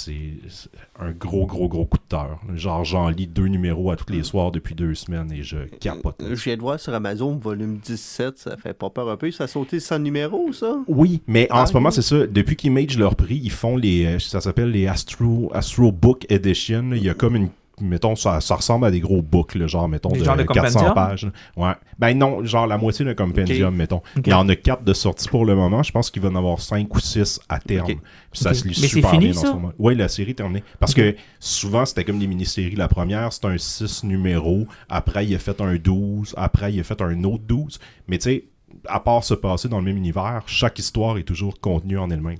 [0.99, 2.40] un gros, gros, gros coup de cœur.
[2.56, 6.16] Genre, j'en lis deux numéros à tous les soirs depuis deux semaines et je capote.
[6.24, 9.30] Euh, Je viens de voir sur Amazon, volume 17, ça fait pas peur un peu.
[9.32, 10.80] Ça a sauté 100 numéros, ça?
[10.88, 12.26] Oui, mais en Ah, ce moment, c'est ça.
[12.26, 14.06] Depuis qu'Image leur prix, ils font les.
[14.06, 16.90] euh, Ça s'appelle les Astro, Astro Book Edition.
[16.94, 17.49] Il y a comme une.
[17.82, 20.94] Mettons, ça, ça ressemble à des gros books, là, genre, mettons, de, de 400 compendium?
[20.94, 21.28] pages.
[21.58, 21.74] Ouais.
[21.99, 24.02] Ben non, genre la moitié d'un compendium, mettons.
[24.18, 25.84] Il y en a quatre de sortie pour le moment.
[25.84, 27.88] Je pense qu'il va en avoir cinq ou six à terme.
[27.88, 29.48] Puis ça se lit Mais c'est super fini, bien en ça?
[29.48, 29.72] ce moment.
[29.80, 30.64] Oui, la série est terminée.
[30.80, 32.76] Parce que souvent, c'était comme des mini-séries.
[32.76, 34.68] La première, c'était un 6 numéros.
[34.90, 36.34] Après, il a fait un 12.
[36.38, 37.80] Après, il a fait un autre 12.
[38.08, 38.45] Mais tu sais,
[38.88, 42.38] à part se passer dans le même univers, chaque histoire est toujours contenue en elle-même.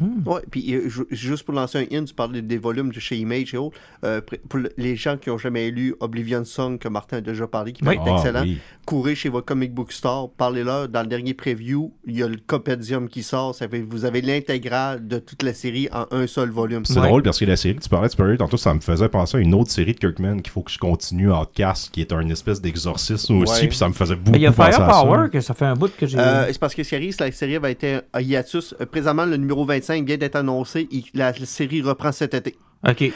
[0.00, 3.16] Ouais, puis euh, ju- juste pour lancer un in, tu parlais des volumes de chez
[3.16, 3.78] Image et autres.
[4.04, 7.46] Euh, pour le- les gens qui ont jamais lu Oblivion Song, que Martin a déjà
[7.46, 7.94] parlé, qui Oui.
[7.94, 8.58] est Ah, excellent, oui.
[8.86, 10.88] courez chez votre comic book store, parlez-leur.
[10.88, 13.54] Dans le dernier preview, il y a le compendium qui sort.
[13.54, 16.84] Ça fait, vous avez l'intégrale de toute la série en un seul volume.
[16.84, 17.06] C'est Ouais.
[17.06, 19.40] drôle parce que la série, tu parlais de Spirit, tantôt, ça me faisait penser à
[19.40, 22.60] une autre série de Kirkman qu'il faut que je continue, Outcast, qui est un espèce
[22.60, 23.68] d'exorcisme aussi, Ouais.
[23.68, 24.86] puis ça me faisait beaucoup Ben, Il y a penser à ça.
[24.92, 26.18] Firepower, que ça fait un bout que j'ai.
[26.18, 28.74] Euh, c'est parce que c'est que la série va être un hiatus.
[28.90, 30.88] Présentement, le numéro 25 vient d'être annoncé.
[30.90, 32.56] Il- la, la série reprend cet été.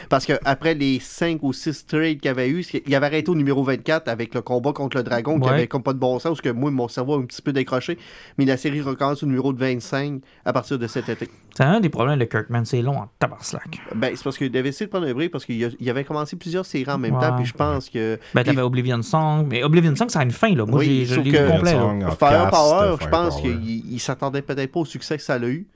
[0.09, 3.35] Parce qu'après les 5 ou 6 trades qu'il y avait eu, il avait arrêté au
[3.35, 6.23] numéro 24 avec le combat contre le dragon qui avait comme pas de bon sens,
[6.31, 7.99] parce que moi, mon cerveau a un petit peu décroché.
[8.39, 11.29] Mais la série recommence au numéro de 25 à partir de cet été.
[11.55, 13.77] C'est un des problèmes de Kirkman, c'est long en tabarslack.
[13.93, 16.65] Ben, c'est parce qu'il avait essayé de prendre un break parce qu'il avait commencé plusieurs
[16.65, 17.21] séries en même Ouais.
[17.21, 18.17] temps, puis je pense que.
[18.33, 20.65] Ben, t'avais Oblivion Song, mais Oblivion Song, ça a une fin, là.
[20.65, 21.77] Moi, Oui, j'ai- je l'ai que- complet,
[22.17, 23.63] Firepower, euh, je pense qu'il
[23.93, 25.67] il s'attendait peut-être pas au succès que ça a eu.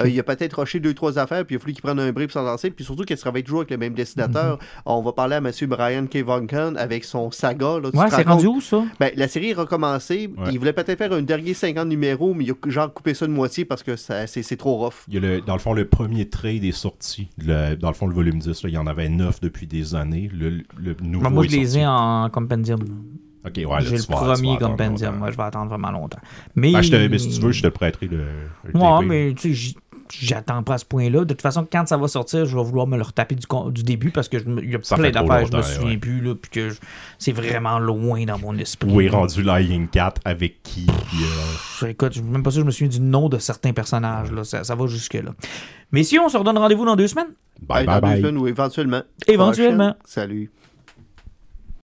[0.00, 2.12] Euh, il a peut-être rushé deux, trois affaires, puis il a fallu qu'il prenne un
[2.12, 2.70] break pour s'en lancer.
[2.70, 4.58] Puis surtout qu'il travaille toujours avec le même dessinateur.
[4.86, 5.50] On va parler à M.
[5.68, 6.18] Brian K.
[6.18, 7.78] Vaughan avec son saga.
[7.80, 8.82] Là, Ouais, c'est rendu où, ça?
[9.00, 10.30] Ben, la série est recommencée.
[10.38, 10.50] Ouais.
[10.52, 13.32] Il voulait peut-être faire un dernier 50 numéros, mais il a genre coupé ça de
[13.32, 15.04] moitié parce que ça- c'est c'est trop rough.
[15.08, 17.28] Il y a le, dans le fond, le premier trade est sorti.
[17.38, 19.94] Le- dans le fond, le volume 10, là, il y en avait 9 depuis des
[19.94, 20.30] années.
[20.32, 22.80] Le, le nouveau Ben, moi, je les ai en compendium.
[23.44, 25.10] Ok, ouais, là, j'ai le vas- tu vas premier compendium.
[25.12, 25.18] longtemps.
[25.18, 26.20] Moi, je vais attendre vraiment longtemps.
[26.54, 28.18] Mais, Ben, je te- mais si tu veux, je te prêterai le,
[28.64, 29.06] le Ouais, TP.
[29.06, 29.74] mais tu sais,
[30.20, 31.20] j'attends pas à ce point-là.
[31.20, 34.10] De toute façon, quand ça va sortir, je vais vouloir me le retaper du, début
[34.10, 35.96] parce que il y a Ça plein d'affaires, je me souviens ouais.
[35.96, 36.78] plus, là, puis que je-
[37.18, 38.88] c'est vraiment loin dans mon esprit.
[38.90, 41.18] Où est rendu Lying Cat avec qui puis,
[41.82, 43.72] euh, Écoute, je suis même pas sûr que je me souviens du nom de certains
[43.72, 44.30] personnages.
[44.30, 44.44] Là.
[44.44, 45.32] Ça, ça va jusque-là.
[45.90, 47.28] Messieurs, on se redonne rendez-vous dans deux semaines?
[47.60, 48.20] Bye Dans bye deux bye.
[48.20, 49.02] semaines ou éventuellement.
[49.26, 49.94] Éventuellement.
[49.94, 50.02] Prochaine.
[50.04, 50.50] Salut.